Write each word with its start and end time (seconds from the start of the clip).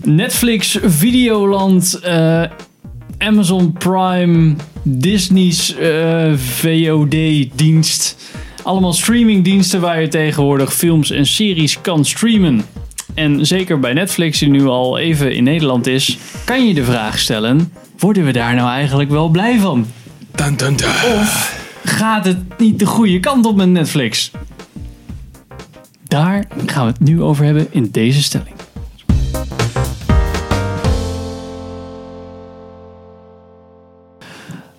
Netflix, 0.00 0.78
Videoland, 0.82 1.98
eh, 2.02 2.42
Amazon 3.18 3.72
Prime, 3.72 4.54
Disney's 4.82 5.74
eh, 5.74 6.32
VOD-dienst. 6.36 8.16
Allemaal 8.62 8.92
streamingdiensten 8.92 9.80
waar 9.80 10.00
je 10.00 10.08
tegenwoordig 10.08 10.74
films 10.74 11.10
en 11.10 11.26
series 11.26 11.80
kan 11.80 12.04
streamen. 12.04 12.62
En 13.14 13.46
zeker 13.46 13.80
bij 13.80 13.92
Netflix, 13.92 14.38
die 14.38 14.48
nu 14.48 14.66
al 14.66 14.98
even 14.98 15.34
in 15.34 15.44
Nederland 15.44 15.86
is, 15.86 16.18
kan 16.44 16.66
je 16.66 16.74
de 16.74 16.84
vraag 16.84 17.18
stellen: 17.18 17.72
worden 17.98 18.24
we 18.24 18.32
daar 18.32 18.54
nou 18.54 18.68
eigenlijk 18.70 19.10
wel 19.10 19.28
blij 19.28 19.58
van? 19.58 19.86
Dun, 20.34 20.56
dun, 20.56 20.76
dun. 20.76 20.88
Of 20.88 21.60
gaat 21.84 22.24
het 22.24 22.58
niet 22.58 22.78
de 22.78 22.86
goede 22.86 23.20
kant 23.20 23.46
op 23.46 23.56
met 23.56 23.68
Netflix? 23.68 24.30
Daar 26.04 26.44
gaan 26.66 26.86
we 26.86 26.92
het 26.92 27.00
nu 27.00 27.22
over 27.22 27.44
hebben 27.44 27.66
in 27.70 27.88
deze 27.90 28.22
stelling. 28.22 28.61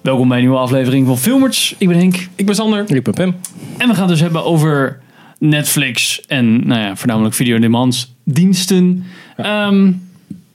Welkom 0.03 0.27
bij 0.27 0.37
een 0.37 0.43
nieuwe 0.43 0.59
aflevering 0.59 1.07
van 1.07 1.17
Filmers. 1.17 1.75
Ik 1.77 1.87
ben 1.87 1.97
Henk 1.97 2.27
Ik 2.35 2.45
ben 2.45 2.55
Sander. 2.55 2.95
Ik 2.95 3.03
ben 3.03 3.13
Pim. 3.13 3.35
en 3.77 3.87
we 3.87 3.93
gaan 3.93 4.01
het 4.01 4.09
dus 4.09 4.19
hebben 4.19 4.43
over 4.45 4.99
Netflix 5.39 6.21
en 6.27 6.67
nou 6.67 6.81
ja, 6.81 6.95
voornamelijk 6.95 7.35
video-on-demand 7.35 8.15
diensten. 8.23 9.05
Ehm, 9.37 9.81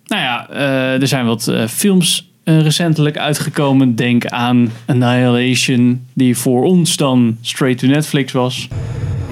nou 0.07 0.23
ja, 0.23 0.49
eh, 0.49 1.01
er 1.01 1.07
zijn 1.07 1.27
wat 1.27 1.49
eh, 1.49 1.67
films 1.67 2.31
eh, 2.45 2.61
recentelijk 2.61 3.19
uitgekomen. 3.19 3.95
Denk 3.95 4.27
aan 4.27 4.73
Annihilation, 4.87 6.07
die 6.13 6.37
voor 6.37 6.65
ons 6.65 6.97
dan 6.97 7.37
straight 7.41 7.79
to 7.79 7.87
Netflix 7.87 8.33
was. 8.33 8.69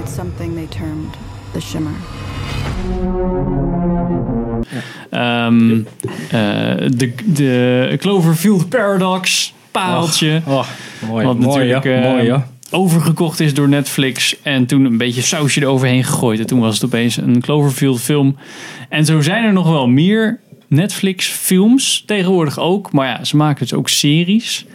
It's 0.03 0.15
something 0.15 0.55
they 0.55 0.67
termed 0.79 1.15
the 1.53 1.61
shimmer. 1.61 1.93
Ehm, 5.11 5.81
eh, 6.31 6.89
de, 6.97 7.13
de 7.25 7.97
Cloverfield 7.99 8.69
Paradox, 8.69 9.55
pareltje. 9.81 10.43
Oh, 10.47 10.67
mooi. 11.09 11.27
Wat 11.27 11.39
mooi, 11.39 11.69
natuurlijk 11.69 11.85
ja. 11.85 11.93
eh, 11.93 12.13
mooi, 12.13 12.25
ja. 12.25 12.47
overgekocht 12.71 13.41
is 13.41 13.55
door 13.55 13.69
Netflix. 13.69 14.37
En 14.43 14.67
toen 14.67 14.85
een 14.85 14.99
beetje 14.99 15.23
sausje 15.23 15.61
eroverheen 15.61 16.05
gegooid. 16.05 16.41
En 16.41 16.47
toen 16.47 16.61
was 16.61 16.75
het 16.75 16.85
opeens 16.85 17.17
een 17.17 17.41
Cloverfield 17.41 18.01
film. 18.01 18.37
En 18.89 19.05
zo 19.05 19.21
zijn 19.21 19.45
er 19.45 19.53
nog 19.53 19.69
wel 19.69 19.89
meer 19.89 20.41
Netflix 20.67 21.27
films. 21.27 22.03
Tegenwoordig 22.07 22.59
ook. 22.59 22.93
Maar 22.93 23.09
ja, 23.09 23.25
ze 23.25 23.37
maken 23.37 23.61
dus 23.61 23.75
ook 23.75 23.89
series. 23.89 24.67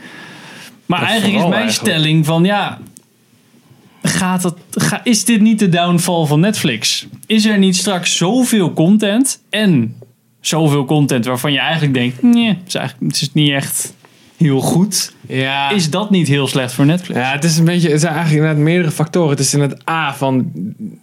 Maar 0.85 0.99
Dat 0.99 1.09
eigenlijk 1.09 1.39
is 1.43 1.49
mijn 1.49 1.61
eigenlijk. 1.61 1.91
stelling 1.91 2.25
van 2.25 2.43
ja... 2.43 2.79
Gaat 4.03 4.41
dat, 4.41 4.57
ga, 4.71 5.01
is 5.03 5.25
dit 5.25 5.41
niet 5.41 5.59
de 5.59 5.69
downfall 5.69 6.25
van 6.25 6.39
Netflix? 6.39 7.07
Is 7.25 7.45
er 7.45 7.57
niet 7.57 7.75
straks 7.75 8.17
zoveel 8.17 8.73
content 8.73 9.41
en 9.49 9.95
zoveel 10.39 10.85
content 10.85 11.25
waarvan 11.25 11.51
je 11.51 11.59
eigenlijk 11.59 11.93
denkt, 11.93 12.21
nee, 12.21 12.47
het 12.47 12.57
is, 12.67 12.75
eigenlijk, 12.75 13.13
het 13.13 13.21
is 13.21 13.33
niet 13.33 13.49
echt 13.49 13.93
heel 14.41 14.61
goed. 14.61 15.13
Ja. 15.27 15.69
Is 15.69 15.89
dat 15.89 16.09
niet 16.09 16.27
heel 16.27 16.47
slecht 16.47 16.73
voor 16.73 16.85
Netflix? 16.85 17.19
ja, 17.19 17.31
het 17.31 17.43
is 17.43 17.57
een 17.57 17.65
beetje, 17.65 17.89
het 17.89 17.99
zijn 17.99 18.13
eigenlijk 18.13 18.43
inderdaad 18.43 18.65
meerdere 18.71 18.91
factoren. 18.91 19.29
Het 19.29 19.39
is 19.39 19.53
inderdaad 19.53 19.89
A 19.89 20.13
van, 20.13 20.51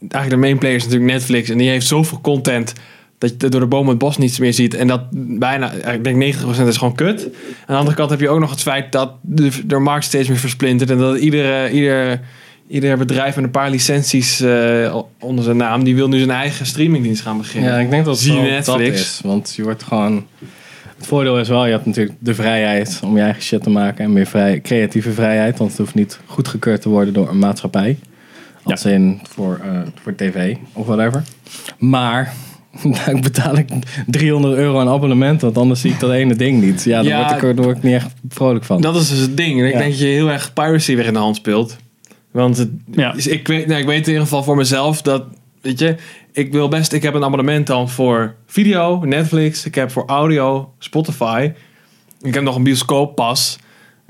eigenlijk 0.01 0.31
de 0.31 0.37
main 0.37 0.59
player 0.59 0.77
is 0.77 0.85
natuurlijk 0.85 1.13
Netflix. 1.13 1.51
En 1.51 1.59
die 1.59 1.69
heeft 1.69 1.87
zoveel 1.87 2.21
content 2.21 2.75
dat 3.19 3.35
je 3.39 3.49
door 3.49 3.61
de 3.61 3.67
bomen 3.67 3.89
het 3.89 3.99
bos 3.99 4.19
niets 4.19 4.39
meer 4.39 4.53
ziet. 4.53 4.75
En 4.75 4.87
dat 4.87 5.01
bijna, 5.39 5.73
ik 5.73 6.05
denk 6.05 6.37
90% 6.37 6.67
is 6.67 6.77
gewoon 6.77 6.95
kut. 6.95 7.25
Aan 7.25 7.31
de 7.67 7.75
andere 7.75 7.97
kant 7.97 8.11
heb 8.11 8.21
je 8.21 8.29
ook 8.29 8.41
nog 8.41 8.51
het 8.51 8.63
feit 8.63 8.93
dat 8.93 9.13
de, 9.21 9.51
de 9.67 9.79
markt 9.79 10.05
steeds 10.05 10.29
meer 10.29 10.39
versplintert. 10.39 10.91
En 10.91 10.99
dat 10.99 11.19
iedere, 11.19 11.71
ieder, 11.71 12.21
ieder 12.69 12.99
bedrijf 12.99 13.35
met 13.35 13.45
een 13.45 13.51
paar 13.51 13.71
licenties 13.71 14.41
eh, 14.41 14.97
onder 15.21 15.45
zijn 15.45 15.57
naam, 15.57 15.85
die 15.85 15.95
wil 15.95 16.09
nu 16.09 16.19
zijn 16.19 16.31
eigen 16.31 16.67
streamingdienst 16.67 17.23
gaan 17.23 17.39
beginnen. 17.39 17.73
Ja, 17.73 17.79
ik 17.79 17.91
denk 17.91 18.05
dat 18.05 18.15
het 18.15 18.25
Zie 18.25 18.33
je 18.33 18.41
wel 18.41 18.51
Netflix? 18.51 18.91
dat 18.91 18.99
is. 18.99 19.21
Want 19.25 19.53
je 19.57 19.63
wordt 19.63 19.83
gewoon... 19.83 20.27
Het 20.99 21.07
voordeel 21.07 21.39
is 21.39 21.49
wel, 21.49 21.65
je 21.67 21.73
hebt 21.73 21.87
natuurlijk 21.87 22.17
de 22.19 22.35
vrijheid 22.35 23.01
om 23.05 23.17
je 23.17 23.23
eigen 23.23 23.43
shit 23.43 23.63
te 23.63 23.71
maken. 23.71 24.05
En 24.05 24.13
meer 24.13 24.27
vrij, 24.27 24.61
creatieve 24.61 25.13
vrijheid. 25.13 25.59
Want 25.59 25.71
het 25.71 25.79
hoeft 25.79 25.95
niet 25.95 26.21
goedgekeurd 26.27 26.81
te 26.83 26.89
worden 26.89 27.15
door 27.15 27.29
een 27.29 27.39
maatschappij. 27.39 27.99
Als 28.63 28.85
in 28.85 29.21
voor, 29.29 29.61
eh, 29.65 29.81
voor 30.03 30.15
tv 30.15 30.57
of 30.73 30.87
whatever. 30.87 31.23
Maar... 31.79 32.33
Dan 33.07 33.21
betaal 33.21 33.57
ik 33.59 33.69
300 34.07 34.55
euro 34.57 34.79
aan 34.81 34.89
abonnement, 34.89 35.41
want 35.41 35.59
anders 35.59 35.81
zie 35.81 35.93
ik 35.93 36.01
dat 36.01 36.11
ene 36.11 36.35
ding 36.35 36.63
niet. 36.63 36.85
Ja, 36.85 37.03
daar 37.03 37.11
Ja, 37.11 37.41
word, 37.41 37.59
ik, 37.59 37.65
word 37.65 37.77
ik 37.77 37.83
niet 37.83 37.95
echt 37.95 38.13
vrolijk 38.29 38.65
van. 38.65 38.81
Dat 38.81 38.97
is 38.97 39.09
dus 39.09 39.19
het 39.19 39.37
ding. 39.37 39.61
En 39.61 39.67
ik 39.67 39.73
Ja. 39.73 39.79
denk 39.79 39.91
dat 39.91 40.01
je 40.01 40.07
heel 40.07 40.31
erg 40.31 40.53
piracy 40.53 40.95
weer 40.97 41.07
in 41.07 41.13
de 41.13 41.19
hand 41.19 41.37
speelt. 41.37 41.77
Want 42.31 42.57
het, 42.57 42.69
Ja. 42.91 43.15
ik, 43.17 43.47
weet, 43.49 43.67
nou, 43.67 43.81
ik 43.81 43.87
weet 43.87 44.01
in 44.01 44.07
ieder 44.09 44.23
geval 44.23 44.43
voor 44.43 44.57
mezelf 44.57 45.03
dat, 45.03 45.23
weet 45.61 45.79
je, 45.79 45.95
ik 46.33 46.53
wil 46.53 46.69
best, 46.69 46.93
ik 46.93 47.03
heb 47.03 47.15
een 47.15 47.25
abonnement 47.25 47.67
dan 47.67 47.89
voor 47.89 48.35
video, 48.47 49.01
Netflix, 49.05 49.65
ik 49.65 49.75
heb 49.75 49.91
voor 49.91 50.05
audio, 50.07 50.73
Spotify. 50.79 51.51
Ik 52.23 52.35
heb 52.35 52.43
nog 52.43 52.57
een 52.57 52.63
bioscooppas. 52.63 53.59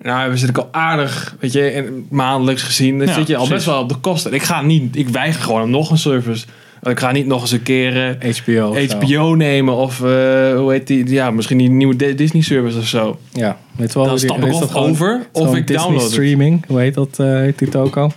Nou, 0.02 0.30
we 0.30 0.36
zitten 0.36 0.62
al 0.62 0.68
aardig, 0.72 1.36
weet 1.40 1.52
je, 1.52 1.72
in- 1.72 2.06
maandelijks 2.10 2.62
gezien. 2.62 2.98
Dan 2.98 3.06
Ja, 3.06 3.14
zit 3.14 3.26
je 3.26 3.36
al 3.36 3.46
precies. 3.46 3.54
best 3.64 3.66
wel 3.66 3.82
op 3.82 3.88
de 3.88 3.96
kosten. 3.96 4.32
Ik 4.32 4.42
ga 4.42 4.62
niet, 4.62 4.96
ik 4.96 5.08
weiger 5.08 5.42
gewoon 5.42 5.62
om 5.62 5.70
nog 5.70 5.90
een 5.90 5.98
service. 5.98 6.46
Ik 6.82 6.98
ga 6.98 7.12
niet 7.12 7.26
nog 7.26 7.40
eens 7.40 7.50
een 7.52 7.62
keer 7.62 8.16
eh, 8.20 8.34
HBO. 8.36 8.74
zo. 8.74 8.96
HBO 8.96 9.34
nemen 9.34 9.74
of 9.74 10.00
eh, 10.00 10.06
hoe 10.56 10.66
heet 10.70 10.86
die? 10.86 11.08
Ja, 11.10 11.30
misschien 11.30 11.58
die 11.58 11.70
nieuwe 11.70 11.96
Di- 11.96 12.14
Disney 12.14 12.42
service 12.42 12.78
of 12.78 12.86
zo. 12.86 13.18
Ja, 13.32 13.56
weet 13.76 13.92
je 13.92 13.98
wel. 13.98 14.08
Dan 14.08 14.18
stap 14.18 14.44
ik 14.44 14.52
of 14.52 14.60
dat 14.60 14.70
gewoon- 14.70 14.90
over 14.90 15.26
of 15.32 15.56
ik 15.56 15.66
Disney 15.66 15.82
download 15.84 16.02
het. 16.02 16.12
streaming, 16.12 16.64
hoe 16.66 16.80
heet 16.80 16.94
dat? 16.94 17.18
eh 17.18 17.26
heet 17.26 17.58
die 17.58 17.68
toko? 17.68 18.10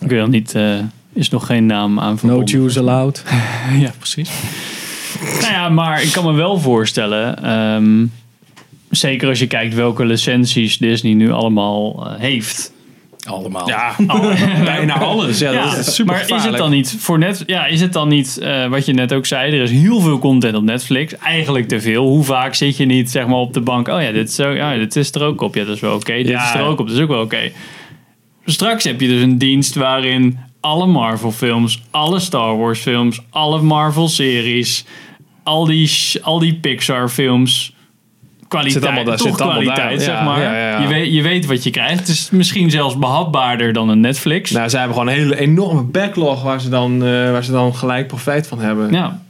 Ik 0.00 0.08
weet 0.08 0.20
nog 0.20 0.28
niet, 0.28 0.54
eh, 0.54 0.78
is 1.14 1.28
nog 1.30 1.46
geen 1.46 1.66
naam 1.66 2.00
aan 2.00 2.10
No 2.12 2.16
verbonden. 2.16 2.46
Jews 2.46 2.78
allowed. 2.78 3.22
Ja, 3.78 3.92
precies. 3.98 4.30
nou 5.40 5.52
ja, 5.52 5.68
maar 5.68 6.02
ik 6.02 6.12
kan 6.12 6.24
me 6.24 6.32
wel 6.32 6.58
voorstellen, 6.60 7.42
ehm, 7.44 8.06
zeker 8.90 9.28
als 9.28 9.38
je 9.38 9.46
kijkt 9.46 9.74
welke 9.74 10.04
licenties 10.04 10.78
Disney 10.78 11.12
nu 11.12 11.32
allemaal 11.32 12.06
eh, 12.06 12.20
heeft. 12.20 12.72
Allemaal. 13.28 13.68
Ja, 13.68 13.94
bijna 14.64 14.98
alles. 14.98 15.38
Ja, 15.38 15.50
Ja, 15.52 15.64
dat 15.70 15.78
is 15.78 15.94
super 15.94 16.14
maar 16.28 16.36
is 16.38 16.44
het 16.44 16.56
dan 16.56 16.70
niet 16.70 16.96
voor 16.98 17.18
net? 17.18 17.42
Ja, 17.46 17.66
is 17.66 17.80
het 17.80 17.92
dan 17.92 18.08
niet 18.08 18.38
eh, 18.38 18.66
wat 18.66 18.86
je 18.86 18.92
net 18.92 19.12
ook 19.12 19.26
zei? 19.26 19.52
Er 19.56 19.62
is 19.62 19.70
heel 19.70 20.00
veel 20.00 20.18
content 20.18 20.56
op 20.56 20.62
Netflix, 20.62 21.16
eigenlijk 21.18 21.68
te 21.68 21.80
veel. 21.80 22.06
Hoe 22.06 22.24
vaak 22.24 22.54
zit 22.54 22.76
je 22.76 22.84
niet 22.84 23.10
zeg 23.10 23.26
maar 23.26 23.36
op 23.38 23.52
de 23.54 23.60
bank? 23.60 23.88
Oh 23.88 24.02
ja, 24.02 24.12
dit 24.12 24.28
is, 24.28 24.34
zo, 24.34 24.50
ja, 24.50 24.74
dit 24.76 24.96
is 24.96 25.12
er 25.12 25.22
ook 25.22 25.40
op. 25.40 25.54
Ja, 25.54 25.64
dat 25.64 25.74
is 25.74 25.80
wel 25.80 25.94
oké. 25.94 26.12
Dit 26.14 26.26
Ja. 26.26 26.48
is 26.48 26.60
er 26.60 26.66
ook 26.66 26.80
op. 26.80 26.86
Dat 26.86 26.96
is 26.96 27.02
ook 27.02 27.08
wel 27.08 27.22
oké. 27.22 27.50
Straks 28.44 28.84
heb 28.84 29.00
je 29.00 29.08
dus 29.08 29.22
een 29.22 29.38
dienst 29.38 29.74
waarin 29.74 30.38
alle 30.64 30.86
Marvel 30.86 31.32
films, 31.32 31.82
alle 31.90 32.20
Star 32.20 32.56
Wars 32.58 32.80
films, 32.80 33.20
alle 33.30 33.62
Marvel 33.62 34.08
series, 34.08 34.84
al 35.42 35.64
die, 35.64 35.90
al 36.22 36.38
die 36.38 36.54
Pixar 36.54 37.08
films. 37.08 37.72
Kwaliteit, 38.48 38.82
Zit 38.82 38.84
allemaal 38.84 39.04
daar, 39.04 39.16
toch 39.16 39.28
zit 39.28 39.40
allemaal 39.40 39.62
kwaliteit, 39.62 39.90
daar. 39.90 40.00
zeg 40.00 40.14
Ja, 40.14 40.24
maar. 40.24 40.40
ja, 40.42 40.52
ja, 40.58 40.68
ja. 40.68 40.80
Je, 40.80 40.86
weet, 40.88 41.12
je 41.12 41.22
weet 41.22 41.46
wat 41.46 41.62
je 41.64 41.70
krijgt. 41.70 41.98
Het 41.98 42.08
is 42.08 42.30
misschien 42.30 42.70
zelfs 42.70 42.98
behapbaarder 42.98 43.72
dan 43.72 43.88
een 43.88 44.00
Netflix. 44.00 44.50
Nou, 44.50 44.68
ze 44.68 44.76
hebben 44.78 44.96
gewoon 44.96 45.12
een 45.12 45.18
hele 45.18 45.38
enorme 45.38 45.82
backlog 45.82 46.42
waar 46.42 46.60
ze 46.60 46.68
dan, 46.68 46.94
eh, 46.94 47.08
waar 47.30 47.44
ze 47.44 47.52
dan 47.52 47.74
gelijk 47.74 48.06
profijt 48.06 48.46
van 48.46 48.58
hebben. 48.58 48.92
Ja. 48.92 49.22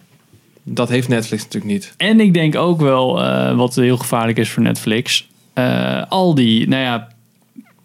Dat 0.62 0.88
heeft 0.88 1.08
Netflix 1.08 1.42
natuurlijk 1.42 1.72
niet. 1.72 1.94
En 1.96 2.20
ik 2.20 2.34
denk 2.34 2.56
ook 2.56 2.80
wel, 2.80 3.22
eh, 3.24 3.56
wat 3.56 3.74
heel 3.74 3.96
gevaarlijk 3.96 4.38
is 4.38 4.50
voor 4.50 4.62
Netflix. 4.62 5.28
eh, 5.54 6.02
al 6.08 6.34
die, 6.34 6.68
nou 6.68 6.82
ja, 6.82 7.08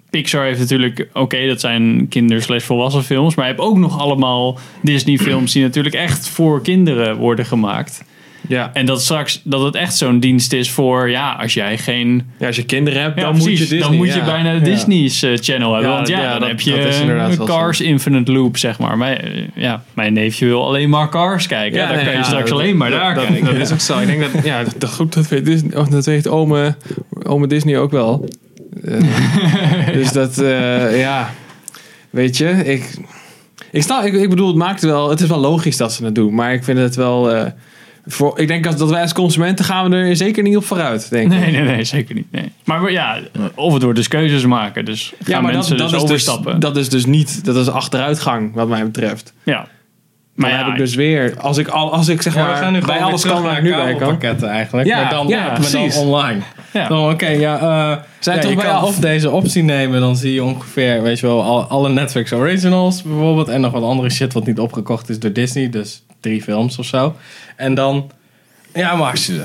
Pixar 0.10 0.46
heeft 0.46 0.60
natuurlijk, 0.60 1.08
oké, 1.14 1.48
dat 1.48 1.60
zijn 1.60 2.06
kinder 2.10 2.42
slash 2.42 2.64
volwassen 2.64 3.04
films. 3.04 3.36
Maar 3.36 3.46
je 3.46 3.52
hebt 3.52 3.64
ook 3.66 3.78
nog 3.78 4.00
allemaal 4.00 4.58
Disney 4.82 5.18
films 5.18 5.52
die 5.54 5.62
natuurlijk 5.64 5.96
echt 5.96 6.30
voor 6.30 6.62
kinderen 6.62 7.16
worden 7.18 7.46
gemaakt. 7.46 8.04
Ja. 8.48 8.70
En 8.74 8.86
dat 8.86 9.02
straks, 9.02 9.42
dat 9.44 9.62
het 9.64 9.76
echt 9.76 9.98
zo'n 9.98 10.20
dienst 10.20 10.54
is 10.54 10.72
voor, 10.72 11.10
ja, 11.10 11.32
als 11.42 11.54
jij 11.54 11.78
geen... 11.78 12.24
ja, 12.40 12.48
als 12.48 12.56
je 12.56 12.66
kinderen 12.66 13.02
hebt, 13.02 13.16
Ja, 13.16 13.22
dan 13.22 13.32
precies, 13.32 13.50
moet 13.50 13.58
je 13.60 13.64
Disney. 13.76 13.80
dan 13.90 13.96
moet 13.98 14.08
je 14.14 14.20
ja. 14.20 14.26
bijna 14.26 14.52
Ja. 14.52 14.60
Disney's 14.60 15.22
eh, 15.22 15.32
channel 15.36 15.74
hebben. 15.74 15.92
Want 15.92 16.08
ja, 16.08 16.30
dan 16.32 16.40
dat- 16.40 16.50
heb 16.50 16.60
je 16.60 17.38
Cars 17.46 17.82
Infinite 17.82 18.32
Loop, 18.32 18.58
zeg 18.58 18.80
maar. 18.80 18.98
Mijn, 18.98 19.18
eh, 19.22 19.44
ja, 19.56 19.84
mijn 19.94 20.14
neefje 20.14 20.46
wil 20.46 20.66
alleen 20.66 20.90
maar 20.90 21.10
Cars 21.10 21.48
kijken. 21.48 21.80
Ja, 21.80 21.88
dan 21.88 21.96
nee, 21.96 22.06
kan 22.06 22.14
je 22.18 22.24
straks 22.24 22.50
dat- 22.50 22.60
alleen 22.60 22.78
maar 22.78 22.90
dat- 22.90 23.00
daar 23.00 23.16
dat, 23.16 23.26
kijken. 23.26 23.46
Dat 23.46 23.56
is 23.56 23.72
ook 23.72 23.80
zo. 23.80 24.00
Ik 24.00 24.08
denk 24.08 24.34
dat, 24.34 24.44
ja, 24.44 24.64
dat, 24.78 24.94
goed, 24.94 25.14
dat 25.14 25.28
weet, 25.28 25.46
Disney, 25.46 25.78
of 25.78 25.88
dat 25.88 26.06
weet 26.06 26.28
ome, 26.28 26.76
ome 27.24 27.48
Disney 27.48 27.80
ook 27.80 27.92
wel. 27.92 28.28
Eh, 28.84 29.94
dus 29.98 30.12
dat, 30.12 30.38
eh, 30.38 31.00
ja, 31.00 31.30
weet 32.10 32.38
je, 32.38 32.50
ik, 32.50 32.98
ik, 33.72 33.84
snap, 33.84 34.04
ik, 34.04 34.14
ik 34.14 34.30
bedoel, 34.30 34.48
het 34.48 34.56
maakt 34.56 34.82
wel, 34.82 35.10
het 35.10 35.20
is 35.22 35.28
wel 35.28 35.40
logisch 35.40 35.78
dat 35.78 35.94
ze 35.94 36.06
het 36.06 36.16
doen, 36.16 36.34
maar 36.34 36.54
ik 36.54 36.64
vind 36.64 36.78
het 36.80 36.96
wel, 36.96 37.32
eh, 37.32 37.46
voor, 38.08 38.40
ik 38.40 38.48
denk 38.48 38.64
dat, 38.64 38.78
dat 38.78 38.90
wij 38.90 39.02
als 39.02 39.14
consumenten 39.14 39.66
gaan 39.66 39.90
we 39.90 39.96
er 39.96 40.16
zeker 40.16 40.44
niet 40.44 40.58
op 40.58 40.66
vooruit, 40.66 41.10
denk 41.10 41.34
ik. 41.34 41.40
Nee, 41.40 41.52
nee, 41.52 41.62
nee, 41.62 41.84
zeker 41.84 42.16
niet. 42.16 42.32
Nee. 42.32 42.52
Maar 42.66 42.92
ja, 42.92 43.20
of 43.56 43.74
het 43.74 43.82
wordt 43.84 43.98
dus 43.98 44.08
keuzes 44.08 44.46
maken. 44.46 44.86
Dus 44.86 45.14
gaan 45.24 45.36
Ja, 45.36 45.42
maar 45.42 45.54
mensen 45.54 45.78
dat, 45.78 45.90
dus 45.90 46.00
dat, 46.00 46.10
is 46.10 46.16
dus, 46.16 46.30
overstappen. 46.30 46.60
dat 46.60 46.78
is 46.78 46.90
dus 46.90 47.06
niet, 47.06 47.46
dat 47.46 47.56
is 47.56 47.70
achteruitgang 47.70 48.54
wat 48.54 48.68
mij 48.68 48.84
betreft. 48.84 49.34
ja. 49.44 49.56
Maar 49.56 50.50
Maar 50.50 50.58
dan 50.58 50.60
ja, 50.60 50.66
heb 50.74 50.80
ik 50.80 50.86
dus 50.86 50.96
weer, 50.96 51.34
als 51.40 51.58
ik, 51.58 51.68
al, 51.68 51.94
als 51.94 52.08
ik 52.08 52.22
zeg 52.22 52.36
Ja, 52.36 52.42
maar, 52.44 52.54
we 52.54 52.58
gaan 52.58 52.74
nu 52.74 52.82
bij 52.82 53.04
alles 53.04 53.26
kan 53.26 53.44
waar 53.44 53.58
ik 53.58 53.64
nu 53.64 53.70
bij 53.70 53.80
kan. 53.80 53.88
kabelpakketten 53.90 54.50
eigenlijk. 54.50 54.88
Ja, 54.88 55.02
maar 55.02 55.10
dan, 55.10 55.28
ja, 55.28 55.40
maar 55.40 55.46
dan 55.52 55.60
precies. 55.60 55.96
online. 55.96 56.42
Ja. 56.74 57.10
Oké, 57.10 57.28
ja, 57.28 57.58
Zijn 58.20 58.36
ja, 58.36 58.42
toch 58.42 58.52
je 58.52 58.58
bij 58.58 58.66
kan 58.66 58.76
af- 58.76 58.84
of 58.88 58.96
deze 59.00 59.30
optie 59.30 59.64
nemen, 59.64 60.00
dan 60.00 60.16
zie 60.16 60.34
je 60.34 60.44
ongeveer, 60.44 61.02
weet 61.02 61.20
je 61.20 61.26
wel, 61.28 61.44
al- 61.44 61.64
alle 61.64 61.90
Netflix 61.90 62.32
originals 62.34 63.02
bijvoorbeeld. 63.02 63.48
En 63.48 63.62
nog 63.62 63.72
wat 63.72 63.84
andere 63.84 64.10
shit 64.10 64.34
wat 64.34 64.46
niet 64.46 64.60
opgekocht 64.60 65.10
is 65.10 65.20
door 65.20 65.34
Disney. 65.34 65.70
Dus 65.70 66.04
drie 66.20 66.42
films 66.42 66.78
of 66.78 66.86
zo. 66.86 67.16
En 67.56 67.74
dan 67.74 68.12
Ja, 68.74 68.96
maar 68.96 69.12
als 69.12 69.26
je, 69.26 69.42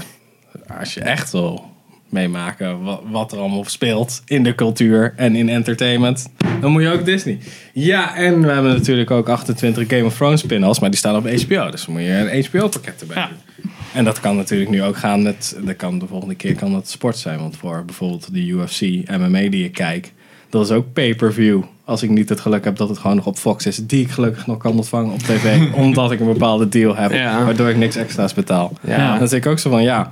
als 0.79 0.95
je 0.95 1.01
echt 1.01 1.33
wil 1.33 1.73
meemaken 2.09 2.83
wat, 2.83 3.01
wat 3.11 3.33
er 3.33 3.39
allemaal 3.39 3.65
speelt 3.65 4.23
in 4.27 4.43
de 4.43 4.55
cultuur 4.55 5.13
en 5.17 5.37
in 5.37 5.49
entertainment, 5.49 6.29
dan 6.61 6.71
moet 6.73 6.83
je 6.83 6.89
ook 6.93 7.05
Disney. 7.05 7.39
Ja, 7.73 8.17
en 8.17 8.41
we 8.43 8.53
hebben 8.53 8.73
natuurlijk 8.73 9.11
ook 9.11 9.29
28 9.29 9.89
Game 9.89 10.05
of 10.05 10.17
Thrones 10.17 10.41
spin-offs, 10.41 10.81
maar 10.81 10.91
die 10.91 10.99
staan 10.99 11.17
op 11.17 11.29
HBO. 11.29 11.71
Dus 11.71 11.85
dan 11.85 11.95
moet 11.95 12.03
je 12.05 12.31
een 12.33 12.45
HBO-pakket 12.45 13.01
erbij 13.01 13.17
Ja. 13.17 13.29
doen. 13.29 13.71
En 13.95 14.05
dat 14.05 14.21
kan 14.21 14.37
natuurlijk 14.37 14.71
nu 14.71 14.83
ook 14.83 14.97
gaan 14.97 15.23
met, 15.23 15.57
dat 15.65 15.77
kan 15.77 15.99
de 15.99 16.07
volgende 16.07 16.35
keer 16.35 16.55
kan 16.55 16.73
dat 16.73 16.89
sport 16.89 17.17
zijn. 17.19 17.39
Want 17.39 17.57
voor 17.57 17.85
bijvoorbeeld 17.85 18.33
de 18.35 18.47
UFC, 18.47 18.81
MMA 19.19 19.49
die 19.51 19.65
ik 19.65 19.73
kijk, 19.73 20.13
dat 20.49 20.65
is 20.65 20.71
ook 20.71 20.93
pay-per-view. 20.93 21.63
Als 21.85 22.03
ik 22.03 22.11
niet 22.11 22.29
het 22.29 22.41
geluk 22.41 22.65
heb 22.65 22.77
dat 22.77 22.89
het 22.89 22.99
gewoon 22.99 23.17
nog 23.17 23.27
op 23.27 23.37
Fox 23.37 23.67
is, 23.67 23.77
die 23.77 24.01
ik 24.03 24.11
gelukkig 24.11 24.47
nog 24.47 24.59
kan 24.59 24.77
ontvangen 24.77 25.13
op 25.13 25.19
tv, 25.19 25.61
omdat 25.75 26.13
ik 26.13 26.21
een 26.21 26.27
bepaalde 26.33 26.69
deal 26.69 26.97
heb, 26.97 27.13
Ja. 27.13 27.45
waardoor 27.45 27.69
ik 27.69 27.77
niks 27.77 27.97
extra's 27.97 28.35
betaal. 28.35 28.73
Ja. 28.87 29.19
Dan 29.19 29.29
zeg 29.29 29.39
ik 29.39 29.47
ook 29.47 29.59
zo 29.59 29.71
van, 29.71 29.83
ja, 29.83 30.11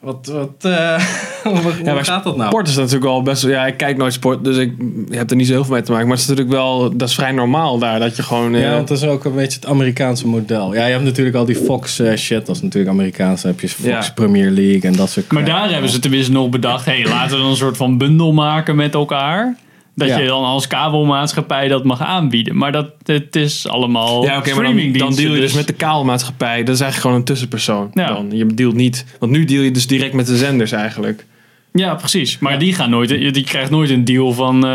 wat, 0.00 0.26
wat, 0.26 0.50
eh, 0.60 1.02
hoe 1.44 1.72
Ja, 1.84 1.94
maar 1.94 2.04
gaat 2.04 2.24
dat 2.24 2.36
nou? 2.36 2.48
Sport 2.48 2.68
is 2.68 2.76
natuurlijk 2.76 3.04
al 3.04 3.22
best 3.22 3.42
wel... 3.42 3.52
Ja, 3.52 3.66
ik 3.66 3.76
kijk 3.76 3.96
nooit 3.96 4.12
sport, 4.12 4.44
dus 4.44 4.56
ik 4.56 4.72
heb 5.10 5.30
er 5.30 5.36
niet 5.36 5.46
zo 5.46 5.52
heel 5.52 5.64
veel 5.64 5.72
mee 5.72 5.82
te 5.82 5.90
maken. 5.90 6.06
Maar 6.06 6.16
het 6.16 6.24
is 6.24 6.30
natuurlijk 6.30 6.56
wel... 6.56 6.96
Dat 6.96 7.08
is 7.08 7.14
vrij 7.14 7.32
normaal 7.32 7.78
daar, 7.78 7.98
dat 7.98 8.16
je 8.16 8.22
gewoon... 8.22 8.54
eh, 8.54 8.60
Ja, 8.62 8.74
want 8.74 8.88
dat 8.88 8.96
is 8.96 9.04
ook 9.04 9.24
een 9.24 9.34
beetje 9.34 9.58
het 9.60 9.66
Amerikaanse 9.68 10.26
model. 10.26 10.74
Ja, 10.74 10.84
je 10.86 10.92
hebt 10.92 11.04
natuurlijk 11.04 11.36
al 11.36 11.44
die 11.44 11.56
Fox 11.56 11.98
eh, 11.98 12.16
shit, 12.16 12.46
dat 12.46 12.56
is 12.56 12.62
natuurlijk 12.62 12.92
Amerikaans. 12.92 13.42
Dan 13.42 13.50
heb 13.50 13.60
je 13.60 13.68
Fox 13.68 13.86
Ja. 13.88 14.12
Premier 14.14 14.50
League 14.50 14.90
en 14.90 14.96
dat 14.96 15.10
soort 15.10 15.32
Maar 15.32 15.44
daar 15.44 15.70
hebben 15.70 15.90
ze 15.90 15.98
tenminste 15.98 16.32
nog 16.32 16.48
bedacht, 16.48 16.84
hey, 16.84 17.04
laten 17.04 17.36
we 17.36 17.42
dan 17.42 17.50
een 17.50 17.56
soort 17.56 17.76
van 17.76 17.98
bundel 17.98 18.32
maken 18.32 18.76
met 18.76 18.94
elkaar. 18.94 19.56
Dat 20.00 20.08
Ja. 20.08 20.18
je 20.18 20.26
dan 20.26 20.44
als 20.44 20.66
kabelmaatschappij 20.66 21.68
dat 21.68 21.84
mag 21.84 22.00
aanbieden. 22.00 22.56
Maar 22.56 22.72
dat 22.72 22.86
het 23.04 23.36
is 23.36 23.68
allemaal 23.68 24.24
Ja, 24.24 24.38
oké, 24.38 24.54
maar 24.54 24.64
dan, 24.64 25.14
deal 25.14 25.34
je 25.34 25.40
dus 25.40 25.52
met 25.52 25.66
de 25.66 25.72
kabelmaatschappij. 25.72 26.64
Dat 26.64 26.74
is 26.74 26.80
eigenlijk 26.80 27.00
gewoon 27.00 27.16
een 27.16 27.24
tussenpersoon. 27.24 27.90
Ja. 27.94 28.06
Dan. 28.06 28.28
Je 28.32 28.46
dealt 28.46 28.74
niet... 28.74 29.06
Want 29.18 29.32
nu 29.32 29.44
deal 29.44 29.62
je 29.62 29.70
dus 29.70 29.86
direct 29.86 30.12
met 30.12 30.26
de 30.26 30.36
zenders 30.36 30.72
eigenlijk. 30.72 31.24
Ja, 31.72 31.94
precies. 31.94 32.38
Maar 32.38 32.58
die 32.58 32.74
gaan 32.74 32.90
nooit, 32.90 33.08
die 33.08 33.44
krijgt 33.44 33.70
nooit 33.70 33.90
een 33.90 34.04
deal 34.04 34.32
van, 34.32 34.54
eh, 34.54 34.70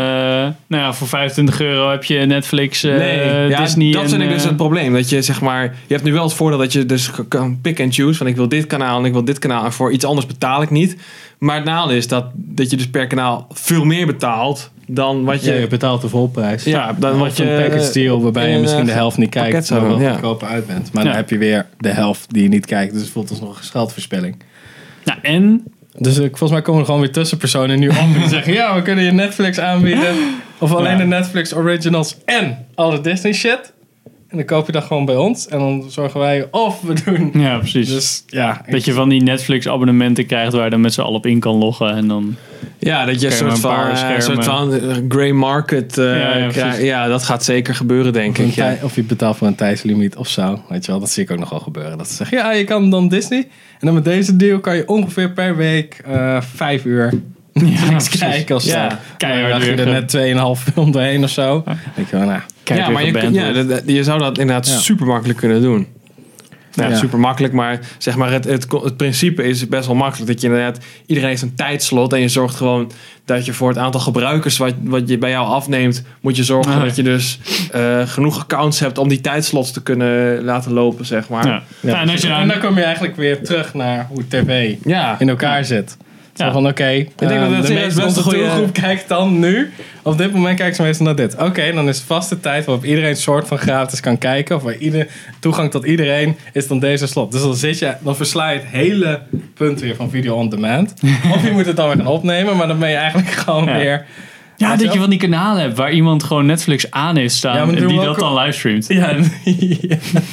nou 0.66 0.82
ja, 0.82 0.92
voor 0.92 1.08
25 1.08 1.60
euro 1.60 1.90
heb 1.90 2.04
je 2.04 2.18
Netflix, 2.18 2.84
eh, 2.84 3.48
ja, 3.48 3.60
Disney. 3.60 3.92
dat 3.92 4.02
en, 4.02 4.08
vind 4.08 4.22
ik 4.22 4.28
dus 4.28 4.42
eh, 4.42 4.46
het 4.46 4.56
probleem. 4.56 4.92
Dat 4.92 5.08
je 5.08 5.22
zeg 5.22 5.40
maar... 5.40 5.62
Je 5.86 5.94
hebt 5.94 6.04
nu 6.04 6.12
wel 6.12 6.24
het 6.24 6.32
voordeel 6.32 6.58
dat 6.58 6.72
je 6.72 6.86
dus 6.86 7.10
kan 7.28 7.60
pick 7.60 7.80
and 7.80 7.94
choose. 7.94 8.18
Van 8.18 8.26
ik 8.26 8.36
wil 8.36 8.48
dit 8.48 8.66
kanaal 8.66 8.98
en 8.98 9.04
ik 9.04 9.12
wil 9.12 9.24
dit 9.24 9.38
kanaal. 9.38 9.64
En 9.64 9.72
voor 9.72 9.92
iets 9.92 10.04
anders 10.04 10.26
betaal 10.26 10.62
ik 10.62 10.70
niet. 10.70 10.96
Maar 11.38 11.56
het 11.56 11.64
nadeel 11.64 11.96
is 11.96 12.08
dat, 12.08 12.24
dat 12.34 12.70
je 12.70 12.76
dus 12.76 12.88
per 12.88 13.06
kanaal 13.06 13.46
veel 13.52 13.84
meer 13.84 14.06
betaalt 14.06 14.70
dan 14.86 15.24
wat 15.24 15.44
je... 15.44 15.52
Ja, 15.52 15.58
je 15.58 15.66
betaalt 15.66 16.00
de 16.00 16.08
volprijs. 16.08 16.64
Ja, 16.64 16.92
dan 16.98 17.18
wat 17.18 17.36
je, 17.36 17.50
een 17.50 17.62
package 17.62 17.92
deal 17.92 18.22
waarbij 18.22 18.50
je 18.50 18.58
misschien 18.58 18.84
de 18.84 18.90
eh, 18.90 18.96
helft 18.96 19.16
niet 19.16 19.30
kijkt, 19.30 19.70
maar 19.70 19.80
doen, 19.80 19.88
wel 19.88 20.00
ja. 20.00 20.12
goedkoper 20.12 20.48
uit 20.48 20.66
bent. 20.66 20.92
Maar 20.92 21.04
dan 21.04 21.14
heb 21.14 21.30
je 21.30 21.38
weer 21.38 21.66
de 21.78 21.88
helft 21.88 22.32
die 22.32 22.42
je 22.42 22.48
niet 22.48 22.66
kijkt. 22.66 22.92
Dus 22.92 23.02
het 23.02 23.10
voelt 23.10 23.30
als 23.30 23.40
nog 23.40 23.58
een 23.58 23.64
geldverspilling. 23.64 24.36
Nou, 25.04 25.18
en 25.22 25.64
Dus 25.98 26.18
ik, 26.18 26.28
volgens 26.28 26.50
mij 26.50 26.62
komen 26.62 26.80
er 26.80 26.86
gewoon 26.86 27.00
weer 27.00 27.12
tussenpersonen 27.12 27.78
nu 27.78 27.88
op 27.88 27.94
en 28.22 28.28
zeggen: 28.36 28.52
Ja, 28.52 28.74
we 28.74 28.82
kunnen 28.82 29.04
je 29.04 29.12
Netflix 29.12 29.58
aanbieden. 29.58 30.14
Of 30.58 30.74
alleen 30.74 30.98
de 30.98 31.04
Netflix 31.04 31.54
originals 31.54 32.16
en 32.24 32.66
alle 32.74 33.00
Disney 33.00 33.32
shit. 33.32 33.72
En 34.28 34.36
dan 34.36 34.46
koop 34.46 34.66
je 34.66 34.72
dat 34.72 34.84
gewoon 34.84 35.04
bij 35.04 35.16
ons. 35.16 35.48
En 35.48 35.58
dan 35.58 35.84
zorgen 35.88 36.20
wij 36.20 36.48
of 36.50 36.80
we 36.80 36.94
doen. 37.04 37.30
ja, 37.34 37.58
precies. 37.58 37.88
Dus 37.88 38.24
ja, 38.26 38.62
dat 38.70 38.84
je 38.84 38.92
van 38.92 39.08
die 39.08 39.22
Netflix 39.22 39.68
abonnementen 39.68 40.26
krijgt 40.26 40.52
waar 40.52 40.64
je 40.64 40.70
dan 40.70 40.80
met 40.80 40.92
z'n 40.94 41.00
allen 41.00 41.14
op 41.14 41.26
in 41.26 41.40
kan 41.40 41.54
loggen. 41.54 41.90
En 41.96 42.08
dan, 42.08 42.36
Ja, 42.78 43.04
dat 43.04 43.20
je 43.20 43.26
een 43.26 43.32
Schermen, 43.32 43.56
soort 43.56 43.74
van, 43.74 43.84
eh, 43.84 44.14
een 44.14 44.22
soort 44.22 44.42
schermen. 44.44 44.80
van 44.80 44.90
eh, 44.90 44.96
grey 45.08 45.32
market 45.32 45.98
eh, 45.98 46.04
Ja, 46.04 46.36
ja, 46.36 46.48
krijgt. 46.48 46.82
Ja, 46.82 47.06
dat 47.08 47.22
gaat 47.22 47.44
zeker 47.44 47.74
gebeuren, 47.74 48.12
denk 48.12 48.38
Of, 48.38 48.44
ik. 48.44 48.54
Ja. 48.54 48.76
of 48.82 48.94
je 48.94 49.02
betaalt 49.02 49.36
voor 49.36 49.46
een 49.46 49.54
tijdslimiet 49.54 50.16
of 50.16 50.28
zo. 50.28 50.60
Weet 50.68 50.84
je 50.84 50.90
wel, 50.90 51.00
dat 51.00 51.10
zie 51.10 51.22
ik 51.22 51.30
ook 51.30 51.38
nog 51.38 51.50
wel 51.50 51.60
gebeuren. 51.60 51.98
Dat 51.98 52.08
ze 52.08 52.14
zeggen, 52.14 52.38
ja, 52.38 52.52
je 52.52 52.64
kan 52.64 52.90
dan 52.90 53.08
Disney. 53.08 53.38
En 53.80 53.86
dan 53.86 53.94
met 53.94 54.04
deze 54.04 54.36
deal 54.36 54.60
kan 54.60 54.76
je 54.76 54.88
ongeveer 54.88 55.30
per 55.32 55.56
week 55.56 56.00
eh, 56.04 56.40
vijf 56.40 56.84
uur 56.84 57.12
niks 57.52 58.08
kijken 58.18 58.60
zo. 58.60 58.68
Ja, 58.68 59.00
keihard 59.16 59.64
je 59.64 59.70
er 59.74 59.86
net 59.86 60.16
2,5 60.58 60.72
film 60.72 60.92
doorheen 60.92 61.22
of 61.24 61.30
zo. 61.30 61.64
Denk 61.94 62.10
je, 62.10 62.16
wel, 62.16 62.26
nou, 62.26 62.40
kijk 62.66 62.80
ja, 62.80 62.88
maar 62.90 63.04
je, 63.04 63.32
ja, 63.32 63.62
dat- 63.62 63.82
je 63.86 64.04
zou 64.04 64.18
dat 64.18 64.38
inderdaad 64.38 64.68
Ja. 64.68 64.76
super 64.78 65.06
makkelijk 65.06 65.38
kunnen 65.38 65.62
doen. 65.62 65.86
Nou, 66.74 66.90
Ja. 66.90 66.96
super 66.96 67.18
makkelijk, 67.18 67.52
maar 67.52 67.80
zeg 67.98 68.16
maar 68.16 68.32
het, 68.32 68.44
het, 68.44 68.66
het 68.82 68.96
principe 68.96 69.42
is 69.44 69.68
best 69.68 69.86
wel 69.86 69.96
makkelijk. 69.96 70.30
Dat 70.30 70.40
je 70.40 70.46
inderdaad, 70.46 70.78
iedereen 71.06 71.28
heeft 71.28 71.42
een 71.42 71.54
tijdslot 71.54 72.12
en 72.12 72.20
je 72.20 72.28
zorgt 72.28 72.54
gewoon 72.56 72.90
dat 73.24 73.44
je 73.46 73.52
voor 73.52 73.68
het 73.68 73.78
aantal 73.78 74.00
gebruikers 74.00 74.56
wat, 74.56 74.72
wat 74.82 75.08
je 75.08 75.18
bij 75.18 75.30
jou 75.30 75.46
afneemt, 75.46 76.02
moet 76.20 76.36
je 76.36 76.44
zorgen 76.44 76.72
Ah, 76.74 76.80
dat 76.82 76.96
je 76.96 77.02
dus 77.02 77.38
eh, 77.72 78.08
genoeg 78.08 78.38
accounts 78.40 78.80
hebt 78.80 78.98
om 78.98 79.08
die 79.08 79.20
tijdslots 79.20 79.70
te 79.72 79.82
kunnen 79.82 80.44
laten 80.44 80.72
lopen, 80.72 81.06
zeg 81.06 81.28
maar. 81.28 81.46
Ja. 81.46 81.62
Ja, 81.80 81.90
Nou, 81.90 82.08
en 82.08 82.16
je 82.16 82.22
en 82.22 82.28
dan, 82.38 82.48
dan 82.48 82.58
kom 82.60 82.76
je 82.76 82.82
eigenlijk 82.82 83.16
weer 83.16 83.42
terug 83.44 83.74
naar 83.74 84.06
hoe 84.10 84.28
tv 84.28 84.74
Ja. 84.84 85.16
in 85.18 85.28
elkaar 85.28 85.64
zit. 85.64 85.96
Ja. 86.38 86.52
van, 86.52 86.66
oké, 86.66 86.84
denk 86.84 87.08
dat 87.16 87.30
eh, 87.30 87.40
dat 87.50 87.66
de 87.66 87.72
is 87.74 87.94
meeste 87.94 88.02
een 88.02 88.24
goeie- 88.24 88.48
groep 88.48 88.72
kijkt 88.72 89.08
dan 89.08 89.38
nu. 89.38 89.72
Op 90.02 90.18
dit 90.18 90.32
moment 90.32 90.56
kijken 90.56 90.76
ze 90.76 90.82
meestal 90.82 91.06
naar 91.06 91.14
dit. 91.16 91.36
Oké, 91.38 91.72
dan 91.72 91.88
is 91.88 92.00
vaste 92.00 92.40
tijd 92.40 92.64
waarop 92.64 92.84
iedereen 92.84 93.10
een 93.10 93.16
soort 93.16 93.46
van 93.48 93.58
gratis 93.58 94.00
kan 94.00 94.18
kijken. 94.18 94.56
Of 94.56 94.62
waar 94.62 94.76
ieder, 94.76 95.06
toegang 95.40 95.70
tot 95.70 95.84
iedereen 95.86 96.36
is 96.52 96.68
dan 96.68 96.78
deze 96.78 97.06
slot. 97.06 97.32
Dus 97.32 97.40
dan 97.42 97.54
zit 97.54 97.78
je, 97.78 97.94
dan 98.00 98.16
versla 98.16 98.50
je 98.50 98.58
het 98.58 98.68
hele 98.68 99.20
punt 99.54 99.80
weer 99.80 99.94
van 99.96 100.10
video 100.10 100.34
on 100.34 100.48
demand. 100.48 100.94
of 101.34 101.44
je 101.44 101.50
moet 101.50 101.66
het 101.66 101.76
dan 101.76 101.86
weer 101.88 101.96
gaan 101.96 102.06
opnemen, 102.06 102.56
maar 102.56 102.66
dan 102.68 102.78
ben 102.78 102.88
je 102.90 102.96
eigenlijk 102.96 103.30
gewoon 103.44 103.64
Ja. 103.64 103.76
weer... 103.78 104.06
ja, 104.56 104.70
dat 104.70 104.80
je 104.80 104.86
wel? 104.86 104.96
van 104.96 105.10
die 105.10 105.18
kanalen 105.18 105.62
hebt 105.62 105.76
waar 105.76 105.92
iemand 105.92 106.22
gewoon 106.22 106.46
Netflix 106.46 106.90
aan 106.90 107.16
heeft 107.16 107.34
staan 107.34 107.56
Ja, 107.56 107.76
en 107.76 107.86
die 107.86 108.00
dat 108.00 108.18
dan 108.18 108.34
livestreamt. 108.34 108.86
Ja, 108.88 109.10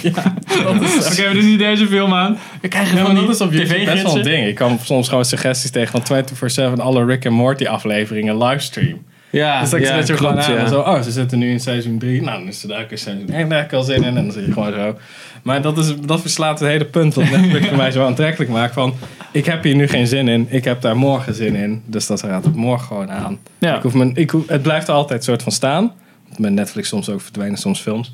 ja, 0.02 0.36
Oké, 0.68 1.28
we 1.28 1.30
doen 1.34 1.46
nu 1.46 1.58
deze 1.58 1.88
film 1.88 2.14
aan. 2.14 2.38
We 2.62 2.68
krijgen 2.68 2.98
Ja, 2.98 3.06
van 3.06 3.16
die 3.16 3.25
dat 3.25 3.36
is 3.36 3.42
op 3.42 3.54
YouTube 3.54 3.86
best 3.86 4.04
wel 4.04 4.18
een 4.18 4.24
ding. 4.24 4.48
Ik 4.48 4.56
kan 4.56 4.80
soms 4.84 5.08
gewoon 5.10 5.25
suggesties 5.25 5.72
tegen 5.72 6.02
van 6.02 6.24
24-7 6.78 6.81
alle 6.81 7.06
Rick 7.06 7.25
en 7.25 7.34
Morty 7.34 7.66
afleveringen 7.66 8.38
livestream. 8.38 9.06
Ja, 9.33 9.62
Dus 9.62 9.69
dan 9.69 9.80
ja, 9.80 9.85
zet 9.85 10.07
je 10.07 10.13
klopt, 10.13 10.33
gewoon 10.33 10.44
aan 10.44 10.53
ja. 10.53 10.63
en 10.63 10.69
zo, 10.69 10.80
oh, 10.80 11.01
ze 11.01 11.12
zitten 11.12 11.39
nu 11.39 11.50
in 11.50 11.59
seizoen 11.59 11.97
3. 11.97 12.21
Nou, 12.21 12.39
dan 12.39 12.47
is 12.47 12.59
ze 12.59 12.68
daar 12.68 12.81
ook 12.81 12.91
in 12.91 12.97
seizoen 12.97 13.30
1. 13.30 13.50
Daar 13.50 13.57
heb 13.57 13.68
ik 13.68 13.74
al 13.74 13.83
zin 13.83 13.95
in. 13.95 14.03
En 14.03 14.13
dan 14.13 14.31
zit 14.31 14.45
je 14.45 14.51
gewoon 14.51 14.74
zo. 14.74 14.97
Maar 15.44 15.62
dat, 15.62 15.77
is, 15.77 15.94
dat 16.06 16.21
verslaat 16.21 16.59
het 16.59 16.69
hele 16.69 16.85
punt 16.85 17.13
wat 17.13 17.30
Netflix 17.30 17.68
voor 17.68 17.77
mij 17.77 17.91
zo 17.91 18.06
aantrekkelijk 18.06 18.51
maakt. 18.51 18.74
Van, 18.74 18.94
ik 19.31 19.45
heb 19.45 19.63
hier 19.63 19.75
nu 19.75 19.88
geen 19.88 20.07
zin 20.07 20.27
in. 20.27 20.47
Ik 20.50 20.63
heb 20.63 20.81
daar 20.81 20.97
morgen 20.97 21.33
zin 21.33 21.56
in. 21.56 21.81
Dus 21.85 22.07
dat 22.07 22.19
gaat 22.19 22.44
het 22.45 22.56
morgen 22.56 22.88
gewoon 22.88 23.12
aan. 23.12 23.39
Ja. 23.59 23.75
Ik 23.75 23.81
hoef 23.81 23.94
mijn, 23.94 24.12
ik 24.15 24.30
hoef, 24.30 24.47
het 24.47 24.62
blijft 24.62 24.88
er 24.88 24.94
altijd 24.94 25.24
soort 25.24 25.44
van 25.44 25.51
staan. 25.51 25.91
Met 26.38 26.51
Netflix 26.53 26.88
soms 26.88 27.09
ook 27.09 27.21
verdwijnen 27.21 27.57
soms 27.57 27.79
films. 27.79 28.12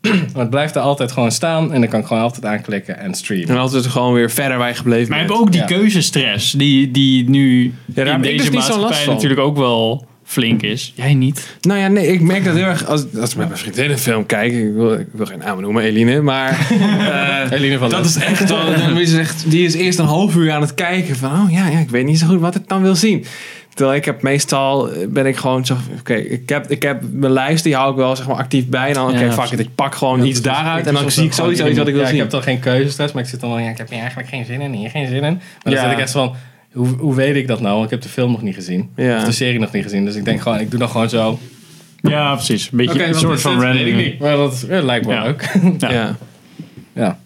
Maar 0.32 0.42
het 0.42 0.50
blijft 0.50 0.74
er 0.76 0.82
altijd 0.82 1.12
gewoon 1.12 1.32
staan. 1.32 1.72
En 1.72 1.80
dan 1.80 1.88
kan 1.90 2.00
ik 2.00 2.06
gewoon 2.06 2.22
altijd 2.22 2.44
aanklikken 2.44 2.98
en 2.98 3.14
streamen. 3.14 3.48
En 3.48 3.56
altijd 3.56 3.86
gewoon 3.86 4.12
weer 4.12 4.30
verder 4.30 4.58
bij 4.58 4.74
gebleven. 4.74 5.08
Maar 5.10 5.18
je 5.18 5.24
hebt 5.24 5.38
ook 5.38 5.52
die 5.52 5.60
Ja. 5.60 5.66
keuzestress 5.66 6.52
die, 6.52 6.90
die 6.90 7.28
nu 7.30 7.74
daar 7.86 8.06
heb 8.06 8.14
in 8.14 8.20
ik 8.20 8.38
deze 8.38 8.50
dus 8.50 8.50
niet 8.50 8.62
zo 8.62 8.68
last 8.68 8.82
maatschappij 8.82 9.14
natuurlijk 9.14 9.40
ook 9.40 9.56
wel 9.56 10.06
flink 10.26 10.62
is. 10.62 10.92
Jij 10.96 11.14
niet? 11.14 11.56
Nou 11.60 11.80
ja, 11.80 11.88
nee, 11.88 12.06
ik 12.06 12.20
merk 12.20 12.44
dat 12.44 12.54
heel 12.54 12.64
erg. 12.64 12.86
Als, 12.86 13.04
als 13.20 13.30
ik 13.30 13.36
met 13.36 13.48
mijn 13.48 13.60
vriendin 13.60 13.90
een 13.90 13.98
film 13.98 14.26
kijk, 14.26 14.52
ik 14.52 14.72
wil, 14.74 14.92
ik 14.92 15.06
wil 15.12 15.26
geen 15.26 15.38
naam 15.38 15.60
noemen, 15.60 15.82
Eline, 15.82 16.20
maar. 16.20 16.50
eh, 17.50 17.58
Eline 17.58 17.78
van 17.78 17.90
dat 17.90 18.04
is 18.04 18.16
echt 18.16 18.48
wel. 18.48 18.64
Dan 18.76 18.98
is 18.98 19.14
echt, 19.14 19.50
die 19.50 19.64
is 19.64 19.74
eerst 19.74 19.98
een 19.98 20.04
half 20.06 20.34
uur 20.36 20.52
aan 20.52 20.60
het 20.60 20.74
kijken 20.74 21.16
van, 21.16 21.30
oh 21.32 21.50
ja, 21.52 21.68
ja, 21.68 21.78
ik 21.78 21.90
weet 21.90 22.04
niet 22.04 22.18
zo 22.18 22.26
goed 22.26 22.40
wat 22.40 22.54
ik 22.54 22.68
dan 22.68 22.82
wil 22.82 22.94
zien. 22.94 23.24
Terwijl 23.74 23.96
ik 23.96 24.04
heb 24.04 24.22
meestal, 24.22 24.88
ben 25.08 25.26
ik 25.26 25.36
gewoon 25.36 25.66
zo, 25.66 25.76
oké, 25.98 26.14
ik, 26.14 26.48
heb, 26.48 26.70
ik 26.70 26.82
heb 26.82 27.00
mijn 27.10 27.32
lijst, 27.32 27.64
die 27.64 27.74
hou 27.74 27.90
ik 27.90 27.96
wel 27.96 28.16
zeg 28.16 28.26
maar 28.26 28.36
actief 28.36 28.66
bij. 28.66 28.88
En 28.88 28.94
dan, 28.94 29.10
oké, 29.10 29.24
Ja, 29.24 29.32
fuck 29.32 29.50
it, 29.50 29.58
ik 29.58 29.74
pak 29.74 29.94
gewoon 29.94 30.24
iets 30.24 30.42
daaruit 30.42 30.86
en 30.86 30.94
dan 30.94 31.10
zie 31.10 31.24
ik 31.24 31.32
sowieso 31.32 31.66
iets 31.66 31.78
wat 31.78 31.86
ik 31.86 31.92
wil 31.92 32.02
ja, 32.02 32.08
zien. 32.08 32.16
Ik 32.16 32.22
heb 32.22 32.30
dan 32.30 32.42
geen 32.42 32.60
keuzestress, 32.60 33.12
maar 33.12 33.22
ik 33.22 33.28
zit 33.28 33.40
dan 33.40 33.50
wel, 33.50 33.58
ja, 33.58 33.70
ik 33.70 33.78
heb 33.78 33.88
hier 33.90 33.98
eigenlijk 33.98 34.28
geen 34.28 34.44
zin 34.44 34.60
in, 34.60 34.72
hier 34.72 34.90
geen 34.90 35.06
zin 35.06 35.16
in. 35.24 35.34
Maar 35.34 35.40
dan 35.62 35.72
Ja. 35.72 35.82
zit 35.82 35.92
ik 35.92 35.98
echt 35.98 36.10
van, 36.10 36.34
hoe, 36.76 36.86
hoe 36.88 37.14
weet 37.14 37.36
ik 37.36 37.46
dat 37.46 37.60
nou? 37.60 37.72
Want 37.72 37.84
ik 37.84 37.90
heb 37.90 38.00
de 38.02 38.08
film 38.08 38.30
nog 38.30 38.42
niet 38.42 38.54
gezien. 38.54 38.90
Ja. 38.96 39.16
Of 39.16 39.24
de 39.24 39.32
serie 39.32 39.58
nog 39.60 39.72
niet 39.72 39.82
gezien. 39.82 40.04
Dus 40.04 40.14
ik 40.14 40.24
denk 40.24 40.40
gewoon, 40.40 40.58
ik 40.60 40.70
doe 40.70 40.78
dan 40.78 40.88
gewoon 40.88 41.08
zo. 41.08 41.38
Ja, 42.00 42.34
precies. 42.34 42.68
Een 42.70 42.76
beetje 42.76 42.94
Oké, 42.94 43.04
een 43.04 43.14
soort 43.14 43.40
van 43.40 43.52
dit? 43.54 43.62
random. 43.62 43.84
Weet 43.84 43.92
ik 43.98 44.04
niet. 44.04 44.18
Maar 44.20 44.36
dat, 44.36 44.64
ja, 44.68 44.82
lijkt 44.82 45.06
me 45.06 45.12
Ja. 45.12 45.26
ook. 45.26 45.40
Ja. 45.78 45.90
Ja. 45.90 46.16
ja. 46.92 47.18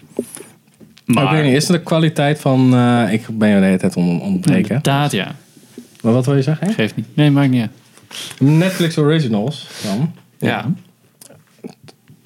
Maar, 1.05 1.23
ik 1.25 1.31
weet 1.31 1.39
Maar 1.39 1.45
niet, 1.45 1.55
is 1.55 1.67
er 1.69 1.73
de 1.73 1.81
kwaliteit 1.83 2.41
van... 2.41 2.75
eh, 2.75 3.13
ik 3.13 3.39
ben 3.39 3.49
je 3.49 3.59
de 3.59 3.65
hele 3.65 3.79
tijd 3.79 3.97
om 3.97 4.21
ontbreken. 4.21 4.63
inderdaad, 4.63 5.13
ja. 5.13 5.35
Maar 6.03 6.13
wat 6.13 6.27
wil 6.27 6.37
je 6.37 6.43
zeggen? 6.43 6.67
hè? 6.67 6.73
Geeft 6.73 6.97
niet. 6.97 7.07
Nee, 7.15 7.31
maakt 7.31 7.51
niet 7.51 7.61
uit. 7.61 7.71
Netflix 8.39 8.99
Originals 8.99 9.67
dan. 9.85 10.13
Ja. 10.39 10.73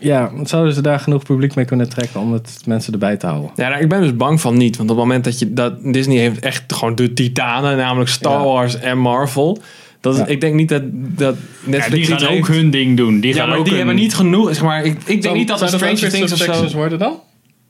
Ja, 0.04 0.30
zouden 0.42 0.74
ze 0.74 0.80
daar 0.80 1.00
genoeg 1.00 1.22
publiek 1.22 1.54
mee 1.54 1.64
kunnen 1.64 1.88
trekken 1.88 2.20
om 2.20 2.32
het 2.32 2.62
mensen 2.66 2.92
erbij 2.92 3.16
te 3.16 3.26
houden? 3.26 3.50
Ja, 3.56 3.68
nou, 3.68 3.82
ik 3.82 3.88
ben 3.88 4.00
dus 4.00 4.16
bang 4.16 4.40
van 4.40 4.56
niet. 4.56 4.76
Want 4.76 4.90
op 4.90 4.96
het 4.96 5.04
moment 5.06 5.24
dat 5.24 5.38
je 5.38 5.52
dat 5.52 5.74
Disney 5.82 6.16
heeft 6.18 6.38
echt 6.38 6.72
gewoon 6.72 6.94
de 6.94 7.12
titanen, 7.12 7.76
namelijk 7.76 8.10
Star 8.10 8.38
Ja. 8.38 8.44
Wars 8.44 8.78
en 8.78 8.98
Marvel. 8.98 9.58
Dat 10.00 10.14
is, 10.14 10.20
Ja. 10.20 10.26
Ik 10.26 10.40
denk 10.40 10.54
niet 10.54 10.68
dat, 10.68 10.82
dat 10.92 11.36
Ja, 11.64 11.70
Netflix 11.70 12.06
die 12.06 12.14
iets 12.14 12.22
gaan 12.24 12.32
ook 12.32 12.46
heeft. 12.46 12.58
hun 12.60 12.70
ding 12.70 12.96
doen. 12.96 13.20
Die 13.20 13.34
Ja, 13.34 13.40
gaan 13.40 13.48
maar 13.48 13.58
ook 13.58 13.64
die 13.64 13.76
hebben 13.76 13.94
niet 13.94 14.14
genoeg. 14.14 14.48
Zeg 14.54 14.62
maar, 14.62 14.84
ik, 14.84 14.96
ik 15.04 15.22
denk 15.22 15.34
niet 15.36 15.48
dat 15.48 15.60
er 15.60 15.68
Stranger 15.68 16.10
Things 16.10 16.32
of 16.32 16.38
zo. 16.38 16.76
worden 16.76 16.98
dan? 16.98 17.20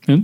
Huh? 0.05 0.17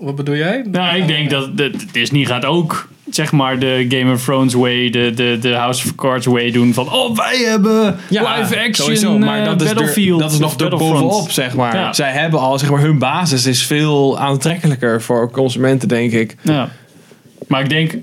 Wat 0.00 0.16
bedoel 0.16 0.34
jij? 0.36 0.64
Nou, 0.70 0.96
ik 0.96 1.06
denk 1.06 1.30
dat 1.30 1.56
de, 1.56 1.72
Disney 1.92 2.24
gaat 2.24 2.44
ook 2.44 2.88
zeg 3.10 3.32
maar 3.32 3.58
de 3.58 3.86
Game 3.88 4.12
of 4.12 4.24
Thrones 4.24 4.54
way, 4.54 4.90
de, 4.90 5.12
de, 5.14 5.38
de 5.40 5.54
House 5.54 5.84
of 5.86 5.94
Cards 5.94 6.26
way 6.26 6.50
doen 6.50 6.74
van 6.74 6.92
oh 6.92 7.16
wij 7.16 7.36
hebben 7.38 7.96
live 8.08 8.56
action 8.58 8.74
sowieso, 8.74 9.18
maar 9.18 9.44
dat 9.44 9.60
is, 9.62 9.68
er- 9.68 9.74
Battlefield. 9.74 10.20
dat 10.20 10.32
is 10.32 10.38
nog 10.38 10.56
de 10.56 10.68
bovenop, 10.68 11.30
zeg 11.30 11.54
maar. 11.54 11.74
Ja. 11.76 11.92
Zij 11.92 12.10
hebben 12.12 12.40
al, 12.40 12.58
zeg 12.58 12.70
maar, 12.70 12.80
hun 12.80 12.98
basis 12.98 13.46
is 13.46 13.66
veel 13.66 14.18
aantrekkelijker 14.18 15.02
voor 15.02 15.30
consumenten, 15.30 15.88
denk 15.88 16.12
ik. 16.12 16.36
Ja. 16.42 16.68
Maar 17.46 17.60
ik 17.60 17.68
denk, 17.68 17.94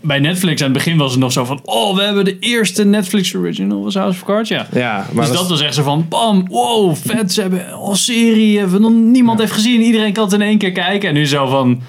bij 0.00 0.18
Netflix 0.18 0.60
aan 0.60 0.68
het 0.68 0.76
begin 0.76 0.96
was 0.96 1.10
het 1.10 1.20
nog 1.20 1.32
zo 1.32 1.44
van, 1.44 1.60
oh, 1.64 1.96
we 1.96 2.02
hebben 2.02 2.24
de 2.24 2.38
eerste 2.38 2.84
Netflix 2.84 3.34
original 3.34 3.82
was 3.82 3.94
House 3.94 4.20
of 4.20 4.26
Cards, 4.26 4.48
ja. 4.48 4.66
Ja, 4.72 5.06
maar 5.12 5.26
dus 5.26 5.36
dat, 5.36 5.48
was 5.48 5.60
echt 5.60 5.74
zo 5.74 5.82
van, 5.82 6.06
bam, 6.08 6.46
wow, 6.48 6.96
vet, 6.96 7.32
ze 7.32 7.40
hebben 7.40 7.72
al 7.72 7.94
serie, 7.94 8.66
nog 8.66 8.92
niemand 8.92 9.38
heeft 9.38 9.52
gezien, 9.52 9.80
iedereen 9.80 10.12
kan 10.12 10.24
het 10.24 10.32
in 10.32 10.42
één 10.42 10.58
keer 10.58 10.72
kijken. 10.72 11.08
En 11.08 11.14
nu 11.14 11.26
zo 11.26 11.46
van 11.46 11.82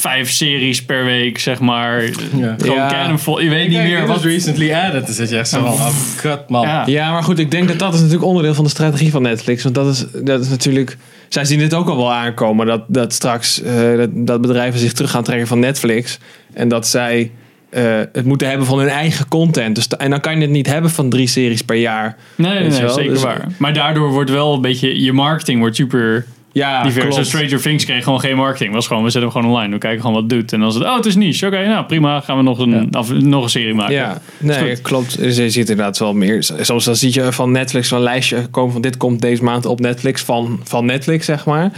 vijf 0.00 0.30
series 0.30 0.84
per 0.84 1.04
week, 1.04 1.38
zeg 1.38 1.60
maar. 1.60 2.02
Ja. 2.36 2.54
Gewoon 2.58 2.76
Ja. 2.76 2.88
cannonvol, 2.88 3.40
je 3.40 3.48
weet 3.48 3.68
niet 3.68 3.78
meer 3.82 4.06
wat 4.06 4.22
recently 4.24 4.72
added. 4.74 5.06
Dan 5.06 5.14
zit 5.14 5.30
je 5.30 5.36
echt 5.38 5.48
zo 5.48 5.60
van, 5.60 5.72
oh, 5.72 5.88
kut 6.16 6.48
man. 6.48 6.66
Ja. 6.66 6.82
ja, 6.86 7.12
maar 7.12 7.22
goed, 7.22 7.38
ik 7.38 7.50
denk 7.50 7.68
dat 7.68 7.78
dat 7.78 7.94
is 7.94 7.98
natuurlijk 8.00 8.26
onderdeel 8.26 8.54
van 8.54 8.64
de 8.64 8.70
strategie 8.70 9.10
van 9.10 9.22
Netflix. 9.22 9.62
Want 9.62 9.74
dat 9.74 9.86
is, 9.94 10.04
dat 10.22 10.40
is 10.40 10.48
natuurlijk... 10.48 10.96
Zij 11.28 11.44
zien 11.44 11.58
dit 11.58 11.74
ook 11.74 11.88
al 11.88 11.96
wel 11.96 12.12
aankomen. 12.12 12.66
Dat, 12.66 12.82
dat 12.88 13.12
straks 13.12 13.62
eh, 13.62 13.96
dat, 13.96 14.10
dat 14.12 14.40
bedrijven 14.40 14.80
zich 14.80 14.92
terug 14.92 15.10
gaan 15.10 15.24
trekken 15.24 15.46
van 15.46 15.58
Netflix. 15.58 16.18
En 16.52 16.68
dat 16.68 16.86
zij 16.86 17.30
eh, 17.70 17.82
het 18.12 18.24
moeten 18.24 18.48
hebben 18.48 18.66
van 18.66 18.78
hun 18.78 18.88
eigen 18.88 19.28
content. 19.28 19.74
Dus, 19.74 19.88
en 19.88 20.10
dan 20.10 20.20
kan 20.20 20.34
je 20.34 20.40
het 20.40 20.50
niet 20.50 20.66
hebben 20.66 20.90
van 20.90 21.08
drie 21.08 21.26
series 21.26 21.62
per 21.62 21.76
jaar. 21.76 22.16
Nee, 22.34 22.60
nee, 22.60 22.70
zeker 22.70 23.12
Dus- 23.12 23.22
waar. 23.22 23.46
Maar 23.56 23.74
daardoor 23.74 24.10
wordt 24.10 24.30
wel 24.30 24.54
een 24.54 24.60
beetje, 24.60 25.02
je 25.02 25.12
marketing 25.12 25.58
wordt 25.60 25.76
super 25.76 26.26
Ja, 26.52 26.90
klopt. 26.94 27.14
Zo 27.14 27.22
Stranger 27.22 27.60
Things 27.60 27.84
kreeg 27.84 28.04
gewoon 28.04 28.20
geen 28.20 28.36
marketing. 28.36 28.72
Was 28.74 28.86
gewoon, 28.86 29.02
we 29.04 29.10
zetten 29.10 29.30
hem 29.30 29.40
gewoon 29.40 29.56
online. 29.56 29.72
We 29.74 29.78
kijken 29.78 30.00
gewoon 30.00 30.14
wat 30.14 30.22
het 30.22 30.30
doet. 30.32 30.52
En 30.52 30.60
dan 30.60 30.68
is 30.68 30.74
het, 30.74 30.84
oh, 30.84 30.96
het 30.96 31.06
is 31.06 31.16
niche. 31.16 31.46
Oké, 31.46 31.66
nou 31.66 31.84
prima. 31.84 32.20
Gaan 32.20 32.36
we 32.36 32.42
nog 32.42 32.58
een, 32.58 32.88
af, 32.92 33.12
nog 33.12 33.42
een 33.42 33.50
serie 33.50 33.74
maken. 33.74 33.94
Ja, 33.94 34.20
nee, 34.38 34.76
klopt. 34.76 35.18
Dus 35.18 35.36
Je 35.36 35.50
ziet 35.50 35.68
inderdaad 35.70 35.98
wel 35.98 36.14
meer. 36.14 36.50
Soms 36.60 36.84
dan 36.84 36.96
zie 36.96 37.14
je 37.14 37.32
van 37.32 37.50
Netflix 37.52 37.90
een 37.90 38.00
lijstje 38.00 38.46
komen 38.50 38.72
van 38.72 38.82
dit 38.82 38.96
komt 38.96 39.20
deze 39.20 39.44
maand 39.44 39.66
op 39.66 39.80
Netflix 39.80 40.22
van, 40.22 40.60
van 40.64 40.84
Netflix, 40.86 41.24
zeg 41.26 41.44
maar. 41.44 41.72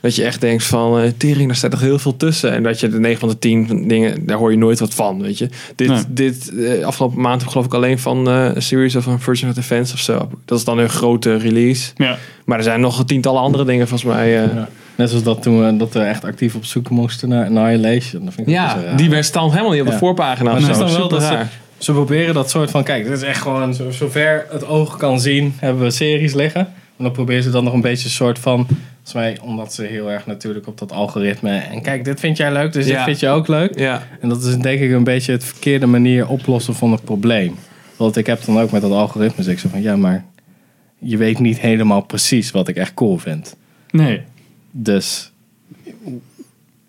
Dat 0.00 0.16
je 0.16 0.24
echt 0.24 0.40
denkt 0.40 0.64
van, 0.64 0.98
eh 0.98 1.10
tering, 1.16 1.46
daar 1.46 1.56
staat 1.56 1.70
toch 1.70 1.80
heel 1.80 1.98
veel 1.98 2.16
tussen. 2.16 2.52
En 2.52 2.62
dat 2.62 2.80
je 2.80 2.88
de 2.88 2.98
9 3.00 3.20
van 3.20 3.28
de 3.28 3.38
10 3.38 3.88
dingen, 3.88 4.26
daar 4.26 4.36
hoor 4.38 4.50
je 4.50 4.56
nooit 4.58 4.78
wat 4.78 4.94
van, 4.94 5.22
weet 5.22 5.38
je. 5.38 5.48
Dit, 5.76 5.88
Nee. 5.88 6.02
dit 6.08 6.52
eh, 6.54 6.84
afgelopen 6.86 7.20
maand 7.20 7.34
heb 7.36 7.44
ik 7.44 7.50
geloof 7.50 7.66
ik 7.66 7.74
alleen 7.74 7.98
van 7.98 8.28
eh 8.28 8.50
een 8.54 8.62
series 8.62 8.96
of 8.96 9.06
een 9.06 9.20
Virgin 9.20 9.48
of 9.48 9.54
Defense 9.54 9.94
of 9.94 10.00
zo. 10.00 10.28
Dat 10.44 10.58
is 10.58 10.64
dan 10.64 10.78
hun 10.78 10.88
grote 10.88 11.36
release. 11.36 11.90
Ja. 11.96 12.18
Maar 12.44 12.58
er 12.58 12.64
zijn 12.64 12.80
nog 12.80 13.04
tientallen 13.04 13.40
andere 13.40 13.64
dingen 13.64 13.88
volgens 13.88 14.14
mij. 14.14 14.42
eh. 14.42 14.54
Ja. 14.54 14.68
Net 14.96 15.08
zoals 15.08 15.24
dat 15.24 15.42
toen 15.42 15.66
we, 15.66 15.76
dat 15.76 15.92
we 15.92 16.00
echt 16.00 16.24
actief 16.24 16.54
op 16.54 16.64
zoek 16.64 16.90
moesten 16.90 17.28
naar 17.28 17.46
Annihilation. 17.46 18.24
Dat 18.24 18.34
vind 18.34 18.46
ik 18.46 18.52
Ja, 18.54 18.70
zo 18.70 18.96
die 18.96 19.10
werd 19.10 19.24
stand 19.24 19.50
helemaal 19.52 19.72
niet 19.72 19.80
op 19.80 19.86
de 19.86 19.92
voorpagina. 19.98 20.50
Maar 20.50 20.60
is 20.60 20.66
zo. 20.66 20.84
dan 20.84 20.92
wel 20.92 21.08
dat 21.08 21.46
ze, 21.78 21.92
proberen 21.92 22.34
dat 22.34 22.50
soort 22.50 22.70
van... 22.70 22.84
Kijk, 22.84 23.04
dit 23.04 23.12
is 23.12 23.22
echt 23.22 23.40
gewoon 23.40 23.74
zo, 23.74 23.90
zover 23.90 24.46
het 24.50 24.66
oog 24.66 24.96
kan 24.96 25.20
zien 25.20 25.54
hebben 25.58 25.82
we 25.82 25.90
series 25.90 26.34
liggen. 26.34 26.60
En 26.96 27.04
dan 27.04 27.12
proberen 27.12 27.42
ze 27.42 27.50
dan 27.50 27.64
nog 27.64 27.72
een 27.72 27.80
beetje 27.80 28.04
een 28.04 28.10
soort 28.10 28.38
van... 28.38 28.66
Volgens 28.66 29.12
mij, 29.12 29.38
omdat 29.42 29.74
ze 29.74 29.82
heel 29.82 30.10
erg 30.10 30.26
natuurlijk 30.26 30.66
op 30.66 30.78
dat 30.78 30.92
algoritme... 30.92 31.56
En 31.56 31.82
kijk, 31.82 32.04
dit 32.04 32.20
vind 32.20 32.36
jij 32.36 32.52
leuk, 32.52 32.72
dus 32.72 32.86
dit 32.86 33.00
vind 33.00 33.20
je 33.20 33.28
ook 33.28 33.48
leuk. 33.48 33.78
Ja, 33.78 34.02
En 34.20 34.28
dat 34.28 34.42
is 34.44 34.56
denk 34.56 34.80
ik 34.80 34.90
een 34.90 35.04
beetje 35.04 35.32
het 35.32 35.44
verkeerde 35.44 35.86
manier 35.86 36.28
oplossen 36.28 36.74
van 36.74 36.92
het 36.92 37.04
probleem. 37.04 37.54
Want 37.96 38.16
ik 38.16 38.26
heb 38.26 38.44
dan 38.44 38.60
ook 38.60 38.70
met 38.70 38.82
dat 38.82 38.90
algoritme... 38.90 39.44
Dus 39.44 39.52
ik 39.52 39.58
zeg 39.58 39.70
van, 39.70 39.82
ja, 39.82 39.96
maar... 39.96 40.24
Je 41.04 41.16
weet 41.16 41.38
niet 41.38 41.58
helemaal 41.58 42.00
precies 42.00 42.50
wat 42.50 42.68
ik 42.68 42.76
echt 42.76 42.94
cool 42.94 43.18
vind. 43.18 43.56
Nee. 43.90 44.20
Dus... 44.70 45.32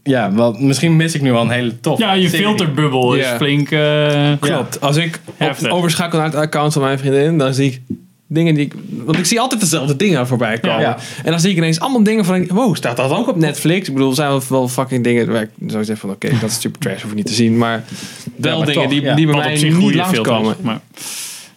Ja, 0.04 0.34
wel, 0.34 0.54
misschien 0.60 0.96
mis 0.96 1.14
ik 1.16 1.22
nu 1.22 1.32
al 1.32 1.42
een 1.42 1.50
hele 1.50 1.80
tof. 1.80 2.00
Ja, 2.00 2.14
je 2.14 2.30
serie. 2.30 2.46
filterbubbel 2.46 3.14
is 3.16 3.26
Ja. 3.26 3.36
flink... 3.38 3.72
eh, 3.72 4.32
Klopt. 4.40 4.82
Als 4.82 4.96
ik 4.96 5.20
op, 5.26 5.34
Heftig. 5.38 5.70
overschakel 5.72 6.18
naar 6.18 6.28
het 6.28 6.36
account 6.36 6.74
van 6.74 6.82
mijn 6.82 7.00
vriendin, 7.00 7.38
dan 7.38 7.54
zie 7.54 7.72
ik 7.72 7.82
dingen 8.28 8.56
die 8.56 8.66
ik... 8.66 8.74
Want 9.06 9.18
ik 9.18 9.26
zie 9.26 9.40
altijd 9.40 9.62
dezelfde 9.62 9.96
dingen 9.96 10.28
voorbij 10.28 10.58
komen. 10.60 10.80
Ja. 10.80 10.98
En 11.24 11.32
dan 11.32 11.40
zie 11.40 11.52
ik 11.52 11.58
ineens 11.58 11.80
allemaal 11.80 12.04
dingen 12.04 12.26
van... 12.26 12.48
Wow, 12.48 12.76
staat 12.76 12.98
dat 12.98 13.12
ook 13.12 13.28
op 13.28 13.36
Netflix? 13.36 13.88
Ik 13.88 13.94
bedoel, 13.94 14.10
er 14.10 14.16
zijn 14.16 14.30
wel- 14.30 14.42
wel 14.50 14.68
fucking 14.68 15.04
dingen 15.04 15.32
waar 15.32 15.42
ik 15.42 15.50
zo 15.72 15.84
zeg 15.84 15.98
van... 16.00 16.10
Oké, 16.10 16.30
dat 16.42 16.50
is 16.50 16.62
super 16.62 16.80
trash, 16.80 17.02
hoef 17.02 17.12
ik 17.12 17.18
niet 17.18 17.26
te 17.26 17.34
zien. 17.34 17.58
Maar 17.58 17.84
wel 18.36 18.58
maar 18.58 18.68
dingen 18.68 18.82
toch, 18.82 18.92
die, 18.92 19.02
ja. 19.02 19.16
die 19.16 19.26
bij 19.26 19.36
wat 19.36 19.44
op 19.44 19.50
mij 19.50 19.60
zich 19.60 19.72
niet 19.74 19.82
goede 19.82 19.98
langskomen. 19.98 20.42
filters. 20.56 20.62
Maar, 20.66 20.80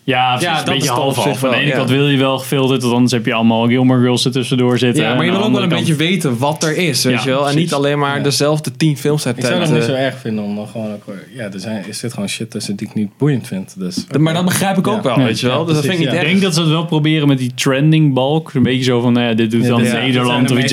ja, 0.09 0.29
precies, 0.37 0.49
Ja, 0.49 0.59
een 0.59 0.65
dat 0.65 0.75
beetje 0.75 0.91
half 0.91 1.17
half. 1.17 1.45
Aan 1.45 1.50
de 1.50 1.57
ene 1.57 1.67
ja. 1.67 1.77
kant 1.77 1.91
wil 1.91 2.09
je 2.09 2.19
wel 2.19 2.38
gefilterd, 2.38 2.83
want 2.83 2.95
anders 2.95 3.12
heb 3.12 3.27
je 3.27 3.35
allemaal 3.35 3.67
Gilmore 3.67 4.00
Girls 4.00 4.25
er 4.25 4.31
tussendoor 4.33 4.79
zitten. 4.79 5.03
Ja, 5.05 5.15
maar 5.15 5.25
je 5.25 5.31
wil 5.31 5.43
ook 5.45 5.53
wel 5.53 5.62
een 5.62 5.69
beetje 5.69 5.95
weten 5.95 6.38
wat 6.38 6.62
er 6.62 6.77
is, 6.77 7.05
weet 7.05 7.15
Ja, 7.15 7.21
je 7.25 7.29
wel? 7.31 7.38
En 7.38 7.43
precies. 7.45 7.61
niet 7.61 7.73
alleen 7.73 7.99
maar 7.99 8.17
Ja. 8.17 8.23
dezelfde 8.23 8.73
tien 8.77 8.97
films 8.97 9.27
uit 9.27 9.37
Ik 9.37 9.45
zou 9.45 9.59
dat 9.59 9.62
uit, 9.69 9.77
niet 9.79 9.85
zo 9.85 9.93
eh, 9.93 10.05
erg 10.05 10.19
vinden 10.19 10.45
om 10.45 10.57
dan 10.57 10.67
gewoon 10.69 10.93
ook... 10.93 11.03
Ja, 11.35 11.45
er 11.53 11.61
zijn, 11.61 11.85
is 11.88 12.00
dit 12.00 12.12
gewoon 12.12 12.29
shit 12.29 12.50
tussen 12.50 12.77
die 12.77 12.87
ik 12.88 12.95
niet 12.95 13.11
boeiend 13.19 13.47
vind. 13.47 13.75
Dus, 13.79 14.07
Maar 14.19 14.35
dat 14.35 14.45
begrijp 14.45 14.79
ik 14.79 14.87
ook 14.87 15.05
Ja. 15.05 15.17
wel, 15.17 15.25
weet 15.25 15.41
je 15.41 15.47
wel? 15.47 15.59
ja, 15.61 15.65
dus 15.65 15.75
dat 15.75 15.85
vind 15.85 16.00
ik 16.00 16.11
niet 16.12 16.21
denk 16.21 16.41
dat 16.43 16.55
ze 16.55 16.61
het 16.61 16.71
wel 16.71 16.85
proberen 16.87 17.29
met 17.29 17.38
die 17.38 17.55
trending 17.55 18.15
balk. 18.15 18.53
Een 18.55 18.62
beetje 18.62 18.85
zo 18.85 19.00
van, 19.00 19.12
nou 19.12 19.27
ja, 19.29 19.35
dit 19.35 19.50
doet 19.50 19.62
Ja, 19.62 19.69
dan 19.69 19.83
Nederland 19.83 20.50
of 20.50 20.59
iets. 20.59 20.73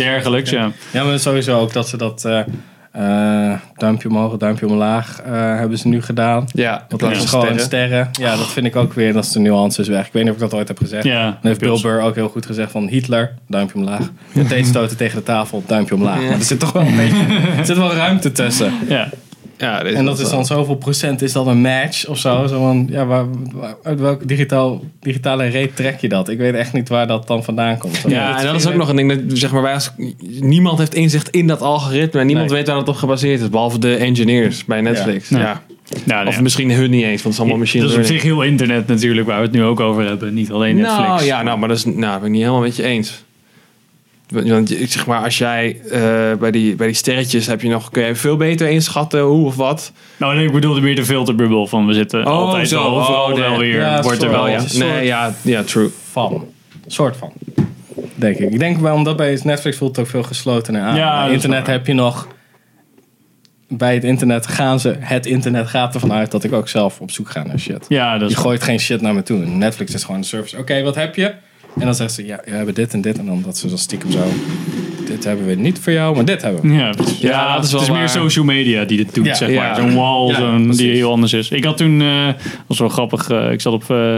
Ja. 0.50 0.72
Ja, 0.94 1.04
maar 1.04 1.20
sowieso 1.20 1.60
ook 1.60 1.74
dat 1.74 1.88
ze 1.89 1.98
dat... 1.98 2.27
eh, 2.96 3.54
duimpje 3.78 4.10
omhoog, 4.10 4.38
duimpje 4.38 4.68
omlaag 4.68 5.22
eh, 5.22 5.32
hebben 5.32 5.78
ze 5.78 5.88
nu 5.88 6.02
gedaan. 6.02 6.46
Ja, 6.48 6.86
Dat 6.88 7.00
dat 7.00 7.12
is 7.12 7.25
gewoon 7.25 7.46
sterren. 7.46 7.60
sterren. 7.66 8.10
Ja, 8.12 8.36
dat 8.38 8.48
vind 8.48 8.66
ik 8.66 8.75
ook 8.75 8.94
weer, 8.94 9.14
dat 9.14 9.24
is 9.24 9.32
de 9.32 9.40
nuances 9.40 9.88
weg. 9.88 10.06
Ik 10.08 10.14
weet 10.14 10.24
niet 10.24 10.32
of 10.32 10.38
ik 10.38 10.50
dat 10.50 10.54
ooit 10.60 10.68
heb 10.68 10.78
gezegd. 10.78 11.04
Ja, 11.04 11.24
Dan 11.25 11.36
heeft 11.42 11.60
Bill 11.60 11.82
Burr 11.82 12.02
ook 12.02 12.16
heel 12.16 12.30
goed 12.30 12.46
gezegd 12.46 12.72
van 12.72 12.88
Hitler, 12.88 13.34
duimpje 13.48 13.75
omlaag. 13.78 14.10
Meteen 14.32 14.66
stoten 14.66 14.98
tegen 14.98 15.18
de 15.18 15.24
tafel, 15.24 15.64
duimpje 15.68 15.96
omlaag. 15.96 16.22
Maar 16.22 16.30
er 16.32 16.42
zit 16.44 16.60
toch 16.60 16.72
wel 16.72 16.86
een 16.86 16.96
beetje, 16.96 17.25
er 17.58 17.66
zit 17.66 17.78
wel 17.78 17.94
ruimte 17.94 18.32
tussen. 18.32 18.74
Ja. 18.90 19.10
Ja, 19.58 19.84
En 19.84 20.06
dat 20.06 20.20
is 20.20 20.30
dan 20.30 20.46
zoveel 20.46 20.76
procent, 20.76 21.22
is 21.22 21.32
dat 21.32 21.48
een 21.48 21.62
match 21.62 22.08
of 22.08 22.18
zo? 22.18 22.48
zo 22.48 22.58
van, 22.60 22.88
ja, 22.90 23.06
waar, 23.06 23.26
waar- 23.54 23.76
uit 23.84 24.00
welke 24.00 24.26
digitaal, 24.26 24.82
digitale 25.00 25.46
reet 25.48 25.76
trek 25.76 26.00
je 26.00 26.10
dat? 26.10 26.30
Ik 26.30 26.38
weet 26.38 26.54
echt 26.54 26.74
niet 26.74 26.90
waar 26.90 27.08
dat 27.08 27.28
dan 27.28 27.44
vandaan 27.44 27.78
komt. 27.78 28.04
Ja, 28.08 28.40
en 28.40 28.46
dat 28.46 28.56
is 28.56 28.68
ook 28.68 28.76
nog 28.76 28.90
een 28.90 28.96
ding. 28.96 29.14
Dat, 29.30 29.38
zeg 29.38 29.52
maar, 29.52 29.62
wij 29.62 29.74
als, 29.74 29.92
niemand 30.40 30.78
heeft 30.80 30.94
inzicht 30.96 31.30
in 31.30 31.48
dat 31.48 31.62
algoritme. 31.62 32.20
En 32.20 32.26
niemand 32.26 32.50
Nee. 32.50 32.58
weet 32.58 32.68
waar 32.68 32.78
het 32.78 32.88
op 32.90 32.96
gebaseerd 32.96 33.42
is. 33.42 33.50
Behalve 33.50 33.80
de 33.80 33.96
engineers 33.96 34.66
bij 34.66 34.82
Netflix. 34.82 35.30
Ja. 35.30 35.40
Ja. 35.40 35.62
Ja, 36.06 36.20
nee, 36.20 36.28
Of 36.28 36.42
misschien 36.42 36.72
hun 36.72 36.90
niet 36.90 37.04
eens, 37.04 37.12
want 37.12 37.24
het 37.24 37.34
is 37.34 37.40
allemaal 37.40 37.58
machine 37.58 37.84
Dat 37.84 37.92
is 37.92 37.98
op 37.98 38.04
learning. 38.04 38.24
zich 38.24 38.32
heel 38.34 38.44
internet 38.50 38.88
natuurlijk, 38.88 39.28
waar 39.28 39.38
we 39.38 39.44
het 39.46 39.52
nu 39.52 39.64
ook 39.64 39.80
over 39.80 40.06
hebben. 40.06 40.34
Niet 40.34 40.52
alleen 40.52 40.76
Netflix. 40.76 41.08
Nou 41.08 41.24
ja, 41.24 41.44
nou, 41.44 41.60
maar 41.60 41.68
dat 41.68 41.78
is, 41.78 41.86
nou, 41.86 42.18
ben 42.18 42.26
ik 42.26 42.32
niet 42.32 42.40
helemaal 42.42 42.62
met 42.62 42.76
je 42.76 42.84
eens. 42.84 43.24
Want 44.29 44.79
ik 44.82 44.91
zeg 44.91 45.05
maar, 45.05 45.24
als 45.24 45.38
jij 45.38 45.79
eh, 45.91 46.00
bij, 46.39 46.51
die, 46.51 46.75
bij 46.75 46.88
die 46.88 46.96
sterretjes 46.96 47.48
heb 47.48 47.62
je 47.62 47.70
nog, 47.70 47.89
kun 47.91 48.03
je 48.05 48.15
veel 48.15 48.38
beter 48.38 48.70
inschatten 48.70 49.22
hoe 49.22 49.46
of 49.46 49.55
wat. 49.55 49.91
Nou 50.17 50.36
nee, 50.36 50.46
ik 50.46 50.51
bedoelde 50.51 50.82
meer 50.82 50.96
de 50.96 51.05
filterbubbel 51.05 51.67
van 51.67 51.86
we 51.88 51.94
zitten 51.94 52.25
altijd 52.25 52.70
zo. 52.70 52.82
overal 52.84 53.24
Oh, 53.24 53.29
nee. 53.29 53.39
wel 53.39 53.58
weer. 53.58 53.79
Ja, 53.79 54.01
wordt 54.01 54.22
er 54.24 54.29
wel, 54.29 54.48
ja. 54.48 54.53
Een 54.60 54.70
soort- 54.70 54.89
Nee, 54.89 55.05
ja, 55.05 55.34
ja, 55.41 55.63
true. 55.63 55.89
van. 56.12 56.46
soort 56.88 57.17
van. 57.17 57.32
Denk 58.15 58.38
ik. 58.38 58.51
Ik 58.51 58.60
denk 58.60 58.77
wel, 58.79 58.96
omdat 58.96 59.15
bij 59.17 59.39
Netflix 59.44 59.77
voelt 59.77 59.96
het 59.96 60.05
ook 60.05 60.12
veel 60.12 60.24
geslotener 60.24 60.82
aan. 60.82 60.96
Ja, 60.96 61.25
internet 61.27 61.67
heb 61.67 61.88
je 61.88 61.94
nog... 61.94 62.27
Bij 63.67 63.94
het 63.94 64.03
internet 64.03 64.48
gaan 64.48 64.79
ze... 64.79 64.96
Het 65.00 65.25
internet 65.25 65.67
gaat 65.67 65.94
ervan 65.94 66.13
uit 66.13 66.32
dat 66.32 66.44
ik 66.44 66.53
ook 66.53 66.67
zelf 66.67 67.00
op 67.00 67.12
zoek 67.12 67.29
ga 67.29 67.44
naar 67.44 67.60
shit. 67.60 67.86
Ja, 67.88 68.17
dat 68.17 68.29
Je 68.29 68.36
gooit 68.38 68.63
geen 68.63 68.79
shit 68.79 69.01
naar 69.01 69.13
me 69.13 69.24
toe. 69.24 69.46
Netflix 69.46 69.94
is 69.94 70.03
gewoon 70.03 70.20
een 70.20 70.25
service. 70.25 70.58
Oké, 70.58 70.82
wat 70.84 70.96
heb 70.96 71.15
je? 71.15 71.34
En 71.79 71.86
dan 71.86 71.96
zeggen 71.96 72.15
ze, 72.15 72.25
ja, 72.25 72.41
we 72.46 72.51
hebben 72.51 72.74
dit 72.74 72.94
en 72.94 73.01
dit. 73.01 73.17
En 73.17 73.25
dan 73.25 73.41
dat 73.46 73.58
ze 73.58 73.67
dan 73.67 73.77
stiekem 73.77 74.12
zo... 74.12 74.24
Dit 75.05 75.24
hebben 75.24 75.46
we 75.46 75.53
niet 75.55 75.79
voor 75.79 75.94
jou, 75.94 76.15
maar 76.15 76.25
dit 76.25 76.41
hebben 76.41 76.62
we. 76.62 76.74
Ja, 76.74 76.89
precies. 76.89 77.20
ja, 77.20 77.29
Ja, 77.29 77.55
dat 77.55 77.63
is 77.63 77.72
het 77.72 77.82
is 77.82 77.89
meer 77.89 78.10
social 78.10 78.46
media 78.46 78.84
die 78.86 78.98
dit 78.98 79.13
doet, 79.15 79.25
Ja. 79.25 79.34
zeg 79.34 79.50
Ja. 79.50 79.62
maar. 79.67 79.75
Zo'n 79.75 79.96
wall 79.96 80.27
Ja, 80.27 80.36
zo'n, 80.36 80.72
die 80.72 80.91
heel 80.91 81.12
anders 81.12 81.34
is. 81.34 81.50
Ik 81.50 81.63
had 81.63 81.77
toen, 81.77 82.01
eh 82.01 82.27
was 82.67 82.79
wel 82.79 82.89
grappig, 82.89 83.29
eh, 83.29 83.51
ik 83.51 83.62
zat 83.62 83.74
op, 83.74 83.89
eh, 83.89 84.17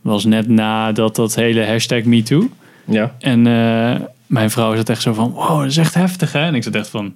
was 0.00 0.24
net 0.24 0.48
nadat 0.48 1.16
dat 1.16 1.34
hele 1.34 1.64
hashtag 1.66 2.02
MeToo. 2.04 2.48
Ja. 2.84 3.14
En 3.18 3.46
eh, 3.46 4.00
mijn 4.26 4.50
vrouw 4.50 4.76
zat 4.76 4.88
echt 4.88 5.02
zo 5.02 5.12
van, 5.12 5.30
wow, 5.30 5.58
dat 5.60 5.66
is 5.70 5.76
echt 5.76 5.94
heftig 5.94 6.32
hè. 6.32 6.40
En 6.40 6.54
ik 6.54 6.62
zat 6.62 6.74
echt 6.74 6.88
van, 6.88 7.14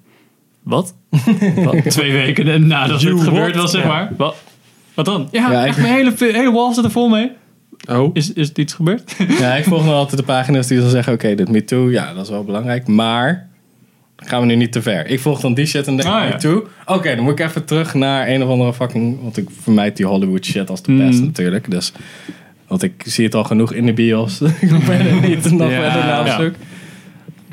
wat? 0.63 0.95
wat? 1.65 1.91
Twee 1.91 2.13
weken 2.13 2.67
nadat 2.67 3.03
het 3.03 3.21
gebeurd 3.23 3.57
was, 3.57 3.71
zeg 3.71 3.83
Ja. 3.83 3.89
maar. 3.89 4.13
Wat? 4.17 4.37
Wat 4.95 5.05
dan? 5.05 5.29
Ja, 5.31 5.53
Ja, 5.53 5.65
echt 5.67 5.77
ik- 5.77 5.83
mijn 5.83 5.95
hele, 5.95 6.13
hele 6.19 6.53
wall 6.53 6.75
zit 6.75 6.85
er 6.85 6.91
vol 6.91 7.09
mee. 7.09 7.31
Oh. 7.91 8.11
Is, 8.13 8.33
is 8.33 8.51
er 8.51 8.59
iets 8.59 8.73
gebeurd? 8.73 9.17
ja, 9.41 9.55
ik 9.55 9.65
volg 9.65 9.85
nog 9.85 9.95
altijd 9.95 10.17
de 10.21 10.27
pagina's 10.27 10.67
die 10.67 10.79
dan 10.81 10.89
zeggen... 10.91 11.13
Oké, 11.13 11.35
dit 11.35 11.49
Me 11.49 11.65
Too, 11.65 11.91
ja, 11.91 12.13
dat 12.15 12.25
is 12.25 12.31
wel 12.31 12.45
belangrijk. 12.45 12.87
Maar 12.87 13.49
gaan 14.17 14.41
we 14.41 14.47
nu 14.47 14.55
niet 14.55 14.73
te 14.73 14.83
ver. 14.83 15.07
Ik 15.07 15.21
volg 15.21 15.41
dan 15.41 15.55
die 15.55 15.67
shit 15.67 15.87
en 15.87 15.97
denk 15.97 16.09
Ah, 16.09 16.23
ja. 16.25 16.29
Me 16.29 16.37
Too. 16.37 16.67
Oké, 16.87 17.15
dan 17.15 17.25
moet 17.25 17.39
ik 17.39 17.47
even 17.47 17.65
terug 17.65 17.95
naar 17.95 18.29
een 18.29 18.43
of 18.43 18.49
andere 18.49 18.75
fucking... 18.75 19.23
Want 19.23 19.37
ik 19.37 19.49
vermijd 19.61 19.97
die 19.97 20.07
Hollywood 20.07 20.45
shit 20.45 20.71
als 20.71 20.83
de 20.83 20.93
Mm. 20.93 21.07
pest 21.07 21.21
natuurlijk. 21.23 21.71
Dus, 21.71 21.93
want 22.69 22.83
ik 22.83 23.03
zie 23.07 23.25
het 23.25 23.35
al 23.35 23.45
genoeg 23.45 23.73
in 23.73 23.87
de 23.87 23.93
bios. 23.93 24.41
ik 24.61 24.71
hoef 24.71 24.85
verder 24.85 25.21
niet 25.29 25.51
nog 25.51 25.71
Ja, 25.71 25.81
verder 25.91 26.05
naar 26.07 26.21
op 26.21 26.27
ja. 26.27 26.41
zoek. 26.41 26.55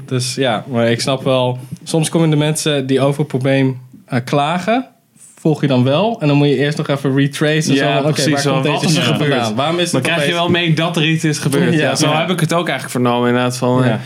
Dus 0.05 0.35
ja, 0.35 0.65
maar 0.71 0.91
ik 0.91 1.01
snap 1.01 1.23
wel... 1.23 1.59
Soms 1.83 2.09
komen 2.09 2.29
de 2.29 2.35
mensen 2.35 2.87
die 2.87 3.01
over 3.01 3.19
het 3.19 3.27
probleem 3.27 3.77
eh, 4.05 4.19
klagen... 4.25 4.85
Volg 5.41 5.61
je 5.61 5.67
dan 5.67 5.83
wel. 5.83 6.17
En 6.21 6.27
dan 6.27 6.37
moet 6.37 6.47
je 6.47 6.57
eerst 6.57 6.77
nog 6.77 6.87
even 6.87 7.15
retracen. 7.15 7.73
Ja, 7.73 8.01
zo 8.01 8.09
precies, 8.11 8.31
waar 8.31 8.41
zo, 8.41 8.51
komt 8.53 8.65
wat 8.67 8.81
deze 8.81 8.91
is 8.93 8.97
er 9.07 9.13
gebeurd? 9.13 9.31
vandaan? 9.31 9.55
Waarom 9.55 9.79
is 9.79 9.91
Dan 9.91 10.01
het 10.01 10.09
krijg 10.11 10.27
je 10.27 10.33
wel 10.33 10.49
mee 10.49 10.73
dat 10.73 10.95
er 10.97 11.07
iets 11.09 11.23
is 11.23 11.37
gebeurd. 11.37 11.73
Ja, 11.73 11.79
Ja, 11.79 11.95
zo 11.95 12.09
ja. 12.09 12.19
heb 12.19 12.29
ik 12.29 12.39
het 12.39 12.53
ook 12.53 12.67
eigenlijk 12.67 12.89
vernomen 12.91 13.27
inderdaad. 13.27 13.57
Van, 13.57 13.83
Ja. 13.83 13.89
eh, 13.91 13.97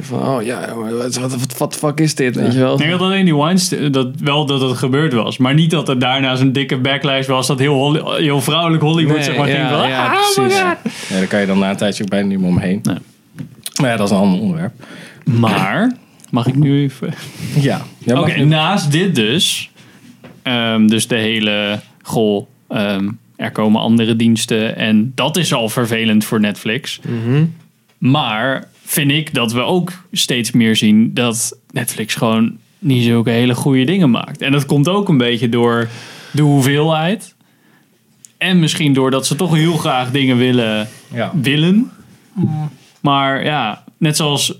Van, 0.00 0.28
oh 0.28 0.42
ja, 0.42 0.74
maar 0.80 0.96
wat, 0.96 1.16
wat, 1.16 1.30
wat, 1.36 1.58
wat 1.58 1.76
fuck 1.76 2.00
is 2.00 2.14
dit, 2.14 2.36
weet 2.36 2.52
je 2.52 2.58
wel? 2.58 2.72
Ik 2.72 2.78
denk 2.78 2.90
dat 2.90 3.00
alleen 3.00 3.24
die 3.24 3.36
Weinstein, 3.36 3.92
dat 3.92 4.08
wel 4.22 4.46
dat 4.46 4.60
het 4.60 4.76
gebeurd 4.78 5.12
was. 5.12 5.38
Maar 5.38 5.54
niet 5.54 5.70
dat 5.70 5.88
er 5.88 5.98
daarna 5.98 6.36
zo'n 6.36 6.52
dikke 6.52 6.76
backlash 6.78 7.26
was. 7.26 7.46
Dat 7.46 7.58
heel, 7.58 7.74
Holly- 7.74 8.22
heel 8.22 8.40
vrouwelijk 8.40 8.82
Hollywood 8.82 9.14
Nee, 9.16 9.24
zeg 9.24 9.36
maar 9.36 9.46
ging 9.46 9.58
ja, 9.58 9.78
van, 9.78 9.88
ja, 9.88 10.06
ah, 10.06 10.12
oh 10.12 10.34
precies. 10.34 10.58
Ja, 10.58 10.78
daar 11.08 11.26
kan 11.26 11.40
je 11.40 11.46
dan 11.46 11.58
na 11.58 11.70
een 11.70 11.76
tijdje 11.76 12.02
ook 12.02 12.08
bijna 12.10 12.26
niet 12.26 12.38
meer 12.38 12.48
omheen. 12.48 12.80
Nee. 12.82 12.96
Maar 13.80 13.90
ja, 13.90 13.96
dat 13.96 14.06
is 14.06 14.12
een 14.16 14.20
ander 14.22 14.40
onderwerp. 14.40 14.72
Maar, 15.24 15.92
mag 16.30 16.46
ik 16.46 16.54
nu 16.54 16.82
even... 16.82 17.14
Ja. 17.60 17.80
Oké, 18.06 18.36
nu- 18.38 18.44
naast 18.44 18.92
dit 18.92 19.14
dus. 19.14 19.70
Ehm, 20.48 20.86
dus 20.86 21.06
de 21.06 21.16
hele, 21.16 21.80
goh, 22.02 22.46
ehm, 22.68 23.08
er 23.36 23.50
komen 23.50 23.80
andere 23.80 24.16
diensten. 24.16 24.76
En 24.76 25.12
dat 25.14 25.36
is 25.36 25.52
al 25.52 25.68
vervelend 25.68 26.24
voor 26.24 26.40
Netflix. 26.40 27.00
Mhm. 27.02 27.44
Maar 27.98 28.68
vind 28.84 29.10
ik 29.10 29.34
dat 29.34 29.52
we 29.52 29.60
ook 29.60 29.92
steeds 30.12 30.50
meer 30.50 30.76
zien 30.76 31.14
dat 31.14 31.58
Netflix 31.70 32.14
gewoon 32.14 32.56
niet 32.78 33.04
zulke 33.04 33.30
hele 33.30 33.54
goede 33.54 33.84
dingen 33.84 34.10
maakt. 34.10 34.42
En 34.42 34.52
dat 34.52 34.66
komt 34.66 34.88
ook 34.88 35.08
een 35.08 35.16
beetje 35.16 35.48
door 35.48 35.88
de 36.30 36.42
hoeveelheid. 36.42 37.34
En 38.38 38.60
misschien 38.60 38.92
doordat 38.92 39.26
ze 39.26 39.36
toch 39.36 39.54
heel 39.54 39.76
graag 39.76 40.10
dingen 40.10 40.36
willen 40.36 40.88
ja. 41.12 41.32
willen. 41.34 41.90
Maar 43.00 43.44
ja, 43.44 43.84
net 43.98 44.16
zoals. 44.16 44.58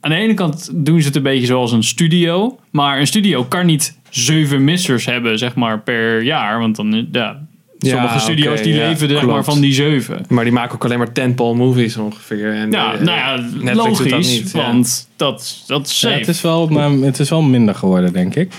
Aan 0.00 0.10
de 0.10 0.16
ene 0.16 0.34
kant 0.34 0.70
doen 0.74 1.00
ze 1.00 1.06
het 1.06 1.16
een 1.16 1.22
beetje 1.22 1.46
zoals 1.46 1.72
een 1.72 1.82
studio. 1.84 2.58
Maar 2.70 3.00
een 3.00 3.06
studio 3.06 3.44
kan 3.44 3.66
niet 3.66 3.98
zeven 4.10 4.64
missers 4.64 5.04
hebben, 5.04 5.38
zeg 5.38 5.54
maar, 5.54 5.80
per 5.80 6.22
jaar. 6.22 6.58
Want 6.58 6.76
dan. 6.76 6.94
eh, 6.94 7.02
Ja, 7.12 7.46
Ja, 7.78 7.90
sommige 7.90 8.18
studio's 8.18 8.62
die 8.62 8.74
ja, 8.74 8.86
leven 8.88 9.08
zeg 9.08 9.18
klopt. 9.18 9.32
maar, 9.34 9.44
van 9.44 9.60
die 9.60 9.72
zeven. 9.72 10.24
Maar 10.28 10.44
die 10.44 10.52
maken 10.52 10.74
ook 10.74 10.84
alleen 10.84 10.98
maar 10.98 11.12
tentpole 11.12 11.54
movies 11.56 11.96
ongeveer. 11.96 12.52
En, 12.54 12.70
Ja, 12.70 12.94
eh, 12.94 13.00
nou 13.00 13.18
ja, 13.18 13.36
Netflix 13.62 13.98
doet 13.98 13.98
dat 13.98 14.10
logisch. 14.10 14.40
niet, 14.40 14.50
ja. 14.52 14.62
want 14.62 15.08
dat, 15.16 15.64
dat 15.66 15.86
is 15.86 15.98
safe. 15.98 16.14
het, 16.18 16.28
is 16.28 16.40
wel, 16.40 16.68
maar 16.68 16.90
het 16.90 17.18
is 17.18 17.30
wel 17.30 17.42
minder 17.42 17.74
geworden, 17.74 18.12
denk 18.12 18.34
ik. 18.34 18.52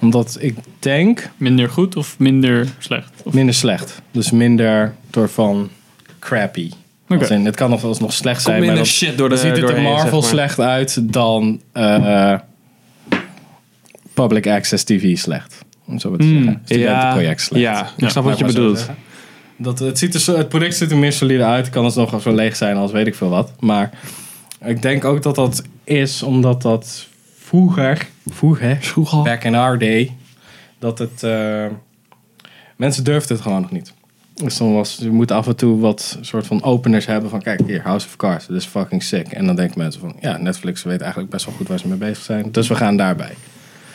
Omdat 0.00 0.36
ik 0.40 0.54
denk 0.78 1.30
Minder 1.36 1.68
goed 1.68 1.96
of 1.96 2.18
minder 2.18 2.66
slecht? 2.78 3.10
Of, 3.24 3.32
minder 3.34 3.54
slecht. 3.54 4.02
Dus 4.10 4.30
minder 4.30 4.94
door 5.10 5.28
van 5.28 5.68
crappy. 6.18 6.70
Oké. 7.08 7.18
Als 7.20 7.30
in, 7.30 7.44
het 7.44 7.56
kan 7.56 7.70
nog 7.70 7.80
wel 7.80 7.90
eens 7.90 8.00
nog 8.00 8.12
slecht 8.12 8.42
Komt 8.42 8.56
zijn, 8.56 8.66
maar 8.66 8.74
dan, 8.74 8.84
shit 8.84 9.18
door 9.18 9.28
de 9.28 9.34
dan 9.34 9.44
ziet 9.44 9.56
het 9.56 9.70
er 9.70 9.82
Marvel 9.82 10.02
zeg 10.04 10.12
maar. 10.12 10.22
slecht 10.30 10.60
uit 10.60 11.12
dan 11.12 11.60
eh, 11.72 12.34
public 14.14 14.46
access 14.46 14.84
TV 14.84 15.16
slecht. 15.18 15.64
Om 15.86 15.98
zo 15.98 16.10
maar 16.10 16.18
te 16.18 16.24
Hmm. 16.24 16.42
zeggen. 16.44 16.60
Studentenproject 16.64 17.40
slecht. 17.40 17.62
Ja, 17.62 17.80
ik 17.86 17.92
Ja, 17.96 18.08
snap 18.08 18.24
wat 18.24 18.38
je 18.38 18.44
bedoelt. 18.44 18.90
Dat, 19.56 19.78
het, 19.78 19.98
ziet 19.98 20.14
er 20.14 20.20
zo, 20.20 20.36
het 20.36 20.48
product 20.48 20.76
ziet 20.76 20.90
er 20.90 20.96
meer 20.96 21.12
solide 21.12 21.44
uit. 21.44 21.64
Het 21.64 21.74
kan 21.74 21.84
dus 21.84 21.94
nog 21.94 22.22
zo 22.22 22.34
leeg 22.34 22.56
zijn 22.56 22.76
als 22.76 22.92
weet 22.92 23.06
ik 23.06 23.14
veel 23.14 23.28
wat. 23.28 23.52
Maar 23.60 23.90
ik 24.64 24.82
denk 24.82 25.04
ook 25.04 25.22
dat 25.22 25.34
dat 25.34 25.62
is 25.84 26.22
omdat 26.22 26.62
dat 26.62 27.06
vroeger, 27.38 28.06
vroeger, 28.26 28.76
Vroeger. 28.80 29.22
back 29.22 29.44
in 29.44 29.54
our 29.54 29.78
day, 29.78 30.12
dat 30.78 30.98
het... 30.98 31.22
eh, 31.22 31.66
mensen 32.76 33.04
durfden 33.04 33.36
het 33.36 33.44
gewoon 33.44 33.60
nog 33.60 33.70
niet. 33.70 33.92
Dus 34.44 34.56
dan 34.56 34.74
was, 34.74 34.96
je 35.00 35.10
moet 35.10 35.30
af 35.30 35.46
en 35.46 35.56
toe 35.56 35.80
wat 35.80 36.18
soort 36.20 36.46
van 36.46 36.62
openers 36.62 37.06
hebben 37.06 37.30
van 37.30 37.42
kijk 37.42 37.60
hier, 37.66 37.82
House 37.82 38.06
of 38.06 38.16
Cards, 38.16 38.46
dat 38.46 38.56
is 38.56 38.64
fucking 38.64 39.02
sick. 39.02 39.26
En 39.26 39.46
dan 39.46 39.56
denken 39.56 39.78
mensen 39.78 40.00
van 40.00 40.16
ja, 40.20 40.36
Netflix 40.36 40.82
weet 40.82 41.00
eigenlijk 41.00 41.30
best 41.30 41.44
wel 41.46 41.54
goed 41.54 41.68
waar 41.68 41.78
ze 41.78 41.88
mee 41.88 41.98
bezig 41.98 42.24
zijn. 42.24 42.48
Dus 42.52 42.68
we 42.68 42.74
gaan 42.74 42.96
daarbij. 42.96 43.34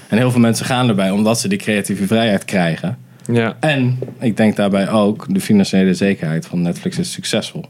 En 0.09 0.17
heel 0.17 0.31
veel 0.31 0.39
mensen 0.39 0.65
gaan 0.65 0.89
erbij 0.89 1.11
omdat 1.11 1.39
ze 1.39 1.47
die 1.47 1.57
creatieve 1.57 2.07
vrijheid 2.07 2.45
krijgen. 2.45 2.97
Ja. 3.31 3.57
En 3.59 3.99
ik 4.19 4.37
denk 4.37 4.55
daarbij 4.55 4.89
ook 4.89 5.25
de 5.33 5.41
financiële 5.41 5.93
zekerheid 5.93 6.45
van 6.45 6.61
Netflix 6.61 6.97
is 6.97 7.11
succesvol. 7.11 7.65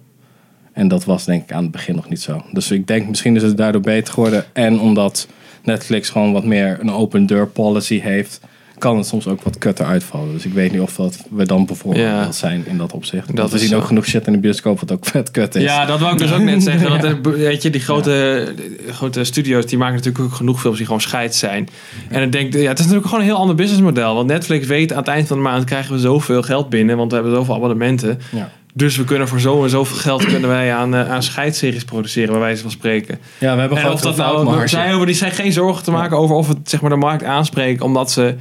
En 0.74 0.88
dat 0.88 1.06
was 1.06 1.25
denk 1.25 1.44
ik 1.44 1.51
aan 1.51 1.63
het 1.63 1.72
begin 1.72 1.96
nog 1.96 2.10
niet 2.10 2.22
zo. 2.22 2.44
Dus 2.51 2.72
ik 2.72 2.88
denk 2.88 3.08
misschien 3.08 3.36
is 3.36 3.44
het 3.44 3.58
daardoor 3.58 3.82
beter 3.82 4.13
geworden. 4.13 4.46
En 4.54 4.80
omdat 4.80 5.28
Netflix 5.63 6.10
gewoon 6.10 6.34
wat 6.34 6.44
meer 6.44 6.78
een 6.80 6.92
open 6.92 7.25
deur 7.25 7.48
policy 7.48 8.00
heeft, 8.00 8.40
kan 8.82 8.98
het 8.98 9.06
soms 9.08 9.28
ook 9.28 9.42
wat 9.42 9.58
kutter 9.58 9.86
uitvallen. 9.86 10.34
Dus 10.34 10.46
ik 10.46 10.54
weet 10.54 10.72
niet 10.72 10.82
of 10.82 10.96
dat 10.96 11.18
we 11.30 11.46
dan 11.46 11.66
bijvoorbeeld 11.66 12.06
Ja. 12.06 12.32
zijn 12.32 12.64
in 12.68 12.78
dat 12.78 12.92
opzicht. 12.94 13.36
Dat 13.36 13.52
we 13.52 13.58
zien 13.58 13.68
zo. 13.68 13.78
ook 13.78 13.84
genoeg 13.84 14.06
shit 14.06 14.28
in 14.28 14.34
de 14.34 14.40
bioscoop 14.40 14.80
wat 14.80 14.92
ook 14.92 15.06
vet 15.12 15.32
kut 15.32 15.56
is. 15.56 15.64
Ja, 15.64 15.86
dat 15.86 16.00
wou 16.00 16.14
ik 16.14 16.18
dus 16.20 16.32
ook 16.32 16.42
net 16.42 16.64
zeggen. 16.64 16.90
Dat 17.02 17.04
er, 17.04 17.22
weet 17.22 17.62
je, 17.62 17.70
die 17.70 17.82
grote, 17.82 18.54
grote 18.90 19.24
studio's 19.24 19.66
die 19.66 19.78
maken 19.78 19.96
natuurlijk 19.96 20.24
ook 20.24 20.34
genoeg 20.34 20.60
films 20.60 20.78
die 20.78 20.86
gewoon 20.86 21.02
scheid 21.02 21.36
zijn. 21.36 21.70
En 22.10 22.24
ik 22.24 22.32
denk, 22.32 22.54
ja, 22.54 22.60
het 22.60 22.80
is 22.80 22.86
natuurlijk 22.86 23.06
gewoon 23.06 23.20
een 23.20 23.30
heel 23.30 23.40
ander 23.40 23.56
businessmodel. 23.56 24.16
Want 24.16 24.28
Netflix 24.28 24.68
weet 24.68 24.92
aan 24.92 24.98
het 25.00 25.08
eind 25.08 25.28
van 25.28 25.38
de 25.38 25.44
maand 25.44 25.64
krijgen 25.64 25.94
we 25.94 26.00
zoveel 26.00 26.42
geld 26.42 26.70
binnen, 26.70 26.98
want 26.98 27.10
we 27.12 27.18
hebben 27.18 27.36
zoveel 27.36 27.56
abonnementen. 27.56 28.20
Ja. 28.32 28.52
Dus 28.74 28.98
we 28.98 29.04
kunnen 29.04 29.28
voor 29.28 29.39
zo 29.39 29.63
en 29.63 29.70
zoveel 29.70 29.98
geld 29.98 30.26
kunnen 30.26 30.50
wij 30.50 30.74
aan, 30.74 30.96
eh, 30.96 31.12
aan 31.12 31.24
scheidseries 31.24 31.84
produceren, 31.84 32.32
bij 32.32 32.39
wijze 32.39 32.62
van 32.62 32.72
spreken. 32.72 33.20
Ja, 33.38 33.54
we 33.54 33.60
hebben 33.60 33.78
En 33.78 33.84
gewoon 33.84 33.94
of 33.94 34.02
dat 34.02 34.17
nou, 34.17 34.67
zij 34.67 34.94
over 34.94 35.06
die 35.06 35.15
zijn 35.15 35.32
geen 35.32 35.52
zorgen 35.52 35.84
te 35.84 35.91
maken 35.91 36.17
over 36.17 36.36
of 36.36 36.48
het 36.48 36.58
zeg 36.63 36.82
maar, 36.82 36.89
de 36.89 36.96
markt 36.96 37.24
aanspreekt, 37.24 37.82
omdat 37.82 38.12
ze 38.12 38.36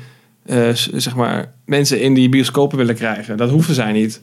eh, 0.51 0.75
s- 0.75 0.91
zeg 0.93 1.15
maar, 1.15 1.53
mensen 1.65 2.01
in 2.01 2.15
die 2.15 2.29
bioscopen 2.29 2.79
willen 2.79 2.95
krijgen. 2.95 3.37
Dat 3.37 3.51
hoeven 3.51 3.75
zij 3.75 3.93
niet. 3.93 4.21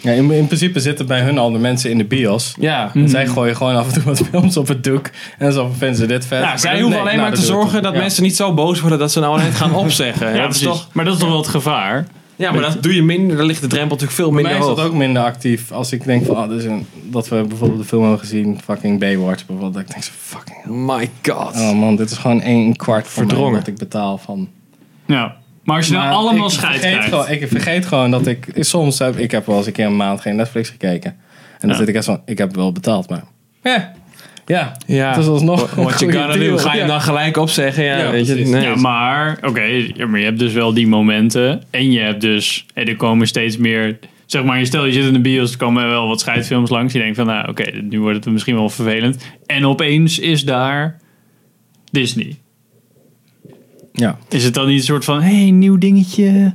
Ja, 0.00 0.12
in, 0.12 0.30
in 0.30 0.46
principe 0.46 0.80
zitten 0.80 1.06
bij 1.06 1.20
hun 1.20 1.38
al 1.38 1.50
de 1.52 1.58
mensen 1.58 1.90
in 1.90 1.98
de 1.98 2.04
bios. 2.04 2.54
Ja. 2.60 2.90
En 2.94 3.08
zij 3.08 3.26
gooien 3.26 3.56
gewoon 3.56 3.76
af 3.76 3.86
en 3.86 3.92
toe 3.92 4.02
wat 4.02 4.18
films 4.30 4.56
op 4.56 4.68
het 4.68 4.84
doek. 4.84 5.10
En 5.38 5.52
zo 5.52 5.70
vinden 5.78 5.96
ze 5.96 6.06
dit 6.06 6.26
vet. 6.26 6.42
Ja, 6.42 6.56
zij 6.56 6.72
Nee, 6.72 6.82
hoeven 6.82 7.00
alleen 7.00 7.16
nou, 7.16 7.26
maar 7.28 7.34
te 7.34 7.40
dat 7.46 7.50
zorgen 7.50 7.82
dat 7.82 7.92
Ja. 7.92 7.98
mensen 7.98 8.22
niet 8.22 8.36
zo 8.36 8.54
boos 8.54 8.80
worden 8.80 8.98
dat 8.98 9.12
ze 9.12 9.20
nou 9.20 9.42
net 9.42 9.54
gaan 9.54 9.74
opzeggen. 9.84 10.26
ja, 10.34 10.42
dat 10.42 10.54
is 10.54 10.60
precies. 10.60 10.80
toch, 10.80 10.88
Maar 10.92 11.04
dat 11.04 11.14
is 11.14 11.20
toch 11.20 11.28
wel 11.28 11.38
het 11.38 11.48
gevaar? 11.48 12.06
ja, 12.36 12.52
maar 12.52 12.60
dat 12.60 12.82
doe 12.82 12.94
je 12.94 13.02
minder. 13.02 13.36
Dan 13.36 13.46
ligt 13.46 13.60
de 13.60 13.66
drempel 13.66 13.90
natuurlijk 13.96 14.16
veel 14.18 14.30
Bij 14.32 14.34
minder 14.42 14.52
mij 14.52 14.60
is 14.60 14.66
hoog. 14.68 14.76
dat 14.76 14.86
ook 14.86 14.94
minder 14.98 15.22
actief. 15.22 15.72
Als 15.72 15.92
ik 15.92 16.04
denk 16.04 16.24
van, 16.26 16.36
ah, 16.36 16.50
een, 16.64 16.86
dat 17.02 17.28
we 17.28 17.44
bijvoorbeeld 17.48 17.80
de 17.80 17.86
film 17.86 18.02
hebben 18.02 18.20
gezien, 18.20 18.58
fucking 18.64 18.98
Baywatch 19.00 19.46
bijvoorbeeld. 19.46 19.74
Dat 19.74 19.82
ik 19.82 19.88
denk 19.90 20.02
zo, 20.02 20.12
fucking. 20.18 20.66
My 20.86 21.10
god. 21.22 21.54
Oh 21.54 21.72
man, 21.72 21.96
dit 21.96 22.10
is 22.10 22.16
gewoon 22.16 22.40
één 22.40 22.76
kwart 22.76 23.08
van 23.08 23.52
wat 23.52 23.66
ik 23.66 23.76
betaal 23.78 24.18
van. 24.18 24.48
Ja. 25.08 25.36
Maar 25.64 25.76
als 25.76 25.86
je 25.86 25.92
nou 25.92 26.10
allemaal 26.12 26.46
ik 26.46 26.52
scheid 26.52 26.72
vergeet 26.80 26.90
krijgt. 26.92 27.08
gewoon, 27.08 27.28
Ik 27.30 27.48
vergeet 27.48 27.86
gewoon 27.86 28.10
dat 28.10 28.26
ik, 28.26 28.46
soms 28.54 28.98
heb 28.98 29.16
ik 29.16 29.30
heb 29.30 29.46
wel 29.46 29.56
eens 29.56 29.66
een 29.66 29.72
keer 29.72 29.86
een 29.86 29.96
maand 29.96 30.20
geen 30.20 30.36
Netflix 30.36 30.68
gekeken. 30.68 31.10
En 31.10 31.18
dan 31.58 31.70
Ja. 31.70 31.76
zit 31.76 31.88
ik 31.88 31.94
echt 31.94 32.04
van, 32.04 32.20
ik 32.24 32.38
heb 32.38 32.54
wel 32.54 32.72
betaald, 32.72 33.08
maar 33.08 33.22
ja, 33.62 33.92
ja, 34.46 34.76
Ja. 34.86 35.08
het 35.08 35.18
is 35.18 35.26
alsnog 35.26 35.60
What 35.60 35.76
you 35.76 35.86
goede 35.98 36.12
gonna 36.18 36.32
do? 36.32 36.38
deal. 36.38 36.58
Ga 36.58 36.72
je 36.72 36.78
hem 36.78 36.86
Ja. 36.86 36.92
dan 36.92 37.00
gelijk 37.02 37.36
opzeggen? 37.36 37.84
Ja, 37.84 37.96
Ja, 37.98 38.10
weet 38.10 38.26
je. 38.26 38.34
Nee. 38.34 38.62
Ja, 38.62 38.74
maar 38.76 39.38
oké, 39.42 39.62
ja, 39.94 40.06
maar 40.06 40.18
je 40.18 40.24
hebt 40.24 40.38
dus 40.38 40.52
wel 40.52 40.74
die 40.74 40.86
momenten. 40.86 41.62
En 41.70 41.90
je 41.92 42.00
hebt 42.00 42.20
dus, 42.20 42.66
en 42.74 42.86
er 42.88 42.96
komen 42.96 43.26
steeds 43.26 43.56
meer. 43.56 43.98
Zeg 44.26 44.44
maar, 44.44 44.58
je 44.58 44.64
stel 44.64 44.84
je 44.84 44.92
zit 44.92 45.04
in 45.04 45.12
de 45.12 45.20
bios, 45.20 45.50
er 45.52 45.58
komen 45.58 45.88
wel 45.88 46.08
wat 46.08 46.20
scheidfilms 46.20 46.70
langs. 46.70 46.92
Je 46.92 46.98
denkt 46.98 47.16
van, 47.16 47.26
nou 47.26 47.48
oké, 47.48 47.70
nu 47.82 48.00
wordt 48.00 48.24
het 48.24 48.32
misschien 48.32 48.54
wel 48.54 48.68
vervelend. 48.68 49.24
En 49.46 49.66
opeens 49.66 50.18
is 50.18 50.44
daar 50.44 50.96
Disney. 51.90 52.36
Ja. 54.00 54.18
Is 54.28 54.44
het 54.44 54.54
dan 54.54 54.66
niet 54.66 54.78
een 54.78 54.84
soort 54.84 55.04
van, 55.04 55.22
hé, 55.22 55.40
hey, 55.42 55.50
nieuw 55.50 55.78
dingetje? 55.78 56.52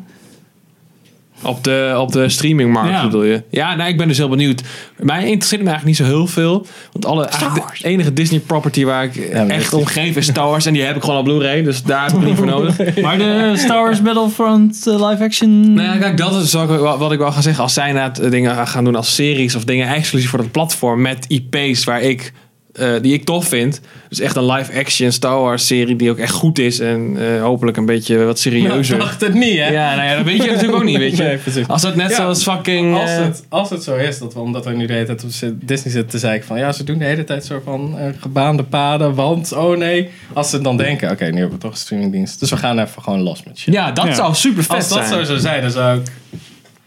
Op 1.45 1.63
de, 1.63 1.95
op 1.97 2.11
de 2.11 2.29
streamingmarkt 2.29 2.89
Ja. 2.89 3.03
bedoel 3.03 3.23
je? 3.23 3.43
Ja, 3.49 3.75
nou, 3.75 3.89
ik 3.89 3.97
ben 3.97 4.07
dus 4.07 4.17
heel 4.17 4.29
benieuwd. 4.29 4.61
Mij 4.99 5.23
interesseert 5.25 5.61
me 5.61 5.67
eigenlijk 5.69 5.85
niet 5.99 6.07
zo 6.07 6.13
heel 6.15 6.27
veel. 6.27 6.65
Want 6.91 7.05
alle, 7.05 7.29
de 7.53 7.87
enige 7.87 8.13
Disney 8.13 8.39
property 8.39 8.85
waar 8.85 9.03
ik 9.03 9.15
echt 9.15 9.71
dat- 9.71 9.79
om 9.79 9.85
geef 9.85 10.15
is 10.15 10.25
Star 10.25 10.47
Wars. 10.47 10.65
En 10.65 10.73
die 10.73 10.81
heb 10.81 10.95
ik 10.95 11.01
gewoon 11.03 11.17
op 11.17 11.23
Blu-ray. 11.25 11.63
Dus 11.63 11.83
daar 11.83 12.05
heb 12.11 12.19
ik 12.21 12.25
niet 12.25 12.35
voor 12.35 12.45
nodig. 12.55 13.01
Maar 13.01 13.17
de 13.17 13.51
Star 13.55 13.81
Wars 13.83 14.01
Battlefront 14.01 14.87
eh, 14.87 15.09
live 15.09 15.23
action... 15.23 15.73
Nou 15.73 15.87
ja, 15.87 15.97
kijk, 15.97 16.17
dat 16.17 16.43
is 16.43 16.53
wat 16.53 17.11
ik 17.11 17.19
wel 17.19 17.31
ga 17.31 17.41
zeggen. 17.41 17.63
Als 17.63 17.73
zij 17.73 17.87
inderdaad 17.87 18.19
eh, 18.19 18.31
dingen 18.31 18.67
gaan 18.67 18.83
doen 18.83 18.95
als 18.95 19.15
series 19.15 19.55
of 19.55 19.63
dingen 19.63 19.87
exclusief 19.87 20.29
voor 20.29 20.39
het 20.39 20.51
platform 20.51 21.01
met 21.01 21.25
IP's 21.27 21.83
waar 21.83 22.01
ik, 22.01 22.33
eh, 22.73 22.93
die 23.01 23.13
ik 23.13 23.23
tof 23.25 23.47
vind. 23.47 23.81
Dus 24.09 24.19
echt 24.19 24.35
een 24.35 24.45
live-action 24.51 25.11
Star 25.11 25.39
Wars 25.39 25.67
serie 25.67 25.95
die 25.95 26.09
ook 26.09 26.17
echt 26.17 26.31
goed 26.33 26.59
is 26.59 26.79
en 26.79 27.15
eh, 27.19 27.41
hopelijk 27.41 27.77
een 27.77 27.85
beetje 27.85 28.23
wat 28.23 28.39
serieuzer. 28.39 28.97
dacht 29.07 29.21
het 29.21 29.33
niet, 29.33 29.57
hè? 29.57 29.67
Ja, 29.69 29.95
nou 29.95 30.07
ja, 30.09 30.15
dat 30.15 30.25
weet 30.25 30.43
je 30.43 30.49
natuurlijk 30.49 30.75
ook 30.75 30.83
niet, 30.83 30.97
weet 30.97 31.17
je. 31.17 31.21
Nee. 31.55 31.65
Als 31.67 31.81
dat 31.81 31.95
net 31.95 32.09
Ja, 32.09 32.15
zoals 32.15 32.43
fucking... 32.43 32.95
Als 32.95 33.09
eh, 33.09 33.17
het, 33.23 33.45
als 33.49 33.69
het 33.69 33.83
zo 33.83 33.95
is, 33.95 34.17
dat 34.19 34.33
we, 34.33 34.39
omdat 34.39 34.65
we 34.65 34.71
nu 34.71 34.85
de 34.85 34.93
hele 34.93 35.05
tijd 35.05 35.23
op 35.23 35.29
Disney 35.67 35.91
zitten 35.91 36.07
te 36.07 36.17
zeiken 36.19 36.47
van 36.47 36.57
ja, 36.57 36.71
ze 36.71 36.83
doen 36.83 36.97
de 36.97 37.05
hele 37.05 37.23
tijd 37.23 37.45
soort 37.45 37.63
van 37.63 37.97
eh, 37.99 38.05
gebaande 38.19 38.63
paden, 38.63 39.13
want 39.15 39.51
oh 39.53 39.77
nee. 39.77 40.09
Als 40.33 40.49
ze 40.49 40.61
dan 40.61 40.77
denken, 40.77 41.11
oké, 41.11 41.25
nu 41.25 41.39
hebben 41.39 41.55
we 41.55 41.61
toch 41.63 41.71
een 41.71 41.77
streamingdienst, 41.77 42.39
dus 42.39 42.49
we 42.49 42.57
gaan 42.57 42.79
even 42.79 43.01
gewoon 43.01 43.21
los 43.21 43.43
met 43.43 43.57
shit. 43.57 43.73
ja, 43.73 43.91
dat 43.91 44.05
Ja. 44.05 44.13
zou 44.13 44.33
super 44.35 44.63
vet 44.63 44.75
Als 44.75 44.89
dat 44.89 44.97
zijn. 44.97 45.09
zo 45.19 45.23
zou 45.23 45.39
zijn, 45.39 45.61
dan 45.61 45.71
zou 45.71 45.99
ik... 45.99 46.07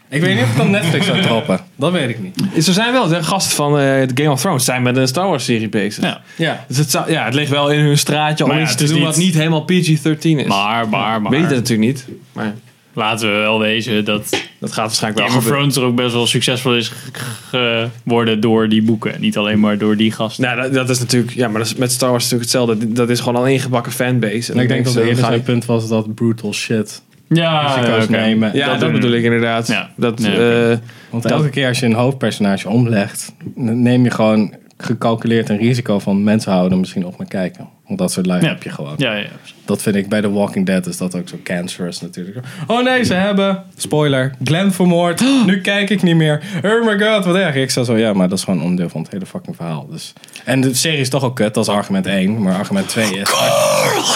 Ik 0.09 0.21
weet 0.21 0.35
niet 0.35 0.43
of 0.43 0.49
ik 0.51 0.57
dan 0.57 0.71
Netflix 0.71 1.05
zou 1.05 1.21
droppen. 1.21 1.59
Dat 1.75 1.91
weet 1.91 2.09
ik 2.09 2.19
niet. 2.21 2.63
Ze 2.63 2.73
zijn 2.73 2.91
wel 2.91 3.07
de 3.07 3.23
gasten 3.23 3.55
van 3.55 3.79
eh, 3.79 4.07
Game 4.13 4.31
of 4.31 4.41
Thrones 4.41 4.65
zijn 4.65 4.81
met 4.81 4.97
een 4.97 5.07
Star 5.07 5.27
Wars 5.27 5.45
serie 5.45 5.69
bezig. 5.69 6.03
Ja. 6.03 6.21
Ja. 6.35 6.65
Dus 6.67 6.77
het, 6.77 6.91
zou, 6.91 7.11
ja, 7.11 7.25
het 7.25 7.33
ligt 7.33 7.49
wel 7.51 7.71
in 7.71 7.79
hun 7.79 7.97
straatje 7.97 8.43
om 8.45 8.51
ja, 8.51 8.61
iets 8.61 8.75
te 8.75 8.85
doen 8.85 8.93
niet- 8.95 9.03
wat 9.03 9.17
niet 9.17 9.33
helemaal 9.33 9.63
PG-13 9.65 10.19
is. 10.19 10.45
Maar, 10.45 10.89
maar, 10.89 11.21
maar. 11.21 11.31
Weet 11.31 11.41
het 11.41 11.49
natuurlijk 11.49 11.87
niet. 11.87 12.05
Maar 12.33 12.53
Laten 12.93 13.31
we 13.31 13.37
wel 13.37 13.59
wezen 13.59 14.05
dat 14.05 14.29
dat 14.59 14.71
gaat 14.73 14.85
waarschijnlijk 14.85 15.21
Game 15.27 15.29
wel 15.29 15.37
of 15.39 15.43
gebeuren. 15.43 15.69
Thrones 15.71 15.75
er 15.75 15.83
ook 15.83 15.95
best 15.95 16.13
wel 16.13 16.27
succesvol 16.27 16.75
is 16.75 16.91
ge- 17.11 17.87
geworden 18.03 18.39
door 18.41 18.69
die 18.69 18.81
boeken. 18.81 19.21
Niet 19.21 19.37
alleen 19.37 19.59
maar 19.59 19.77
door 19.77 19.95
die 19.97 20.11
gasten. 20.11 20.43
Nou, 20.43 20.61
dat, 20.61 20.73
dat 20.73 20.89
is 20.89 20.99
natuurlijk... 20.99 21.33
Ja, 21.35 21.47
maar 21.47 21.57
dat 21.57 21.67
is 21.67 21.75
met 21.75 21.91
Star 21.91 22.09
Wars 22.09 22.23
natuurlijk 22.23 22.51
hetzelfde. 22.51 22.91
Dat 22.93 23.09
is 23.09 23.19
gewoon 23.19 23.35
al 23.35 23.45
een 23.47 23.53
ingebakken 23.53 23.91
fanbase. 23.91 24.53
En 24.53 24.59
ik 24.59 24.67
denk 24.67 24.85
dat 24.85 24.95
eerder 24.95 25.15
gaan- 25.17 25.25
zijn 25.31 25.43
punt 25.43 25.65
was 25.65 25.87
dat 25.87 26.15
brutal 26.15 26.53
shit 26.53 27.01
Ja, 27.29 27.75
risico's 27.75 28.03
oké. 28.03 28.11
nemen. 28.17 28.51
Ja, 28.53 28.77
dat, 28.77 28.91
bedoel 28.91 29.11
ik 29.11 29.23
inderdaad. 29.23 29.67
Ja. 29.67 29.89
Dat, 29.95 30.21
Ja, 30.23 30.69
eh, 30.71 30.77
Want 31.09 31.25
elke 31.25 31.49
keer 31.49 31.67
als 31.67 31.79
je 31.79 31.85
een 31.85 31.93
hoofdpersonage 31.93 32.69
omlegt, 32.69 33.33
neem 33.55 34.03
je 34.03 34.11
gewoon 34.11 34.53
gecalculeerd 34.77 35.49
een 35.49 35.57
risico 35.57 35.99
van 35.99 36.23
mensen 36.23 36.51
houden 36.51 36.79
misschien 36.79 37.05
op 37.05 37.19
me 37.19 37.25
kijken. 37.25 37.67
Want 37.87 37.99
dat 37.99 38.11
soort 38.11 38.25
lui 38.25 38.41
Ja. 38.41 38.47
heb 38.47 38.63
je 38.63 38.69
gewoon. 38.69 38.93
Ja, 38.97 39.13
ja. 39.15 39.25
Dat 39.65 39.81
vind 39.81 39.95
ik 39.95 40.09
bij 40.09 40.21
The 40.21 40.31
Walking 40.31 40.65
Dead 40.65 40.85
is 40.85 40.97
dat 40.97 41.15
ook 41.15 41.27
zo 41.29 41.39
cancerous 41.43 42.01
natuurlijk. 42.01 42.45
Oh 42.67 42.83
nee, 42.83 43.03
ze 43.03 43.13
hebben, 43.13 43.63
spoiler, 43.77 44.33
Glenn 44.43 44.71
vermoord. 44.71 45.21
Nu 45.45 45.61
kijk 45.61 45.89
ik 45.89 46.01
niet 46.03 46.15
meer. 46.15 46.41
Oh 46.63 46.85
my 46.85 46.99
god, 46.99 47.25
wat 47.25 47.35
erg. 47.35 47.55
Ik 47.55 47.71
zou 47.71 47.85
zo, 47.85 47.97
ja, 47.97 48.13
maar 48.13 48.29
dat 48.29 48.37
is 48.37 48.43
gewoon 48.43 48.61
onderdeel 48.61 48.89
van 48.89 49.01
het 49.01 49.11
hele 49.11 49.25
fucking 49.25 49.55
verhaal. 49.55 49.87
Dus. 49.91 50.13
En 50.45 50.61
de 50.61 50.73
serie 50.73 50.99
is 50.99 51.09
toch 51.09 51.23
ook 51.23 51.35
kut, 51.35 51.53
dat 51.53 51.67
is 51.67 51.73
argument 51.73 52.05
1. 52.05 52.41
Maar 52.41 52.53
argument 52.55 52.89
2 52.89 53.05
is... 53.19 53.31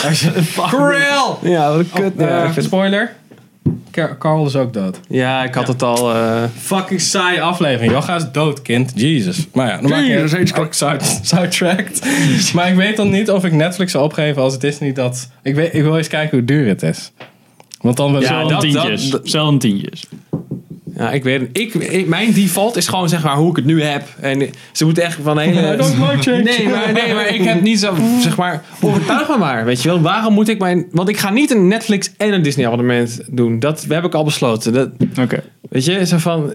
Als 0.08 0.20
je, 0.22 0.32
Krill! 0.70 1.52
Ja, 1.52 1.70
wat 1.70 1.80
een 1.80 1.90
kut. 1.94 2.14
Oh, 2.18 2.58
spoiler. 2.58 3.12
Car- 3.92 4.18
Carl 4.18 4.46
is 4.46 4.56
ook 4.56 4.74
dood. 4.74 5.00
ja, 5.10 5.44
ik 5.44 5.54
had 5.54 5.68
het 5.68 5.84
al... 5.84 6.14
eh, 6.16 6.44
Fucking 6.58 7.02
saaie 7.02 7.42
aflevering. 7.42 7.92
Jogga 7.92 8.16
is 8.16 8.26
dood, 8.32 8.62
kind. 8.62 8.92
Jesus. 8.96 9.48
Maar 9.54 9.68
ja, 9.68 9.82
dan 9.82 9.90
maak 9.90 10.00
je 10.04 10.08
Jesus, 10.08 10.32
het 10.50 10.60
ook 10.60 10.74
side- 10.74 11.20
sidetracked. 11.22 12.02
maar 12.54 12.70
ik 12.70 12.76
weet 12.76 12.96
dan 12.98 13.10
niet 13.10 13.30
of 13.32 13.46
ik 13.46 13.52
Netflix 13.52 13.92
zou 13.92 14.04
opgeven 14.04 14.42
als 14.42 14.60
Disney 14.60 14.94
dat... 14.94 15.30
Ik, 15.44 15.56
weet, 15.56 15.74
ik 15.74 15.82
wil 15.82 15.98
eens 15.98 16.08
kijken 16.08 16.38
hoe 16.38 16.46
duur 16.48 16.68
het 16.68 16.84
is. 16.84 17.12
Want 17.82 17.98
dan. 17.98 18.20
Ja, 18.20 18.44
dat- 18.48 18.62
tientjes. 18.62 19.10
dat- 19.10 19.22
Zelden 19.30 19.60
tientjes. 19.60 20.06
Ja, 20.96 21.12
ik 21.12 21.24
weet. 21.24 21.50
Ik, 21.52 21.74
ik- 21.74 22.08
mijn 22.08 22.34
default 22.34 22.76
is 22.78 22.88
gewoon 22.88 23.10
zeg 23.10 23.24
maar 23.24 23.36
hoe 23.36 23.50
ik 23.50 23.56
het 23.56 23.66
nu 23.66 23.82
heb. 23.84 24.04
En 24.20 24.50
ze 24.72 24.86
moeten 24.86 25.04
echt 25.04 25.20
van 25.24 25.38
hele... 25.40 25.76
Nee 26.44 26.70
maar, 26.70 26.94
nee, 26.94 27.14
maar 27.14 27.28
ik 27.28 27.42
heb 27.44 27.62
niet 27.62 27.80
zo, 27.80 27.96
zeg 28.20 28.38
maar, 28.38 28.64
overtuig 28.82 29.28
me 29.30 29.38
maar. 29.38 29.66
Weet 29.66 29.82
je 29.82 29.88
wel, 29.90 30.02
waarom 30.02 30.34
moet 30.34 30.50
ik 30.50 30.60
mijn... 30.60 30.86
Want 30.92 31.10
ik 31.10 31.18
ga 31.18 31.30
niet 31.30 31.52
een 31.52 31.68
Netflix 31.68 32.12
en 32.18 32.34
een 32.34 32.42
Disney 32.42 32.66
abonnement 32.66 33.20
doen. 33.30 33.60
Dat 33.60 33.86
heb 33.90 34.04
ik 34.06 34.14
al 34.14 34.24
besloten. 34.24 34.74
Dat, 34.74 34.90
Oké. 35.20 35.44
weet 35.70 35.86
je, 35.86 36.06
zo 36.06 36.18
van... 36.18 36.54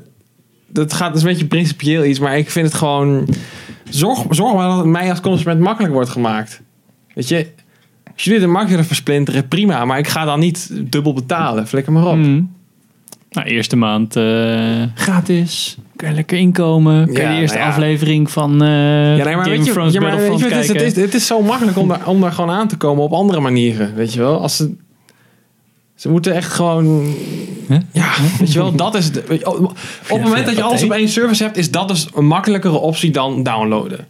Dat 0.69 0.93
gaat 0.93 1.17
een 1.17 1.23
beetje 1.23 1.47
principieel 1.47 2.05
iets, 2.05 2.19
maar 2.19 2.39
ik 2.39 2.51
vind 2.51 2.67
het 2.67 2.75
gewoon... 2.75 3.29
Zorg, 3.89 4.25
zorg 4.31 4.55
maar 4.55 4.69
dat 4.69 4.77
het 4.79 4.87
mij 4.87 5.11
als 5.11 5.21
consument 5.21 5.61
makkelijk 5.61 5.93
wordt 5.95 6.11
gemaakt. 6.11 6.61
Weet 7.15 7.29
je, 7.29 7.47
als 8.15 8.25
jullie 8.25 8.41
de 8.41 8.47
markt 8.47 8.71
willen 8.71 8.85
versplinteren, 8.85 9.49
prima. 9.49 9.85
Maar 9.85 9.99
ik 9.99 10.09
ga 10.09 10.25
dan 10.25 10.39
niet 10.41 10.71
dubbel 10.91 11.13
betalen. 11.13 11.67
Flikker 11.69 11.93
maar 11.93 12.07
op. 12.07 12.13
Hmm. 12.13 12.55
Nou, 13.37 13.49
eerste 13.49 13.77
maand 13.77 14.17
eh, 14.17 14.83
gratis. 14.95 15.77
Kan 15.97 16.09
je 16.09 16.15
lekker 16.15 16.39
inkomen. 16.39 17.05
Kan 17.05 17.15
je 17.15 17.21
Ja, 17.21 17.35
de 17.35 17.41
eerste 17.41 17.57
nou 17.57 17.69
ja. 17.69 17.75
aflevering 17.75 18.31
van 18.31 18.63
eh 18.63 18.69
Ja, 19.17 19.25
nee, 19.25 19.25
maar 19.25 19.45
Game 19.45 19.49
weet 19.49 19.59
of 19.59 19.67
je, 19.67 19.73
Thrones 19.73 19.93
ja, 19.93 20.01
maar 20.01 20.11
weet 20.11 20.21
je 20.21 20.31
Battlefront 20.31 20.43
wat 20.43 20.67
het, 20.67 20.77
is, 20.77 20.83
het, 20.83 20.97
is, 20.97 21.03
het 21.03 21.15
is 21.15 21.27
zo 21.27 21.43
makkelijk 21.43 21.79
om 21.79 21.89
daar, 21.89 22.07
om 22.07 22.21
daar 22.21 22.33
gewoon 22.33 22.51
aan 22.51 22.69
te 22.69 22.77
komen 22.77 23.05
op 23.05 23.13
andere 23.13 23.41
manieren. 23.41 23.95
Weet 23.95 24.13
je 24.13 24.21
wel? 24.21 24.41
Als 24.41 24.57
ze, 24.57 24.75
ze 25.95 26.09
moeten 26.09 26.35
echt 26.35 26.53
gewoon... 26.53 27.15
Huh? 27.69 27.79
Ja, 27.93 28.11
weet 28.39 28.53
je 28.53 28.59
wel, 28.59 28.75
dat 28.75 28.95
is 28.95 29.05
het. 29.05 29.23
je, 29.29 29.47
Op, 29.47 29.59
op 29.59 29.77
het 30.09 30.23
moment 30.23 30.47
dat 30.47 30.57
je 30.57 30.63
alles 30.63 30.83
op 30.83 30.91
één 30.91 31.09
service 31.09 31.43
hebt, 31.43 31.57
is 31.57 31.71
dat 31.71 31.89
dus 31.89 32.09
een 32.15 32.27
makkelijkere 32.27 32.79
optie 32.79 33.11
dan 33.11 33.43
downloaden. 33.43 34.07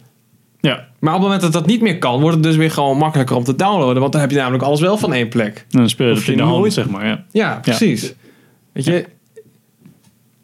Ja, 0.59 0.87
Maar 0.99 1.13
op 1.13 1.19
het 1.19 1.29
moment 1.29 1.41
dat 1.41 1.53
dat 1.53 1.65
niet 1.65 1.81
meer 1.81 1.97
kan, 1.97 2.19
wordt 2.19 2.35
het 2.35 2.43
dus 2.43 2.55
weer 2.55 2.71
gewoon 2.71 2.97
makkelijker 2.97 3.35
om 3.35 3.43
te 3.43 3.55
downloaden. 3.55 3.99
Want 4.01 4.11
dan 4.11 4.21
heb 4.21 4.31
je 4.31 4.37
namelijk 4.37 4.63
alles 4.63 4.79
wel 4.79 4.97
van 4.97 5.13
één 5.13 5.29
plek. 5.29 5.65
dan 5.69 5.89
speel 5.89 6.07
je 6.07 6.15
het 6.15 6.27
in 6.27 6.37
de 6.37 6.43
hand, 6.43 6.73
zeg 6.73 6.89
maar. 6.89 7.05
Ja. 7.07 7.23
Ja, 7.31 7.59
precies. 7.61 8.13
Weet 8.73 8.85
je... 8.85 9.05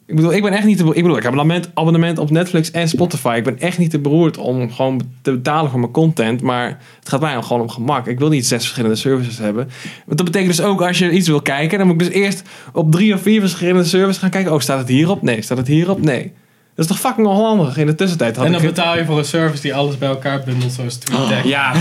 Ik 0.06 0.14
bedoel, 0.14 0.32
ik 0.32 0.42
ben 0.42 0.52
echt 0.52 0.66
niet 0.66 0.78
te, 0.78 0.84
ik 0.84 1.02
bedoel, 1.02 1.16
ik 1.16 1.22
heb 1.22 1.32
een 1.32 1.64
abonnement, 1.74 2.18
op 2.18 2.30
Netflix 2.30 2.70
en 2.70 2.88
Spotify. 2.88 3.34
Ik 3.36 3.44
ben 3.44 3.58
echt 3.58 3.78
niet 3.78 3.90
te 3.90 3.98
beroerd 3.98 4.36
om 4.36 4.72
gewoon 4.72 5.00
te 5.22 5.30
betalen 5.30 5.70
voor 5.70 5.80
mijn 5.80 5.92
content. 5.92 6.42
Maar 6.42 6.68
het 6.98 7.08
gaat 7.08 7.20
mij 7.20 7.42
gewoon 7.42 7.62
om 7.62 7.68
gemak. 7.68 8.06
Ik 8.06 8.18
wil 8.18 8.28
niet 8.28 8.46
zes 8.46 8.62
verschillende 8.62 8.96
services 8.96 9.38
hebben. 9.38 9.68
Want 10.06 10.18
dat 10.18 10.26
betekent 10.26 10.56
dus 10.56 10.66
ook 10.66 10.82
als 10.82 10.98
je 10.98 11.10
iets 11.10 11.28
wil 11.28 11.42
kijken, 11.42 11.78
dan 11.78 11.86
moet 11.86 12.00
ik 12.00 12.06
dus 12.06 12.22
eerst 12.22 12.42
op 12.72 12.92
drie 12.92 13.14
of 13.14 13.22
vier 13.22 13.40
verschillende 13.40 13.84
services 13.84 14.18
gaan 14.18 14.30
kijken. 14.30 14.52
Oh, 14.52 14.60
staat 14.60 14.78
het 14.78 14.88
hierop? 14.88 15.22
Nee. 15.22 15.42
Staat 15.42 15.58
het 15.58 15.66
hierop? 15.66 16.02
Nee. 16.02 16.32
Dat 16.76 16.84
is 16.84 16.90
toch 16.90 17.00
fucking 17.00 17.26
onhandig. 17.26 17.76
In 17.76 17.86
de 17.86 17.94
tussentijd 17.94 18.36
had 18.36 18.44
En 18.46 18.52
dan 18.52 18.60
ik 18.60 18.66
betaal 18.66 18.96
je 18.98 19.04
voor 19.04 19.18
een 19.18 19.24
service 19.24 19.62
die 19.62 19.74
alles 19.74 19.98
bij 19.98 20.08
elkaar 20.08 20.42
bundelt, 20.44 20.72
zoals 20.72 20.96
TweetDeck. 20.96 21.44
Ja. 21.44 21.72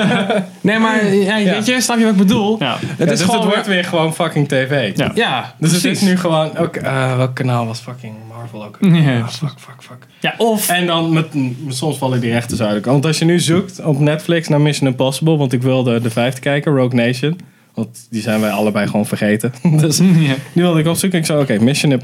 nee, 0.60 0.78
maar 0.78 1.06
ja, 1.14 1.36
Ja. 1.36 1.52
weet 1.52 1.66
je, 1.66 1.80
snap 1.80 1.98
je 1.98 2.02
wat 2.04 2.12
ik 2.12 2.18
bedoel? 2.18 2.56
Ja. 2.58 2.76
Het 2.80 2.98
Ja, 2.98 3.04
is 3.04 3.10
dus 3.10 3.20
gewoon... 3.20 3.40
het 3.40 3.48
wordt 3.54 3.66
weer 3.66 3.84
gewoon 3.84 4.14
fucking 4.14 4.48
tv. 4.48 4.96
Ja. 4.96 5.10
Ja, 5.14 5.54
Dus 5.58 5.72
het 5.72 5.84
is 5.84 6.00
nu 6.00 6.16
gewoon, 6.18 6.56
ook, 6.56 6.76
eh, 6.76 7.16
welk 7.16 7.34
kanaal 7.34 7.66
was 7.66 7.78
fucking 7.80 8.14
Marvel 8.28 8.64
ook? 8.64 8.78
Ja. 9.04 9.18
Ah, 9.20 9.28
fuck, 9.28 9.48
fuck, 9.58 9.74
fuck. 9.82 10.06
ja, 10.20 10.34
of... 10.38 10.68
En 10.68 10.86
dan, 10.86 11.12
met, 11.12 11.26
soms 11.68 11.96
vallen 11.98 12.20
die 12.20 12.32
rechten 12.32 12.66
uit. 12.66 12.84
Want 12.84 13.06
als 13.06 13.18
je 13.18 13.24
nu 13.24 13.40
zoekt 13.40 13.80
op 13.84 13.98
Netflix 13.98 14.48
naar 14.48 14.60
Mission 14.60 14.88
Impossible, 14.88 15.36
want 15.36 15.52
ik 15.52 15.62
wilde 15.62 16.00
de 16.00 16.10
vijfde 16.10 16.40
kijken, 16.40 16.74
Rogue 16.76 17.06
Nation. 17.06 17.38
Want 17.74 18.06
die 18.10 18.22
zijn 18.22 18.40
wij 18.40 18.50
allebei 18.50 18.86
gewoon 18.86 19.06
vergeten. 19.06 19.52
dus 19.80 19.98
Ja. 19.98 20.04
die 20.52 20.62
wilde 20.62 20.80
ik 20.80 20.86
opzoeken. 20.86 21.18
Ik 21.18 21.26
zei, 21.26 21.40
oké, 21.40 21.58
Mission 21.58 22.00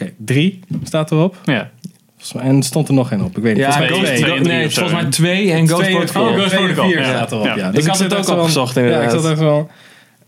Oké, 0.00 0.12
drie 0.18 0.60
staat 0.82 1.10
erop. 1.10 1.36
ja. 1.44 1.70
Volgens 2.16 2.32
mij- 2.42 2.50
En 2.52 2.56
er 2.56 2.64
stond 2.64 2.88
er 2.88 2.94
nog 2.94 3.10
één 3.12 3.20
op. 3.20 3.36
Ik 3.36 3.42
weet 3.42 3.54
niet. 3.56 3.64
Ja, 3.64 3.72
volgens 3.72 3.88
mij 3.88 3.98
Ghost, 3.98 4.22
twee. 4.22 4.40
nee, 4.40 4.70
volgens 4.70 4.94
mij 5.02 5.10
twee 5.10 5.52
en 5.52 5.66
Ghost 5.68 5.82
Twee- 5.82 5.94
Protocol. 5.96 6.22
oh, 6.28 6.32
Ghost 6.34 6.48
twee 6.48 6.60
en 6.60 6.66
Protocol, 6.66 6.90
vier 6.90 7.00
ja. 7.00 7.06
staat 7.08 7.32
erop, 7.32 7.44
Ja. 7.44 7.56
ja. 7.56 7.68
Ik 7.68 7.74
Dus 7.74 7.86
had 7.86 7.96
zit 7.96 8.04
het 8.04 8.12
ook 8.12 8.18
echt 8.18 8.28
zo- 8.28 8.34
opgezocht, 8.36 8.74
Ja, 8.74 8.80
inderdaad. 8.80 9.04
ik 9.12 9.20
zat 9.20 9.30
echt 9.30 9.38
zo... 9.38 9.68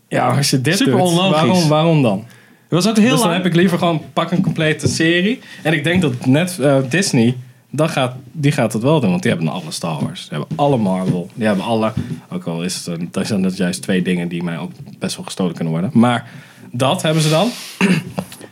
Ja, 0.07 0.27
als 0.37 0.49
je 0.49 0.61
dit 0.61 0.77
Super 0.77 0.91
doet, 0.93 1.01
onlogisch. 1.01 1.31
waarom, 1.41 1.67
waarom 1.67 2.01
dan? 2.01 2.17
Het 2.17 2.83
was 2.83 2.87
ook 2.87 2.97
heel 2.97 3.09
dus 3.09 3.19
dan 3.19 3.29
lang. 3.29 3.33
heb 3.43 3.45
ik 3.51 3.55
liever 3.55 3.77
gewoon 3.77 4.01
pak 4.13 4.31
een 4.31 4.41
complete 4.41 4.87
serie. 4.87 5.39
En 5.63 5.73
ik 5.73 5.83
denk 5.83 6.01
dat 6.01 6.25
net 6.25 6.59
eh, 6.59 6.77
Disney, 6.89 7.35
dat 7.69 7.89
gaat, 7.91 8.15
die 8.31 8.51
gaat 8.51 8.73
het 8.73 8.81
wel 8.81 8.99
doen. 8.99 9.09
Want 9.09 9.21
die 9.21 9.31
hebben 9.31 9.49
alle 9.49 9.61
Star 9.71 10.03
Wars. 10.03 10.27
Die 10.29 10.37
hebben 10.39 10.57
alle 10.57 10.77
Marvel. 10.77 11.29
Die 11.33 11.45
hebben 11.47 11.65
alle... 11.65 11.91
Ook 12.29 12.43
al 12.45 12.63
is 12.63 12.75
het, 12.75 12.87
een- 12.87 13.07
dat 13.11 13.27
zijn 13.27 13.41
dat 13.41 13.57
juist 13.57 13.81
twee 13.81 14.01
dingen 14.01 14.27
die 14.27 14.43
mij 14.43 14.57
ook 14.57 14.71
best 14.99 15.15
wel 15.15 15.25
gestolen 15.25 15.53
kunnen 15.53 15.73
worden. 15.73 15.89
Maar 15.93 16.29
dat 16.71 17.01
hebben 17.01 17.23
ze 17.23 17.29
dan. 17.29 17.49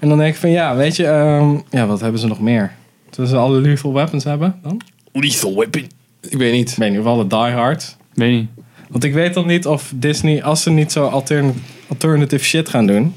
En 0.02 0.10
dan 0.10 0.18
denk 0.18 0.34
ik 0.34 0.40
van 0.40 0.50
ja, 0.50 0.76
weet 0.76 0.96
je... 0.96 1.06
ehm, 1.06 1.56
ja, 1.70 1.86
wat 1.86 2.00
hebben 2.00 2.20
ze 2.20 2.28
nog 2.28 2.40
meer? 2.40 2.72
Zullen 3.10 3.30
ze 3.30 3.36
alle 3.38 3.60
lethal 3.60 3.94
weapons 3.94 4.24
hebben 4.24 4.60
dan? 4.64 4.82
Lethal 5.12 5.56
Weapon. 5.56 5.84
Ik 6.22 6.38
weet 6.38 6.54
niet. 6.54 6.72
Ik 6.72 6.78
weet 6.78 6.90
niet, 6.92 7.00
of 7.00 7.06
alle 7.06 7.28
Die 7.28 7.38
Hard. 7.38 7.98
Weet 8.14 8.32
niet. 8.32 8.50
Want 8.90 9.04
ik 9.04 9.14
weet 9.14 9.34
dan 9.34 9.48
niet 9.48 9.66
of 9.68 9.92
Disney, 9.96 10.44
als 10.44 10.64
ze 10.64 10.70
niet 10.70 10.92
zo 10.92 11.06
altern- 11.06 11.54
alternative 11.88 12.44
shit 12.44 12.70
gaan 12.70 12.88
doen, 12.88 13.16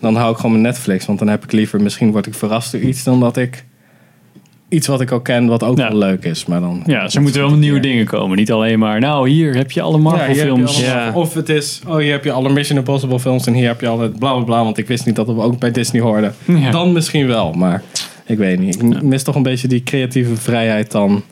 dan 0.00 0.16
hou 0.16 0.30
ik 0.30 0.36
gewoon 0.36 0.50
mijn 0.50 0.62
Netflix. 0.64 1.06
Want 1.06 1.18
dan 1.18 1.28
heb 1.28 1.44
ik 1.44 1.52
liever, 1.52 1.80
misschien 1.82 2.10
word 2.12 2.26
ik 2.26 2.34
verrast 2.34 2.72
door 2.72 2.80
iets 2.80 3.04
dan 3.04 3.20
dat 3.20 3.36
ik 3.36 3.64
iets 4.68 4.86
wat 4.86 5.00
ik 5.00 5.10
al 5.10 5.20
ken, 5.20 5.46
wat 5.46 5.62
ook 5.64 5.78
Ja. 5.78 5.88
wel 5.88 5.98
leuk 5.98 6.24
is. 6.24 6.46
Maar 6.46 6.60
dan, 6.60 6.82
Ja, 6.86 7.08
ze 7.08 7.20
moeten 7.20 7.40
wel 7.40 7.50
met 7.50 7.58
nieuwe 7.58 7.80
dingen 7.80 8.06
komen. 8.06 8.36
Niet 8.36 8.52
alleen 8.52 8.78
maar, 8.78 9.00
nou 9.00 9.28
hier 9.28 9.54
heb 9.54 9.70
je 9.70 9.82
alle 9.82 9.98
Marvel 9.98 10.34
Ja, 10.34 10.40
films. 10.42 10.82
Of 11.14 11.34
het 11.34 11.48
is, 11.48 11.80
oh 11.86 11.96
hier 11.96 12.12
heb 12.12 12.24
je 12.24 12.32
alle 12.32 12.48
Mission 12.52 12.78
Impossible 12.78 13.20
films 13.20 13.46
en 13.46 13.54
hier 13.54 13.66
heb 13.68 13.80
je 13.80 13.88
alle 13.88 14.08
bla 14.08 14.34
bla 14.34 14.44
bla. 14.44 14.64
Want 14.64 14.78
ik 14.78 14.86
wist 14.86 15.06
niet 15.06 15.16
dat 15.16 15.26
we 15.26 15.40
ook 15.40 15.58
bij 15.58 15.70
Disney 15.70 16.02
hoorden. 16.02 16.34
Ja. 16.44 16.70
Dan 16.70 16.92
misschien 16.92 17.26
wel, 17.26 17.52
maar 17.52 17.82
ik 18.26 18.38
weet 18.38 18.58
niet. 18.58 18.82
Ik 18.82 19.02
mis 19.02 19.22
toch 19.22 19.34
een 19.34 19.42
beetje 19.42 19.68
die 19.68 19.82
creatieve 19.82 20.36
vrijheid 20.36 20.90
dan. 20.90 21.22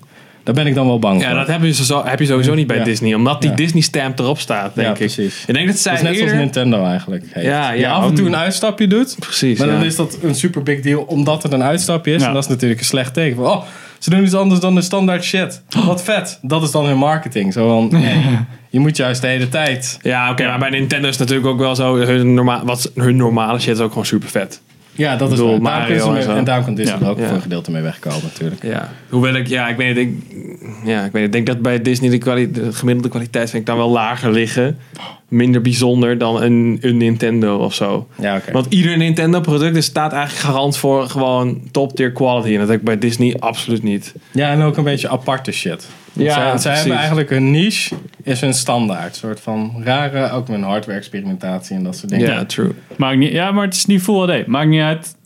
Daar 0.45 0.55
ben 0.55 0.67
ik 0.67 0.75
dan 0.75 0.87
wel 0.87 0.99
bang 0.99 1.21
Ja, 1.21 1.29
voor. 1.29 1.39
dat 1.39 1.47
heb 1.47 1.63
je, 1.63 1.73
zo, 1.73 2.03
heb 2.05 2.19
je 2.19 2.27
sowieso 2.27 2.55
niet 2.55 2.67
bij 2.67 2.77
Ja. 2.79 2.85
Disney. 2.85 3.15
Omdat 3.15 3.41
die 3.41 3.51
Ja. 3.51 3.57
Disney-stamp 3.57 4.19
erop 4.19 4.39
staat, 4.39 4.75
denk 4.75 4.87
Ja, 4.87 4.93
ik. 4.93 4.99
precies. 4.99 5.45
Ik 5.47 5.55
denk 5.55 5.67
dat 5.67 5.79
zij 5.79 5.93
Dat 5.93 6.01
is 6.01 6.07
net 6.07 6.17
zoals 6.17 6.31
eerder... 6.33 6.45
Nintendo 6.45 6.85
eigenlijk. 6.85 7.25
heeft. 7.31 7.47
Ja, 7.47 7.71
Die 7.71 7.81
ja, 7.81 7.91
af 7.93 8.09
en 8.09 8.15
toe 8.15 8.27
een 8.27 8.37
uitstapje 8.37 8.87
doet. 8.87 9.17
Precies, 9.19 9.59
Maar 9.59 9.69
ja. 9.69 9.73
dan 9.75 9.85
is 9.85 9.97
dat 9.97 10.19
een 10.23 10.35
super 10.35 10.63
big 10.63 10.81
deal 10.81 11.03
omdat 11.03 11.43
het 11.43 11.53
een 11.53 11.63
uitstapje 11.63 12.15
is. 12.15 12.21
Ja. 12.21 12.27
En 12.29 12.35
dat 12.35 12.43
is 12.43 12.49
natuurlijk 12.49 12.81
een 12.81 12.87
slecht 12.87 13.15
teken. 13.15 13.37
Van, 13.37 13.47
oh, 13.47 13.63
ze 13.99 14.11
doen 14.11 14.23
iets 14.25 14.35
anders 14.35 14.61
dan 14.61 14.75
de 14.75 14.81
standaard 14.83 15.25
shit. 15.25 15.63
Wat 15.87 16.03
vet. 16.03 16.39
Dat 16.43 16.63
is 16.63 16.71
dan 16.71 16.85
hun 16.87 16.97
marketing. 16.99 17.53
Zo 17.53 17.69
van, 17.69 17.89
nee, 18.01 18.23
je 18.71 18.79
moet 18.81 18.97
juist 18.97 19.21
de 19.21 19.27
hele 19.27 19.49
tijd. 19.49 19.99
Ja, 20.03 20.31
oké, 20.31 20.47
maar 20.47 20.59
bij 20.59 20.71
Nintendo 20.71 21.09
is 21.09 21.17
natuurlijk 21.17 21.47
ook 21.47 21.59
wel 21.59 21.75
zo... 21.75 21.97
Hun, 21.97 22.35
norma 22.35 22.65
wat, 22.65 22.91
hun 22.95 23.17
normale 23.17 23.59
shit 23.59 23.75
is 23.75 23.81
ook 23.83 23.89
gewoon 23.91 24.07
super 24.07 24.29
vet. 24.29 24.61
Ja, 24.97 25.17
dat 25.17 25.29
is 25.33 25.37
bedoel. 25.37 25.47
Daarom 25.61 25.63
Mario 25.63 26.07
en 26.07 26.13
mee- 26.13 26.23
zo. 26.23 26.37
en 26.37 26.45
daarom 26.45 26.65
kan 26.65 26.75
Disney 26.75 26.99
Ja. 27.01 27.07
ook 27.09 27.19
Ja. 27.19 27.27
voor 27.27 27.37
een 27.37 27.43
gedeelte 27.43 27.71
mee 27.71 27.83
wegkomen 27.83 28.21
natuurlijk. 28.23 28.63
Ja. 28.63 28.89
Hoewel 29.09 29.35
ik... 29.35 29.47
Ja, 29.47 29.69
ik 29.69 29.77
weet. 29.77 29.97
Ik, 29.97 30.11
ja, 30.85 31.05
ik 31.05 31.13
weet. 31.13 31.25
Ik 31.25 31.33
denk 31.33 31.47
dat 31.47 31.63
bij 31.63 31.83
Disney 31.83 32.11
de, 32.11 32.19
kwali 32.19 32.51
de 32.51 32.73
gemiddelde 32.73 33.09
kwaliteit 33.09 33.51
vind 33.51 33.61
ik 33.63 33.67
dan 33.69 33.77
wel 33.77 33.91
lager 33.91 34.31
liggen. 34.33 34.79
Minder 35.35 35.61
bijzonder 35.61 36.19
dan 36.19 36.43
een, 36.43 36.79
een 36.81 36.97
Nintendo 36.97 37.57
of 37.57 37.75
zo. 37.75 38.09
Ja, 38.21 38.37
oké. 38.37 38.53
Want 38.53 38.67
ieder 38.69 38.97
Nintendo 38.97 39.41
product 39.41 39.77
is- 39.77 39.85
staat 39.85 40.13
eigenlijk 40.13 40.45
garant 40.45 40.77
voor 40.77 41.09
gewoon 41.09 41.63
top 41.71 41.97
tier 41.97 42.13
quality. 42.13 42.53
En 42.53 42.59
dat 42.59 42.69
heb 42.69 42.79
ik 42.79 42.85
bij 42.85 42.99
Disney 42.99 43.37
absoluut 43.39 43.83
niet. 43.83 44.15
Ja, 44.33 44.51
en 44.51 44.63
ook 44.63 44.77
een 44.77 44.85
beetje 44.85 45.09
aparte 45.09 45.53
shit. 45.53 45.89
Ja, 46.13 46.57
zij, 46.57 46.75
hebben 46.77 46.97
eigenlijk 46.97 47.31
hun 47.31 47.51
niche, 47.51 47.95
is 48.23 48.41
hun 48.41 48.55
standaard. 48.55 49.09
Een 49.09 49.15
soort 49.15 49.41
van 49.41 49.75
rare, 49.85 50.31
ook 50.31 50.49
met 50.49 50.61
hardware 50.63 50.99
experimentatie 50.99 51.77
en 51.77 51.83
dat 51.85 51.97
soort 51.97 52.09
dingen. 52.11 52.31
Ja, 52.31 52.45
true. 52.45 52.71
Maakt 52.97 53.19
niet, 53.19 53.33
ja, 53.33 53.53
maar 53.53 53.65
het 53.65 53.75
is 53.75 53.87
niet 53.87 54.03
Full 54.03 54.27
HD. 54.41 54.47
Maakt 54.47 54.69
niet 54.69 54.81
uit. 54.83 55.17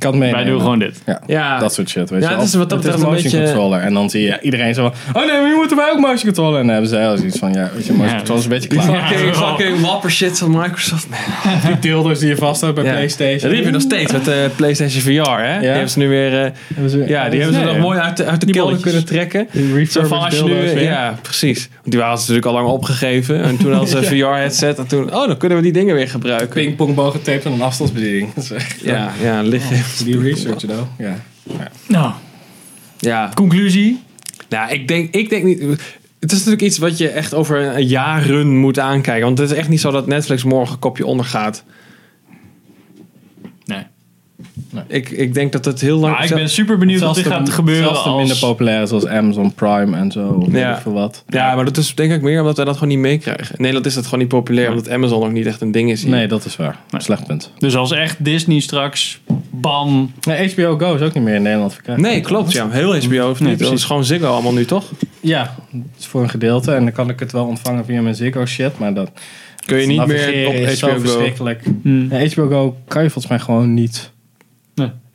Ik 0.00 0.06
kan 0.08 0.18
meenemen. 0.18 0.42
Wij 0.44 0.52
doen 0.52 0.60
gewoon 0.60 0.78
dit. 0.78 1.00
Ja, 1.06 1.20
Ja. 1.26 1.58
dat 1.58 1.74
soort 1.74 1.88
shit. 1.88 2.10
Weet 2.10 2.22
Ja, 2.22 2.30
je 2.30 2.36
het 2.36 2.44
is 2.44 2.52
wel. 2.54 2.60
wat 2.60 2.70
dat 2.70 2.78
is 2.84 2.84
een 2.86 3.00
motion 3.00 3.16
een 3.16 3.22
beetje- 3.22 3.42
controller. 3.44 3.80
En 3.80 3.94
dan 3.94 4.10
zie 4.10 4.22
je 4.22 4.38
iedereen 4.40 4.74
zo 4.74 4.82
van... 4.82 5.22
Oh 5.22 5.28
nee, 5.28 5.40
maar 5.40 5.48
nu 5.50 5.54
moeten 5.56 5.76
wij 5.76 5.90
ook 5.90 5.98
motion 5.98 6.16
controller. 6.24 6.54
En 6.60 6.64
dan 6.64 6.72
hebben 6.72 6.90
zij 6.90 7.08
al 7.08 7.16
zoiets 7.16 7.38
van... 7.38 7.52
Ja, 7.52 7.70
weet 7.74 7.86
je, 7.86 7.92
motion 7.92 8.08
Ja, 8.10 8.16
controller 8.16 8.38
is 8.42 8.44
een 8.44 8.68
beetje 8.68 8.68
klaar. 8.68 9.08
Fucking, 9.08 9.36
fucking 9.36 9.80
wapper 9.80 10.10
shit 10.10 10.38
van 10.38 10.50
Microsoft. 10.50 11.06
Die 11.66 11.78
dildo's 11.80 12.18
die 12.18 12.28
je 12.28 12.36
vast 12.36 12.60
hebt 12.60 12.74
bij 12.74 12.84
Ja. 12.84 12.90
Playstation. 12.92 13.38
Ja, 13.40 13.46
die 13.46 13.56
heb 13.56 13.64
je 13.64 13.70
nog 13.70 13.80
steeds 13.82 14.12
met 14.12 14.24
de 14.24 14.50
PlayStation 14.56 15.02
VR, 15.02 15.30
hè? 15.30 15.58
Die 15.60 15.68
hebben 15.68 15.90
ze 15.90 15.98
nu 15.98 16.08
weer... 16.08 16.44
eh, 16.44 16.50
ze- 16.88 17.04
ja, 17.08 17.28
die 17.28 17.40
hebben 17.40 17.58
ze 17.60 17.64
nog 17.66 17.78
mooi 17.78 17.98
uit 17.98 18.16
de, 18.16 18.24
uit 18.24 18.40
de 18.46 18.52
kelder 18.52 18.78
kunnen 18.80 19.04
trekken. 19.04 19.48
Zo 19.90 20.04
van 20.04 20.18
als 20.20 20.36
je 20.38 20.44
nu, 20.44 20.80
ja, 20.80 21.18
precies. 21.22 21.68
Want 21.70 21.80
die 21.90 21.98
waren 21.98 22.14
ze 22.18 22.20
natuurlijk 22.20 22.46
al 22.46 22.52
lang 22.52 22.66
opgegeven. 22.68 23.42
En 23.42 23.56
toen 23.56 23.70
hadden 23.72 23.88
ze 23.88 23.96
een 23.98 24.04
VR-headset. 24.04 24.78
En 24.78 24.86
toen, 24.86 25.14
oh, 25.14 25.26
dan 25.26 25.36
kunnen 25.36 25.58
we 25.58 25.64
die 25.64 25.72
dingen 25.72 25.94
weer 25.94 26.08
gebruiken. 26.08 26.48
Pingpongboog 26.48 27.12
getaped 27.12 27.44
en 27.44 27.52
een 27.52 27.62
afstandsbediening. 27.62 28.34
Dat 28.34 28.52
Ja, 28.82 29.10
ja, 29.22 29.42
liggen. 29.42 29.76
Die 30.04 30.20
research, 30.20 30.58
though. 30.58 30.86
Ja. 30.98 31.16
Nou, 31.88 32.12
Ja, 32.98 33.30
conclusie. 33.34 34.00
Nou, 34.48 34.70
ik 34.72 34.88
denk, 34.88 35.14
ik 35.14 35.30
denk 35.30 35.44
niet. 35.44 35.60
Het 36.20 36.32
is 36.32 36.36
natuurlijk 36.38 36.62
iets 36.62 36.78
wat 36.78 36.98
je 36.98 37.08
echt 37.08 37.34
over 37.34 37.76
een 37.76 37.86
jaren 37.86 38.56
moet 38.58 38.78
aankijken. 38.78 39.24
Want 39.24 39.38
het 39.38 39.50
is 39.50 39.56
echt 39.56 39.68
niet 39.68 39.80
zo 39.80 39.90
dat 39.90 40.06
Netflix 40.06 40.44
morgen 40.44 40.72
een 40.74 40.78
kopje 40.80 41.06
ondergaat. 41.06 41.64
Nee. 43.64 43.82
Ik, 44.86 45.10
ik 45.10 45.34
denk 45.34 45.52
dat 45.52 45.64
het 45.64 45.80
heel 45.80 45.98
lang... 45.98 46.14
Maar 46.14 46.24
ik 46.24 46.34
ben 46.34 46.50
super 46.50 46.78
benieuwd 46.78 47.00
wat 47.00 47.14
de- 47.14 47.22
gaat 47.24 47.50
gebeuren 47.50 47.84
zelfs 47.84 48.02
de 48.02 48.08
als... 48.08 48.18
minder 48.18 48.38
populair 48.38 48.86
zoals 48.86 49.06
Amazon 49.06 49.54
Prime 49.54 49.96
en 49.96 50.10
zo. 50.12 50.28
of 50.28 50.52
Ja. 50.52 50.82
wat. 50.84 51.24
Ja, 51.28 51.54
maar 51.54 51.64
dat 51.64 51.76
is 51.76 51.94
denk 51.94 52.12
ik 52.12 52.22
meer 52.22 52.40
omdat 52.40 52.56
wij 52.56 52.64
dat 52.64 52.74
gewoon 52.74 52.88
niet 52.88 52.98
meekrijgen. 52.98 53.46
In 53.54 53.56
Nederland 53.58 53.86
is 53.86 53.94
dat 53.94 54.04
gewoon 54.04 54.18
niet 54.18 54.28
populair, 54.28 54.68
omdat 54.68 54.90
Amazon 54.90 55.22
ook 55.24 55.32
niet 55.32 55.46
echt 55.46 55.60
een 55.60 55.72
ding 55.72 55.90
is. 55.90 56.02
hier. 56.02 56.10
Nee, 56.10 56.26
dat 56.28 56.44
is 56.44 56.56
waar. 56.56 56.76
Nee. 56.90 57.00
Slecht 57.02 57.26
punt. 57.26 57.52
Dus 57.58 57.76
als 57.76 57.90
echt 57.92 58.24
Disney 58.24 58.60
straks, 58.60 59.20
bam, 59.60 60.12
Nee, 60.20 60.52
HBO 60.52 60.76
Go 60.78 60.94
is 60.94 61.00
ook 61.00 61.14
niet 61.14 61.24
meer 61.24 61.34
in 61.34 61.42
Nederland 61.42 61.72
verkrijgbaar. 61.74 62.10
Nee, 62.10 62.20
klopt. 62.20 62.52
Ja, 62.52 62.68
heel 62.70 63.00
HBO 63.00 63.30
of 63.30 63.40
Nee, 63.40 63.50
niet. 63.50 63.58
dat 63.58 63.72
is 63.72 63.84
gewoon 63.84 64.04
Ziggo 64.04 64.26
allemaal 64.26 64.52
nu, 64.52 64.64
toch? 64.64 64.84
Ja, 65.20 65.54
dat 65.70 65.82
is 65.98 66.06
voor 66.06 66.22
een 66.22 66.30
gedeelte. 66.30 66.72
En 66.72 66.82
dan 66.84 66.92
kan 66.92 67.08
ik 67.08 67.18
het 67.20 67.32
wel 67.32 67.44
ontvangen 67.46 67.84
via 67.84 68.00
mijn 68.02 68.14
Ziggo 68.14 68.46
shit. 68.46 68.78
Maar 68.78 68.94
dat 68.94 69.10
Kun 69.66 69.78
je 69.78 69.86
niet 69.86 70.06
meer 70.06 70.48
op 70.48 70.54
is 70.54 70.78
zo 70.78 70.86
HBO 70.86 70.94
Go. 70.96 71.00
verschrikkelijk. 71.00 71.62
HBO 72.34 72.48
Go 72.48 72.76
kan 72.88 73.02
je 73.02 73.10
volgens 73.10 73.26
mij 73.32 73.38
gewoon 73.38 73.74
niet. 73.74 74.10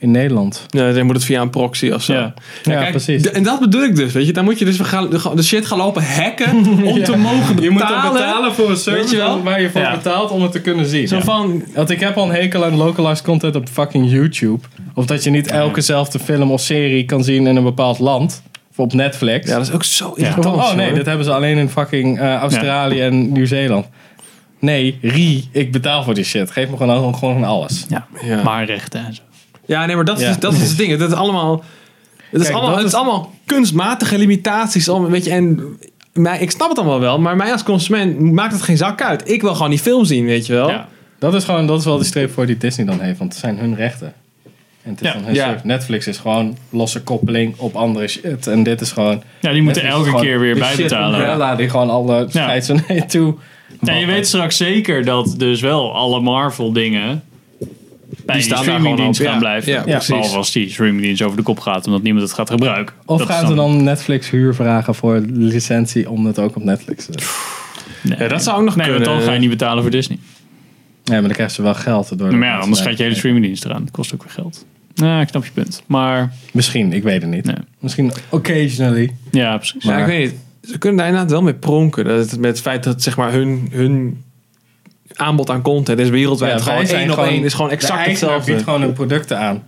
In 0.05 0.11
Nederland. 0.11 0.65
Ja, 0.69 0.91
dan 0.91 1.05
moet 1.05 1.15
het 1.15 1.25
via 1.25 1.41
een 1.41 1.49
proxy 1.49 1.89
of 1.91 2.03
zo. 2.03 2.13
Ja. 2.13 2.33
Ja, 2.63 2.79
kijk, 2.79 2.89
precies. 2.91 3.29
En 3.29 3.43
dat 3.43 3.59
bedoel 3.59 3.83
ik 3.83 3.95
dus, 3.95 4.13
weet 4.13 4.25
je. 4.25 4.33
Dan 4.33 4.43
moet 4.43 4.59
je 4.59 4.65
dus 4.65 4.79
gaan, 4.79 5.09
de 5.35 5.43
shit 5.43 5.65
gaan 5.65 5.77
lopen 5.77 6.03
hacken 6.03 6.55
om 6.93 7.03
te 7.03 7.17
mogen 7.17 7.39
betalen. 7.55 7.63
Je 7.63 7.69
moet 7.69 7.79
dan 7.87 8.11
betalen 8.13 8.53
voor 8.53 8.69
een 8.69 8.77
service 8.77 9.01
Weet 9.03 9.11
je 9.11 9.17
wel? 9.17 9.43
waar 9.43 9.61
je 9.61 9.69
voor 9.69 9.81
Ja. 9.81 9.95
betaalt 9.95 10.31
om 10.31 10.41
het 10.41 10.51
te 10.51 10.61
kunnen 10.61 10.85
zien. 10.85 11.07
Zo 11.07 11.19
van, 11.19 11.63
Want 11.73 11.89
ik 11.89 11.99
heb 11.99 12.17
al 12.17 12.23
een 12.29 12.35
hekel 12.35 12.65
aan 12.65 12.75
localized 12.75 13.25
content 13.25 13.55
op 13.55 13.67
fucking 13.69 14.11
YouTube. 14.11 14.59
Of 14.93 15.05
dat 15.05 15.23
je 15.23 15.29
niet 15.29 15.47
elkezelfde 15.47 16.19
film 16.19 16.51
of 16.51 16.61
serie 16.61 17.05
kan 17.05 17.23
zien 17.23 17.47
in 17.47 17.55
een 17.55 17.63
bepaald 17.63 17.99
land. 17.99 18.43
Of 18.71 18.79
op 18.79 18.93
Netflix. 18.93 19.47
ja, 19.49 19.57
dat 19.57 19.67
is 19.67 19.73
ook 19.73 19.83
zo 19.83 20.13
irritant. 20.15 20.45
Oh 20.45 20.73
nee, 20.75 20.85
hoor. 20.85 20.95
dit 20.95 21.05
hebben 21.05 21.25
ze 21.25 21.31
alleen 21.33 21.57
in 21.57 21.69
fucking 21.69 22.19
eh, 22.19 22.33
Australië 22.35 23.01
en 23.01 23.31
Nieuw-Zeeland. 23.31 23.85
Nee, 24.59 24.97
Rie, 25.01 25.49
ik 25.51 25.71
betaal 25.71 26.03
voor 26.03 26.13
die 26.13 26.23
shit. 26.23 26.51
Geef 26.51 26.69
me 26.69 26.77
gewoon, 26.77 27.15
gewoon 27.15 27.43
alles. 27.43 27.85
ja. 27.89 28.07
Ja. 28.23 28.43
maar 28.43 28.65
rechten 28.65 29.05
en 29.05 29.13
zo. 29.13 29.21
Ja, 29.65 29.85
nee, 29.85 29.95
maar 29.95 30.05
dat, 30.05 30.19
Ja. 30.19 30.29
is, 30.29 30.39
dat 30.39 30.53
is 30.53 30.67
het 30.69 30.77
ding. 30.77 30.91
Het 30.91 31.01
is 31.01 31.11
allemaal, 31.11 31.63
het 32.29 32.41
is 32.41 32.47
Kijk, 32.47 32.53
allemaal, 32.53 32.69
dat 32.69 32.77
het 32.83 32.87
is 32.87 32.93
is- 32.93 32.99
allemaal 32.99 33.33
kunstmatige 33.45 34.17
limitaties. 34.17 34.89
Om, 34.89 35.09
weet 35.09 35.25
je, 35.25 35.31
en 35.31 35.77
mij, 36.13 36.39
ik 36.39 36.51
snap 36.51 36.69
het 36.69 36.77
allemaal 36.77 36.99
wel, 36.99 37.19
maar 37.19 37.35
mij 37.35 37.51
als 37.51 37.63
consument 37.63 38.19
maakt 38.19 38.53
het 38.53 38.61
geen 38.61 38.77
zak 38.77 39.01
uit. 39.01 39.29
Ik 39.29 39.41
wil 39.41 39.53
gewoon 39.53 39.69
die 39.69 39.79
film 39.79 40.05
zien, 40.05 40.25
weet 40.25 40.45
je 40.45 40.53
wel. 40.53 40.69
Ja. 40.69 40.87
Dat 41.19 41.33
is 41.33 41.43
gewoon, 41.43 41.67
dat 41.67 41.79
is 41.79 41.85
wel 41.85 41.97
de 41.97 42.03
streep 42.03 42.31
voor 42.31 42.45
die 42.45 42.57
Disney 42.57 42.85
dan 42.85 42.99
heeft. 42.99 43.17
Want 43.19 43.31
het 43.31 43.41
zijn 43.41 43.57
hun 43.57 43.75
rechten. 43.75 44.13
En 44.83 44.91
het 44.91 45.01
is 45.01 45.07
Ja. 45.07 45.13
dan 45.13 45.23
hun 45.23 45.33
Ja. 45.33 45.45
service. 45.45 45.65
Netflix 45.67 46.07
is 46.07 46.17
gewoon 46.17 46.57
losse 46.69 47.01
koppeling 47.03 47.53
op 47.57 47.75
andere 47.75 48.07
shit. 48.07 48.47
En 48.47 48.63
dit 48.63 48.81
is 48.81 48.91
gewoon... 48.91 49.21
ja, 49.41 49.51
die 49.51 49.61
moeten 49.61 49.83
Netflix 49.83 50.07
elke 50.07 50.21
keer 50.25 50.39
weer 50.39 50.57
bijbetalen. 50.59 51.19
umbrella 51.19 51.55
die 51.55 51.69
gewoon 51.69 51.89
alle 51.89 52.27
er 52.69 52.83
nee 52.87 53.05
toe. 53.15 53.35
Ja, 53.81 53.93
je 53.93 54.05
weet 54.05 54.27
straks 54.27 54.57
zeker 54.57 55.05
dat 55.05 55.33
dus 55.37 55.61
wel 55.61 55.95
alle 55.95 56.19
Marvel 56.21 56.73
dingen 56.73 57.23
bij 58.25 58.35
die, 58.35 58.43
staan 58.43 58.55
daar 58.55 58.63
streamingdienst 58.65 59.19
gewoon 59.19 59.31
gaan. 59.33 59.41
Ja, 59.41 59.47
blijven. 59.47 59.71
ja, 59.73 59.81
precies. 59.81 60.07
Behalve 60.07 60.37
als 60.37 60.51
die 60.51 60.69
streamingdienst 60.69 61.21
over 61.21 61.37
de 61.37 61.43
kop 61.43 61.59
gaat 61.59 61.85
omdat 61.85 62.01
niemand 62.01 62.23
het 62.25 62.33
gaat 62.33 62.49
gebruiken. 62.49 62.95
Of 63.05 63.17
Dat 63.19 63.27
gaan 63.29 63.47
ze 63.47 63.53
dan 63.53 63.83
Netflix 63.83 64.29
huur 64.29 64.55
vragen 64.55 64.95
voor 64.95 65.19
licentie 65.27 66.09
om 66.09 66.25
het 66.25 66.39
ook 66.39 66.55
op 66.55 66.63
Netflix 66.63 67.05
te 67.05 67.11
doen? 67.11 67.25
Nee. 68.01 68.17
Ja, 68.19 68.27
dat 68.27 68.43
zou 68.43 68.57
ook 68.57 68.63
nog 68.65 68.75
Nee, 68.75 68.87
want 68.89 68.97
kunnen. 69.01 69.17
dan 69.19 69.27
ga 69.27 69.33
je 69.33 69.39
niet 69.39 69.49
betalen 69.49 69.81
voor 69.81 69.91
Disney. 69.91 70.17
Nee, 71.03 71.13
maar 71.19 71.21
dan 71.21 71.31
krijgen 71.31 71.55
ze 71.55 71.61
wel 71.61 71.73
geld. 71.73 72.17
Door 72.17 72.35
maar 72.35 72.47
ja, 72.47 72.57
anders 72.57 72.81
gaat 72.81 72.97
je 72.97 73.03
hele 73.03 73.15
streamingdienst 73.15 73.65
eraan. 73.65 73.81
Dat 73.83 73.91
kost 73.91 74.13
ook 74.13 74.23
weer 74.23 74.31
geld. 74.31 74.65
Nou, 74.95 75.21
ik 75.21 75.27
snap 75.27 75.45
je 75.45 75.51
punt. 75.51 75.83
Maar 75.85 76.33
Misschien, 76.53 76.93
ik 76.93 77.03
weet 77.03 77.21
het 77.21 77.31
niet. 77.31 77.45
Nee. 77.45 77.55
Misschien 77.79 78.11
occasionally. 78.29 79.11
ja, 79.31 79.57
precies. 79.57 79.83
Ja, 79.83 79.89
Maar- 79.89 79.99
ik 79.99 80.05
weet 80.05 80.31
niet. 80.31 80.39
Ze 80.71 80.77
kunnen 80.77 80.97
daar 80.97 81.07
inderdaad 81.07 81.31
wel 81.31 81.41
mee 81.41 81.53
pronken. 81.53 82.05
Dat 82.05 82.29
het, 82.31 82.39
met 82.39 82.49
het 82.51 82.61
feit 82.61 82.83
dat 82.83 83.01
zeg 83.03 83.17
maar, 83.17 83.31
hun, 83.31 83.67
hun 83.71 84.23
aanbod 85.15 85.49
aan 85.49 85.61
content 85.61 85.99
is 85.99 86.09
wereldwijd 86.09 86.51
Ja, 86.53 86.59
gewoon 86.59 86.77
wij 86.77 86.85
zijn 86.85 87.01
één 87.01 87.11
op 87.19 87.25
één. 87.25 87.43
is 87.43 87.53
gewoon 87.53 87.71
exact 87.71 87.93
eigenaar 87.93 88.09
hetzelfde. 88.33 88.51
biedt 88.51 88.63
gewoon 88.63 88.81
hun 88.81 88.93
producten 88.93 89.37
aan. 89.39 89.63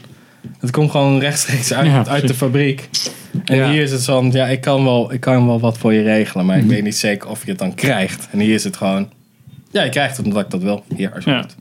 Het 0.59 0.71
komt 0.71 0.91
gewoon 0.91 1.19
rechtstreeks 1.19 1.73
uit, 1.73 1.87
Ja, 1.87 2.05
uit 2.07 2.27
de 2.27 2.33
fabriek. 2.33 2.89
En 3.45 3.55
Ja. 3.55 3.69
hier 3.71 3.81
is 3.81 3.91
het 3.91 4.01
zo, 4.01 4.23
ja, 4.31 4.45
ik 4.47 4.61
kan, 4.61 4.83
wel, 4.83 5.13
ik 5.13 5.19
kan 5.19 5.47
wel 5.47 5.59
wat 5.59 5.77
voor 5.77 5.93
je 5.93 6.01
regelen, 6.01 6.45
maar 6.45 6.57
ik 6.57 6.63
weet 6.65 6.83
niet 6.83 6.95
zeker 6.97 7.29
of 7.29 7.43
je 7.45 7.49
het 7.49 7.59
dan 7.59 7.73
krijgt. 7.75 8.27
En 8.31 8.39
hier 8.39 8.53
is 8.53 8.63
het 8.63 8.77
gewoon, 8.77 9.09
ja, 9.71 9.83
je 9.83 9.89
krijgt 9.89 10.17
het 10.17 10.25
omdat 10.25 10.43
ik 10.43 10.49
dat 10.51 10.61
wil. 10.61 10.83
Hier, 10.95 11.13
alsjeblieft. 11.13 11.55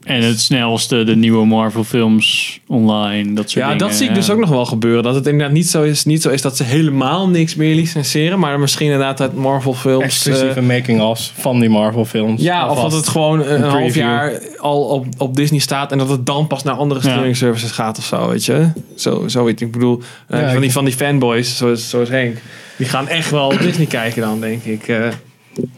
En 0.00 0.22
het 0.22 0.40
snelste, 0.40 1.04
de 1.04 1.16
nieuwe 1.16 1.46
Marvel 1.46 1.84
films 1.84 2.60
online, 2.66 3.32
dat 3.34 3.50
soort 3.50 3.64
Ja, 3.64 3.70
dingen. 3.72 3.78
dat 3.88 3.96
zie 3.96 4.08
ik 4.08 4.14
dus 4.14 4.30
ook 4.30 4.38
nog 4.38 4.48
wel 4.48 4.64
gebeuren. 4.66 5.02
Dat 5.02 5.14
het 5.14 5.26
inderdaad 5.26 5.52
niet 5.54 5.68
zo 5.68 5.82
is, 5.82 6.04
niet 6.04 6.22
zo 6.22 6.28
is 6.30 6.42
dat 6.42 6.56
ze 6.56 6.64
helemaal 6.64 7.28
niks 7.28 7.54
meer 7.54 7.74
licenseren. 7.74 8.38
Maar 8.38 8.60
misschien 8.60 8.86
inderdaad 8.86 9.20
uit 9.20 9.34
Marvel 9.34 9.74
films. 9.74 10.04
Exclusieve 10.04 10.60
eh, 10.60 10.66
making-ofs 10.66 11.32
van 11.36 11.60
die 11.60 11.68
Marvel 11.68 12.04
films. 12.04 12.42
ja, 12.42 12.68
of 12.70 12.80
dat 12.80 12.92
het 12.92 13.08
gewoon 13.08 13.46
een, 13.46 13.62
half 13.62 13.94
jaar 13.94 14.40
al 14.58 14.82
op, 14.82 15.06
op 15.18 15.36
Disney 15.36 15.60
staat. 15.60 15.92
En 15.92 15.98
dat 15.98 16.08
het 16.08 16.26
dan 16.26 16.46
pas 16.46 16.62
naar 16.62 16.74
andere 16.74 17.00
Ja. 17.00 17.08
streaming 17.08 17.36
services 17.36 17.70
gaat 17.70 17.98
of 17.98 18.04
zo, 18.04 18.28
weet 18.28 18.44
je. 18.44 18.68
Zo, 18.96 19.28
zoiets. 19.28 19.62
Ik 19.62 19.72
bedoel, 19.72 20.02
eh, 20.28 20.40
Ja, 20.40 20.52
van, 20.52 20.60
die, 20.60 20.72
van 20.72 20.84
die 20.84 20.94
fanboys, 20.94 21.56
zoals, 21.56 21.88
zoals 21.90 22.08
Henk. 22.08 22.36
Die 22.76 22.86
gaan 22.88 23.08
echt 23.08 23.30
wel 23.30 23.46
op 23.46 23.58
Disney 23.60 23.86
kijken 23.86 24.22
dan, 24.22 24.40
denk 24.40 24.64
ik. 24.64 24.88
eh 24.88 25.08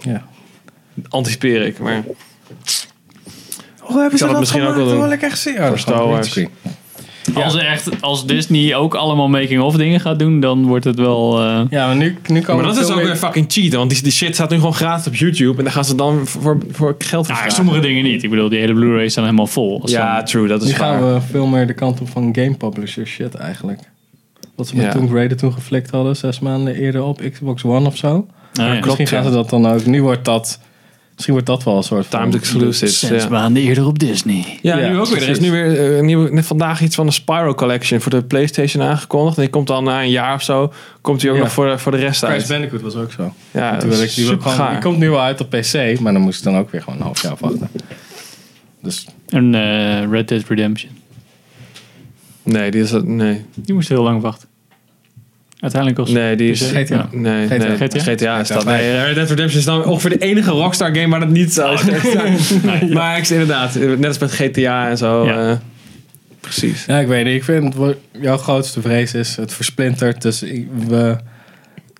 Ja. 0.00 0.22
anticipeer 1.08 1.62
ik, 1.62 1.78
maar... 1.78 2.04
Hoe 3.82 4.00
hebben 4.00 4.18
ze 4.18 4.26
dat 4.26 4.38
misschien 4.38 4.62
ook 4.62 4.74
wel 4.74 4.88
doen? 4.88 5.00
wil 5.00 5.10
ik 5.12 5.22
echt 5.22 5.38
zien. 5.38 5.62
Oh, 5.62 5.76
Star. 5.76 6.24
Als, 7.34 7.56
echt, 7.56 8.00
als 8.00 8.26
Disney 8.26 8.74
ook 8.76 8.94
allemaal 8.94 9.28
making-of 9.28 9.76
dingen 9.76 10.00
gaat 10.00 10.18
doen, 10.18 10.40
dan 10.40 10.66
wordt 10.66 10.84
het 10.84 10.96
wel... 10.98 11.40
eh, 11.40 11.60
Ja, 11.70 11.86
maar 11.86 11.96
nu, 11.96 12.16
nu 12.26 12.40
kan 12.40 12.56
Maar 12.56 12.64
dat 12.64 12.76
is 12.76 12.90
ook 12.90 13.02
weer 13.02 13.16
fucking 13.16 13.46
cheaten, 13.48 13.78
want 13.78 13.90
die, 13.90 14.02
die 14.02 14.12
shit 14.12 14.34
staat 14.34 14.50
nu 14.50 14.56
gewoon 14.56 14.74
gratis 14.74 15.06
op 15.06 15.14
YouTube. 15.14 15.58
En 15.58 15.64
daar 15.64 15.72
gaan 15.72 15.84
ze 15.84 15.94
dan 15.94 16.26
voor, 16.26 16.58
voor 16.70 16.94
geld 16.98 17.26
voor 17.26 17.34
ja, 17.34 17.40
vragen. 17.40 17.52
sommige 17.52 17.80
dingen 17.80 18.04
niet. 18.04 18.22
Ik 18.22 18.30
bedoel, 18.30 18.48
die 18.48 18.58
hele 18.58 18.72
Blu-rays 18.74 19.12
staan 19.12 19.24
helemaal 19.24 19.46
vol. 19.46 19.82
Ja, 19.84 20.16
dan- 20.16 20.24
true, 20.24 20.48
dat 20.48 20.62
is 20.62 20.68
Nu 20.68 20.74
gaan 20.74 21.12
we 21.14 21.20
veel 21.30 21.46
meer 21.46 21.66
de 21.66 21.74
kant 21.74 22.00
op 22.00 22.08
van 22.08 22.28
game 22.34 22.54
publisher 22.56 23.06
shit 23.06 23.34
eigenlijk. 23.34 23.80
Wat 24.54 24.66
ze 24.68 24.76
met 24.76 24.84
Ja. 24.84 24.92
Tomb 24.92 25.12
Raider 25.12 25.36
toen 25.36 25.52
geflikt 25.52 25.90
hadden, 25.90 26.16
zes 26.16 26.40
maanden 26.40 26.74
eerder 26.74 27.02
op 27.02 27.20
Xbox 27.32 27.64
One 27.64 27.86
of 27.86 27.96
zo. 27.96 28.26
Ah, 28.52 28.66
ja. 28.66 28.70
klopt. 28.70 28.84
Misschien 28.86 29.06
gaan 29.06 29.22
ja. 29.22 29.28
ze 29.28 29.34
dat 29.34 29.50
dan 29.50 29.66
ook. 29.66 29.86
Nu 29.86 30.02
wordt 30.02 30.24
dat. 30.24 30.60
Misschien 31.12 31.32
wordt 31.34 31.46
dat 31.46 31.64
wel 31.64 31.76
een 31.76 31.82
soort. 31.82 32.10
Timed 32.10 32.34
exclusives. 32.34 32.98
Zes 32.98 33.22
Ja. 33.22 33.28
maanden 33.28 33.62
eerder 33.62 33.86
op 33.86 33.98
Disney. 33.98 34.58
Ja, 34.62 34.78
Ja, 34.78 34.88
nu 34.88 34.98
ook 34.98 35.06
weer. 35.06 35.22
Er 35.22 35.28
is 35.28 35.40
nu 35.40 35.50
weer 35.50 35.78
eh, 35.78 35.96
een 35.96 36.04
nieuwe, 36.04 36.30
net 36.32 36.46
vandaag 36.46 36.80
iets 36.80 36.94
van 36.94 37.06
de 37.06 37.12
Spyro 37.12 37.54
Collection 37.54 38.00
voor 38.00 38.10
de 38.10 38.22
PlayStation 38.24 38.82
aangekondigd. 38.84 39.36
En 39.36 39.42
die 39.42 39.50
komt 39.50 39.66
dan 39.66 39.84
na 39.84 40.02
een 40.02 40.10
jaar 40.10 40.34
of 40.34 40.42
zo, 40.42 40.72
komt 41.00 41.22
hij 41.22 41.30
ook 41.30 41.36
Ja. 41.36 41.42
nog 41.42 41.52
voor 41.52 41.66
de, 41.68 41.78
voor 41.78 41.92
de 41.92 41.98
rest 41.98 42.20
Crash 42.20 42.32
uit. 42.32 42.48
Bandicoot 42.48 42.80
was 42.80 42.94
ook 42.94 43.12
zo. 43.12 43.34
Ja, 43.50 43.76
dat 43.76 43.92
is 43.92 44.00
ik 44.00 44.14
die 44.14 44.24
gewoon, 44.26 44.40
gaar. 44.52 44.70
die 44.70 44.80
komt 44.80 44.98
nu 44.98 45.10
wel 45.10 45.20
uit 45.20 45.40
op 45.40 45.50
PC, 45.50 45.98
maar 46.00 46.12
dan 46.12 46.22
moest 46.22 46.38
ik 46.38 46.44
dan 46.44 46.56
ook 46.56 46.70
weer 46.70 46.82
gewoon 46.82 46.98
een 46.98 47.04
half 47.04 47.22
jaar 47.22 47.36
wachten. 47.40 47.68
Dus 48.82 49.06
En 49.28 49.54
eh, 49.54 50.10
Red 50.10 50.28
Dead 50.28 50.42
Redemption. 50.48 50.90
Nee, 52.42 52.70
die 52.70 52.82
is 52.82 52.90
dat, 52.90 53.04
nee. 53.04 53.44
Die 53.54 53.74
moest 53.74 53.88
heel 53.88 54.02
lang 54.02 54.20
wachten. 54.22 54.48
Uiteindelijk 55.62 56.00
was 56.00 56.10
Nee, 56.10 56.36
die 56.36 56.50
is... 56.50 56.62
GTA. 56.62 56.78
GTA. 56.80 57.08
Nee, 57.12 57.46
GTA. 57.46 57.56
nee, 57.56 57.76
GTA? 57.76 57.98
GTA, 58.00 58.40
is 58.40 58.48
dat. 58.48 58.64
Nee, 58.64 59.02
Red 59.04 59.14
Dead 59.14 59.28
Redemption 59.28 59.58
is 59.60 59.64
dan 59.64 59.84
ongeveer 59.84 60.10
de 60.10 60.18
enige 60.18 60.50
Rockstar 60.50 60.94
game 60.94 61.08
waar 61.08 61.20
dat 61.20 61.28
niet 61.28 61.52
zo 61.52 61.72
is. 61.72 62.52
Maar 62.92 63.18
ik, 63.18 63.28
inderdaad, 63.28 63.74
net 63.74 64.06
als 64.06 64.18
met 64.18 64.32
GTA 64.32 64.88
en 64.88 64.96
zo. 64.98 65.24
Ja. 65.26 65.50
eh, 65.50 65.56
precies. 66.40 66.84
ja, 66.86 66.98
ik 66.98 67.06
weet 67.06 67.24
niet. 67.24 67.34
Ik 67.34 67.44
vind 67.44 67.74
jouw 68.20 68.36
grootste 68.36 68.80
vrees 68.80 69.14
is 69.14 69.36
het 69.36 69.52
versplintert. 69.52 70.22
Dus 70.22 70.42
ik- 70.42 70.68
we. 70.88 71.16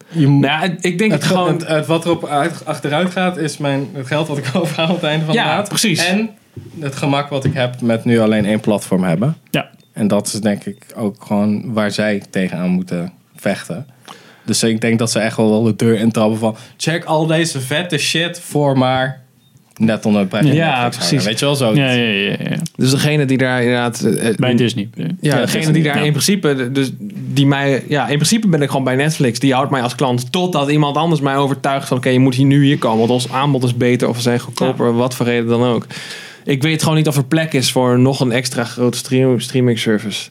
Je, 0.09 0.27
moet- 0.27 0.47
Nou, 0.47 0.63
ja, 0.71 0.75
ik 0.81 0.99
denk 0.99 1.13
het, 1.13 1.23
het 1.23 1.25
gewoon... 1.25 1.49
het, 1.53 1.67
het 1.69 1.87
wat 1.87 2.05
erop 2.05 2.27
uit, 2.27 2.65
achteruit 2.65 3.11
gaat, 3.11 3.37
is 3.37 3.57
mijn, 3.59 3.89
het 3.93 4.07
geld 4.07 4.29
wat 4.29 4.39
ik 4.39 4.45
overhaal 4.55 4.87
aan 4.89 4.95
het 4.95 5.03
einde 5.03 5.25
van 5.25 5.35
Ja, 5.35 5.43
de 5.49 5.55
maand. 5.55 5.69
precies. 5.69 6.07
En 6.07 6.31
het 6.81 6.97
gemak 6.97 7.29
wat 7.29 7.45
ik 7.45 7.55
heb 7.55 7.81
met 7.81 8.05
nu 8.05 8.19
alleen 8.21 8.45
één 8.45 8.61
platform 8.61 9.05
hebben. 9.05 9.37
Ja. 9.51 9.71
En 9.93 10.09
dat 10.09 10.27
is 10.27 10.33
denk 10.33 10.65
ik 10.65 10.85
ook 10.97 11.25
gewoon 11.27 11.73
waar 11.73 11.91
zij 11.91 12.23
tegenaan 12.31 12.69
moeten 12.71 13.13
vechten. 13.43 13.87
Dus 14.45 14.63
ik 14.63 14.81
denk 14.81 14.99
dat 14.99 15.11
ze 15.11 15.19
echt 15.19 15.37
wel 15.37 15.63
de 15.63 15.77
deur 15.77 15.99
intrappen 15.99 16.39
van... 16.39 16.57
check 16.77 17.05
al 17.05 17.27
deze 17.27 17.61
vette 17.61 17.99
shit 17.99 18.41
voor 18.41 18.79
maar 18.79 19.21
net 19.77 20.07
onder 20.07 20.21
het 20.21 20.31
prijs 20.31 20.47
Ja, 20.47 20.89
precies. 20.89 21.09
hangen. 21.11 21.25
Weet 21.25 21.39
je 21.39 21.45
wel 21.45 21.55
zo? 21.55 21.75
Ja, 21.75 21.91
ja, 21.91 22.05
ja, 22.05 22.37
ja. 22.39 22.57
Dus 22.77 22.91
degene 22.91 23.25
die 23.25 23.39
daar 23.39 23.61
inderdaad... 23.63 24.01
eh, 24.01 24.29
eh, 24.29 24.37
Bij 24.37 24.55
Disney. 24.55 24.89
Ja, 24.95 25.05
Ja, 25.21 25.41
degene 25.41 25.47
Disney, 25.47 25.73
die 25.73 25.83
daar 25.83 25.99
ja. 25.99 26.03
in 26.03 26.13
principe, 26.13 26.73
dus 26.73 26.91
die 27.15 27.47
mij, 27.47 27.85
ja, 27.89 28.09
in 28.09 28.15
principe 28.15 28.49
ben 28.49 28.63
ik 28.63 28.69
gewoon 28.69 28.85
bij 28.85 28.97
Netflix. 28.97 29.39
Die 29.39 29.55
houdt 29.55 29.71
mij 29.71 29.83
als 29.83 29.95
klant 29.95 30.33
totdat 30.33 30.71
iemand 30.71 30.97
anders 30.97 31.21
mij 31.21 31.37
overtuigt 31.37 31.89
van, 31.89 31.97
oké, 31.97 32.09
je 32.09 32.19
moet 32.19 32.35
hier 32.35 32.47
nu 32.47 32.65
hier 32.65 32.79
komen, 32.79 32.99
want 32.99 33.11
ons 33.11 33.33
aanbod 33.33 33.65
is 33.65 33.77
beter 33.77 34.09
of 34.09 34.17
we 34.17 34.23
zijn 34.23 34.39
goedkoper, 34.39 34.95
wat 34.95 35.15
voor 35.15 35.27
reden 35.27 35.47
dan 35.47 35.63
ook. 35.65 35.87
Ik 36.45 36.63
weet 36.63 36.83
gewoon 36.83 36.97
niet 36.97 37.09
of 37.09 37.17
er 37.17 37.25
plek 37.25 37.53
is 37.53 37.73
voor 37.73 37.99
nog 37.99 38.21
een 38.21 38.33
extra 38.33 38.65
grote 38.65 38.99
stream, 38.99 39.41
streaming 39.41 39.79
service. 39.79 40.31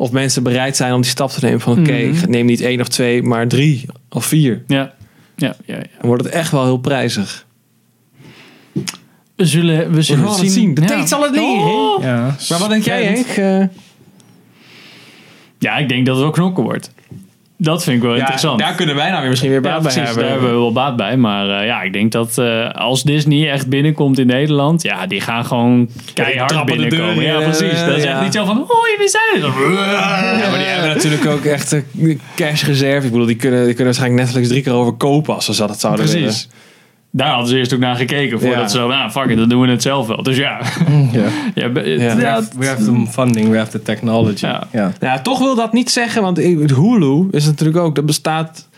Of 0.00 0.10
mensen 0.12 0.42
bereid 0.42 0.76
zijn 0.76 0.92
om 0.92 1.00
die 1.00 1.10
stap 1.10 1.30
te 1.30 1.38
nemen 1.44 1.60
van, 1.60 1.78
oké, 1.78 1.92
Mhm. 2.06 2.30
neem 2.30 2.46
niet 2.46 2.60
één 2.60 2.80
of 2.80 2.88
twee, 2.88 3.22
maar 3.22 3.48
drie 3.48 3.86
of 4.08 4.24
vier. 4.24 4.62
Ja. 4.66 4.94
Ja, 5.36 5.56
ja, 5.66 5.74
ja. 5.76 5.82
Dan 5.98 6.06
wordt 6.06 6.24
het 6.24 6.32
echt 6.32 6.50
wel 6.50 6.64
heel 6.64 6.76
prijzig. 6.78 7.46
We 9.36 9.46
zullen, 9.46 9.92
we 9.92 10.02
zullen 10.02 10.28
gaan 10.28 10.40
het 10.40 10.52
zien. 10.52 10.74
De 10.74 10.80
Ja. 10.80 10.86
tijd 10.86 11.08
zal 11.08 11.22
het 11.22 11.30
leren. 11.30 11.64
Oh. 11.64 12.02
Ja, 12.02 12.36
Maar 12.48 12.58
wat 12.58 12.68
denk 12.68 12.84
jij, 12.84 13.04
Henk? 13.04 13.26
Eh, 13.26 13.76
Ja, 15.58 15.76
ik 15.78 15.88
denk 15.88 16.06
dat 16.06 16.14
het 16.14 16.24
wel 16.24 16.32
knokken 16.32 16.62
wordt. 16.64 16.90
Dat 17.62 17.82
vind 17.84 17.96
ik 17.96 18.02
wel 18.02 18.12
Ja, 18.12 18.18
interessant. 18.20 18.58
daar 18.58 18.74
kunnen 18.74 18.94
wij 18.94 19.08
nou 19.08 19.20
weer 19.20 19.28
misschien 19.30 19.50
weer 19.50 19.62
Ja, 19.62 19.70
baat 19.70 19.82
bij 19.82 19.92
precies, 19.92 20.02
hebben. 20.06 20.22
daar 20.22 20.32
hebben 20.32 20.50
we 20.50 20.56
wel 20.56 20.72
baat 20.72 20.96
bij. 20.96 21.16
Maar 21.16 21.60
eh, 21.60 21.66
ja, 21.66 21.82
ik 21.82 21.92
denk 21.92 22.12
dat 22.12 22.38
eh, 22.38 22.70
als 22.70 23.02
Disney 23.02 23.50
echt 23.50 23.66
binnenkomt 23.68 24.18
in 24.18 24.26
Nederland, 24.26 24.82
ja, 24.82 25.06
die 25.06 25.20
gaan 25.20 25.44
gewoon 25.44 25.88
keihard 26.14 26.48
de 26.50 26.62
binnenkomen. 26.64 27.14
deur 27.14 27.24
in, 27.24 27.40
ja, 27.40 27.40
precies. 27.40 27.84
Dat 27.84 27.96
is 27.96 28.04
echt 28.04 28.20
niet 28.22 28.32
zo 28.34 28.44
van, 28.44 28.56
hoi, 28.68 28.96
we 28.98 29.08
zijn 29.08 29.42
er. 29.42 29.72
Ja, 30.40 30.48
maar 30.50 30.58
die 30.58 30.66
hebben 30.68 30.88
natuurlijk 30.94 31.26
ook 31.26 31.44
echt 31.44 31.72
een 31.72 32.20
cashreserve. 32.36 33.06
Ik 33.06 33.12
bedoel, 33.12 33.26
die 33.26 33.36
kunnen, 33.36 33.58
die 33.58 33.74
kunnen 33.74 33.84
waarschijnlijk 33.84 34.22
Netflix 34.22 34.48
drie 34.48 34.62
keer 34.62 34.72
overkopen 34.72 35.34
als 35.34 35.44
ze 35.44 35.66
dat 35.66 35.80
zouden 35.80 36.06
willen. 36.06 36.22
Precies. 36.22 36.48
Daar 37.12 37.28
hadden 37.30 37.48
ze 37.48 37.56
eerst 37.56 37.74
ook 37.74 37.80
naar 37.80 37.96
gekeken 37.96 38.40
voordat 38.40 38.58
Ja. 38.58 38.68
ze 38.68 38.76
zo, 38.78 38.88
nou 38.88 39.10
fuck 39.10 39.24
it, 39.26 39.36
dan 39.36 39.48
doen 39.48 39.60
we 39.60 39.68
het 39.68 39.82
zelf 39.82 40.06
wel. 40.06 40.22
Dus 40.22 40.36
ja, 40.36 40.60
Ja. 41.54 41.72
We 41.72 42.20
have, 42.24 42.48
we 42.58 42.66
have 42.66 42.84
the 42.84 43.06
funding, 43.10 43.48
we 43.50 43.56
have 43.56 43.70
the 43.70 43.82
technology. 43.82 44.46
Ja. 44.46 44.66
Ja. 44.72 44.92
Ja, 45.00 45.20
toch 45.20 45.38
wil 45.38 45.54
dat 45.54 45.72
niet 45.72 45.90
zeggen, 45.90 46.22
want 46.22 46.38
Hulu 46.38 47.28
is 47.30 47.44
natuurlijk 47.46 47.78
ook, 47.78 47.94
dat 47.94 48.06
bestaat 48.06 48.68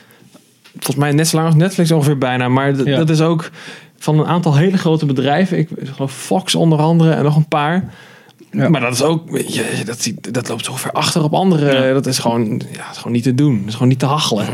volgens 0.73 0.97
mij 0.97 1.13
net 1.13 1.29
zo 1.29 1.37
lang 1.37 1.49
als 1.49 1.57
Netflix 1.59 1.93
ongeveer 1.93 2.19
bijna, 2.19 2.49
maar 2.49 2.75
d- 2.75 2.85
Ja. 2.85 2.97
dat 2.97 3.11
is 3.11 3.21
ook 3.21 3.51
van 3.99 4.19
een 4.19 4.27
aantal 4.27 4.57
hele 4.57 4.79
grote 4.79 5.07
bedrijven. 5.07 5.59
Ik 5.59 5.69
geloof 5.95 6.13
Fox 6.13 6.55
onder 6.55 6.79
andere 6.79 7.13
en 7.13 7.23
nog 7.25 7.37
een 7.37 7.49
paar. 7.49 7.93
Ja. 8.53 8.69
Maar 8.69 8.81
dat 8.81 8.93
is 8.93 9.03
ook, 9.03 9.31
weet 9.31 9.55
je, 9.55 9.65
dat, 9.85 10.03
ziet- 10.03 10.35
dat 10.35 10.49
loopt 10.49 10.65
zo 10.65 10.77
ver 10.77 10.93
achter 10.93 11.23
op 11.23 11.35
andere. 11.35 11.87
Ja. 11.87 11.93
Dat 11.93 12.07
is 12.07 12.19
gewoon, 12.19 12.63
ja, 12.73 12.91
is 12.91 12.97
gewoon 12.97 13.13
niet 13.13 13.23
te 13.23 13.35
doen. 13.35 13.59
Dat 13.59 13.67
is 13.69 13.73
gewoon 13.73 13.89
niet 13.89 13.99
te 13.99 14.07
hachelen. 14.07 14.47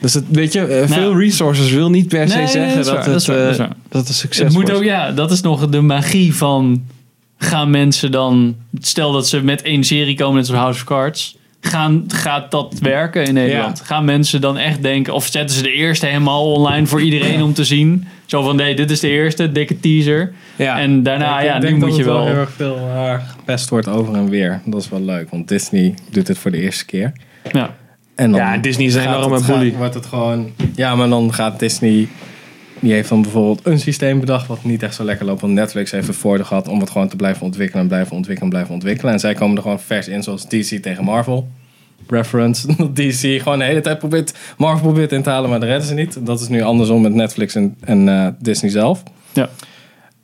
Dus 0.00 0.14
het, 0.14 0.24
weet 0.28 0.52
je, 0.52 0.60
eh, 0.60 0.88
veel 0.88 1.10
Nou. 1.10 1.18
resources 1.24 1.70
wil 1.70 1.90
niet 1.90 2.08
per 2.08 2.28
se 2.28 2.36
Nee, 2.36 2.46
zeggen 2.46 2.76
dat 2.76 2.86
waar, 2.86 2.96
het, 2.96 3.06
eh, 3.06 3.12
dat 3.12 3.50
is 3.50 3.56
waar. 3.58 3.68
dat 3.88 4.00
het 4.00 4.08
een 4.08 4.14
succes 4.14 4.44
het 4.44 4.52
moet 4.52 4.62
wordt. 4.62 4.76
ook, 4.76 4.84
ja, 4.84 5.12
dat 5.12 5.30
is 5.30 5.40
nog 5.40 5.68
de 5.68 5.80
magie 5.80 6.34
van, 6.34 6.82
gaan 7.38 7.70
mensen 7.70 8.10
dan, 8.10 8.56
stel 8.80 9.12
dat 9.12 9.28
ze 9.28 9.42
met 9.42 9.62
één 9.62 9.84
serie 9.84 10.16
komen, 10.16 10.34
net 10.36 10.46
zoals 10.46 10.60
House 10.60 10.80
of 10.80 10.86
Cards, 10.86 11.36
gaan, 11.60 12.04
gaat 12.08 12.50
dat 12.50 12.74
werken 12.82 13.24
in 13.24 13.34
Nederland? 13.34 13.78
Ja. 13.78 13.84
Gaan 13.84 14.04
mensen 14.04 14.40
dan 14.40 14.58
echt 14.58 14.82
denken, 14.82 15.14
of 15.14 15.26
zetten 15.26 15.56
ze 15.56 15.62
de 15.62 15.72
eerste 15.72 16.06
helemaal 16.06 16.52
online 16.52 16.86
voor 16.86 17.02
iedereen 17.02 17.42
om 17.42 17.52
te 17.54 17.64
zien? 17.64 18.06
Zo 18.26 18.42
van, 18.42 18.56
nee, 18.56 18.74
dit 18.76 18.90
is 18.90 19.00
de 19.00 19.08
eerste, 19.08 19.52
dikke 19.52 19.80
teaser. 19.80 20.32
Ja. 20.56 20.78
En 20.80 21.02
daarna, 21.02 21.38
Ik 21.40 21.46
ja, 21.46 21.58
denk 21.58 21.72
nu 21.72 21.78
moet 21.78 21.90
je 21.96 22.02
het 22.02 22.06
wel... 22.12 22.26
heel 22.26 22.34
erg 22.34 22.50
veel 22.50 22.76
uh, 22.76 23.14
gepest 23.36 23.68
wordt 23.68 23.88
over 23.88 24.14
en 24.14 24.28
weer. 24.28 24.60
Dat 24.64 24.80
is 24.82 24.88
wel 24.88 25.02
leuk, 25.02 25.30
want 25.30 25.48
Disney 25.48 25.94
doet 26.10 26.26
dit 26.26 26.38
voor 26.38 26.50
de 26.50 26.60
eerste 26.60 26.84
keer. 26.84 27.12
Ja. 27.52 27.74
En 28.18 28.30
dan 28.30 28.40
Ja, 28.40 28.56
Disney 28.56 28.86
is 28.86 28.94
een 28.94 29.02
enorme 29.06 29.38
gaat- 29.38 29.46
bully. 29.46 29.74
Wordt 29.76 29.94
het 29.94 30.06
gewoon... 30.06 30.50
Ja, 30.74 30.94
maar 30.94 31.08
dan 31.08 31.32
gaat 31.34 31.58
Disney... 31.58 32.08
Die 32.80 32.92
heeft 32.92 33.08
dan 33.08 33.22
bijvoorbeeld 33.22 33.60
een 33.66 33.78
systeem 33.78 34.20
bedacht 34.20 34.46
wat 34.46 34.64
niet 34.64 34.82
echt 34.82 34.94
zo 34.94 35.04
lekker 35.04 35.26
loopt. 35.26 35.40
Want 35.40 35.52
Netflix 35.52 35.90
heeft 35.90 36.06
het 36.06 36.16
voordeel 36.16 36.44
gehad 36.44 36.68
om 36.68 36.80
het 36.80 36.90
gewoon 36.90 37.08
te 37.08 37.16
blijven 37.16 37.42
ontwikkelen 37.42 37.82
en 37.82 37.88
blijven 37.88 38.16
ontwikkelen 38.16 38.50
en 38.50 38.56
blijven 38.56 38.74
ontwikkelen. 38.74 39.12
En 39.12 39.20
zij 39.20 39.34
komen 39.34 39.56
er 39.56 39.62
gewoon 39.62 39.80
vers 39.80 40.08
in, 40.08 40.22
zoals 40.22 40.48
DC 40.48 40.82
tegen 40.82 41.04
Marvel. 41.04 41.48
Reference. 42.06 42.66
Dat 42.76 42.96
DC 42.96 43.42
gewoon 43.42 43.58
de 43.58 43.64
hele 43.64 43.80
tijd 43.80 43.98
probeert, 43.98 44.34
Marvel 44.56 44.82
probeert 44.82 45.12
in 45.12 45.22
te 45.22 45.30
halen, 45.30 45.50
maar 45.50 45.60
dat 45.60 45.68
redden 45.68 45.88
ze 45.88 45.94
niet. 45.94 46.26
Dat 46.26 46.40
is 46.40 46.48
nu 46.48 46.62
andersom 46.62 47.02
met 47.02 47.14
Netflix 47.14 47.54
en, 47.54 47.76
en 47.80 48.08
eh, 48.08 48.28
Disney 48.38 48.70
zelf. 48.70 49.02
Ja. 49.32 49.48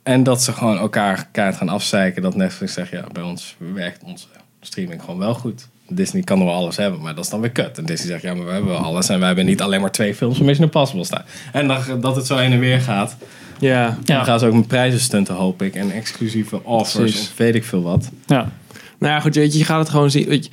En 0.03 0.23
dat 0.23 0.43
ze 0.43 0.51
gewoon 0.53 0.77
elkaar 0.77 1.27
kaart 1.31 1.55
gaan 1.55 1.69
afzeiken. 1.69 2.21
Dat 2.21 2.35
Netflix 2.35 2.73
zegt, 2.73 2.91
ja, 2.91 3.03
bij 3.11 3.23
ons 3.23 3.55
werkt 3.73 4.03
onze 4.03 4.27
streaming 4.61 5.01
gewoon 5.01 5.19
wel 5.19 5.33
goed. 5.33 5.67
Disney 5.89 6.23
kan 6.23 6.39
er 6.39 6.45
wel 6.45 6.53
alles 6.53 6.77
hebben, 6.77 7.01
maar 7.01 7.15
dat 7.15 7.23
is 7.23 7.29
dan 7.29 7.41
weer 7.41 7.49
kut. 7.49 7.77
En 7.77 7.85
Disney 7.85 8.07
zegt, 8.07 8.21
ja, 8.21 8.33
maar 8.33 8.45
we 8.45 8.51
hebben 8.51 8.69
wel 8.71 8.79
alles. 8.79 9.09
En 9.09 9.17
wij 9.17 9.27
hebben 9.27 9.45
niet 9.45 9.61
alleen 9.61 9.81
maar 9.81 9.91
twee 9.91 10.15
films 10.15 10.37
van 10.37 10.45
Mission 10.45 10.65
Impossible 10.65 11.03
staan. 11.05 11.23
En 11.51 11.67
dan, 11.67 11.79
dat 12.01 12.15
het 12.15 12.25
zo 12.25 12.37
heen 12.37 12.51
en 12.51 12.59
weer 12.59 12.79
gaat. 12.81 13.15
ja. 13.59 13.71
Ja. 14.03 14.15
Dan 14.15 14.25
gaan 14.25 14.39
ze 14.39 14.45
ook 14.45 14.53
met 14.53 14.67
prijzen 14.67 14.99
stunten, 14.99 15.35
hoop 15.35 15.61
ik. 15.61 15.75
En 15.75 15.91
exclusieve 15.91 16.63
offers, 16.63 16.93
Precies. 16.95 17.29
of 17.29 17.37
weet 17.37 17.55
ik 17.55 17.63
veel 17.63 17.81
wat. 17.81 18.09
Ja. 18.25 18.51
Nou 18.99 19.13
ja, 19.13 19.19
goed, 19.19 19.35
weet 19.35 19.53
je, 19.53 19.59
je 19.59 19.65
gaat 19.65 19.79
het 19.79 19.89
gewoon 19.89 20.11
zien. 20.11 20.27
Weet 20.27 20.45
je, 20.45 20.51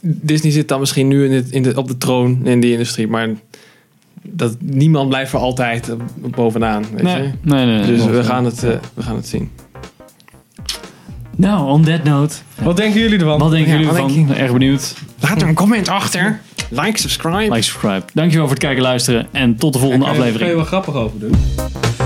Disney 0.00 0.52
zit 0.52 0.68
dan 0.68 0.80
misschien 0.80 1.08
nu 1.08 1.24
in 1.24 1.32
het, 1.32 1.50
in 1.50 1.62
de, 1.62 1.76
op 1.76 1.88
de 1.88 1.98
troon 1.98 2.46
in 2.46 2.60
die 2.60 2.72
industrie, 2.72 3.06
maar 3.08 3.28
dat, 4.22 4.56
niemand 4.60 5.08
blijft 5.08 5.30
voor 5.30 5.40
altijd 5.40 5.88
eh, 5.88 5.94
bovenaan. 6.30 6.84
Weet 6.92 7.02
Nee, 7.02 7.16
je? 7.22 7.30
nee, 7.42 7.66
nee. 7.66 7.76
nee. 7.78 7.86
Dus 7.86 8.04
we 8.04 8.24
gaan, 8.24 8.44
het, 8.44 8.62
eh, 8.64 8.70
we 8.94 9.02
gaan 9.02 9.16
het 9.16 9.26
zien. 9.28 9.50
Nou, 11.40 11.68
on 11.68 11.82
that 11.84 12.04
note. 12.04 12.34
Wat 12.62 12.76
denken 12.76 13.00
jullie 13.00 13.18
ervan? 13.18 13.38
Wat 13.38 13.50
denken 13.50 13.68
Ja, 13.68 13.72
jullie 13.78 13.86
wat 13.92 13.96
ervan? 13.96 14.26
denk 14.26 14.38
Erg 14.38 14.52
benieuwd. 14.52 14.94
Laat 15.20 15.42
er 15.42 15.48
een 15.48 15.54
comment 15.54 15.88
achter. 15.88 16.40
Like, 16.68 16.98
subscribe. 16.98 17.38
Like, 17.54 17.62
subscribe. 17.62 18.02
Dankjewel 18.12 18.44
voor 18.46 18.54
het 18.54 18.64
kijken 18.64 18.82
en 18.82 18.88
luisteren. 18.88 19.26
En 19.30 19.56
tot 19.56 19.72
de 19.72 19.78
volgende 19.78 20.04
Daar 20.04 20.14
kan 20.14 20.24
je- 20.24 20.30
aflevering. 20.30 20.56
Daar 20.56 20.64
kan 20.66 20.74
je 20.74 20.82
wel 20.82 20.82
grappig 20.82 20.94
over 20.94 21.18
doen. 21.18 21.99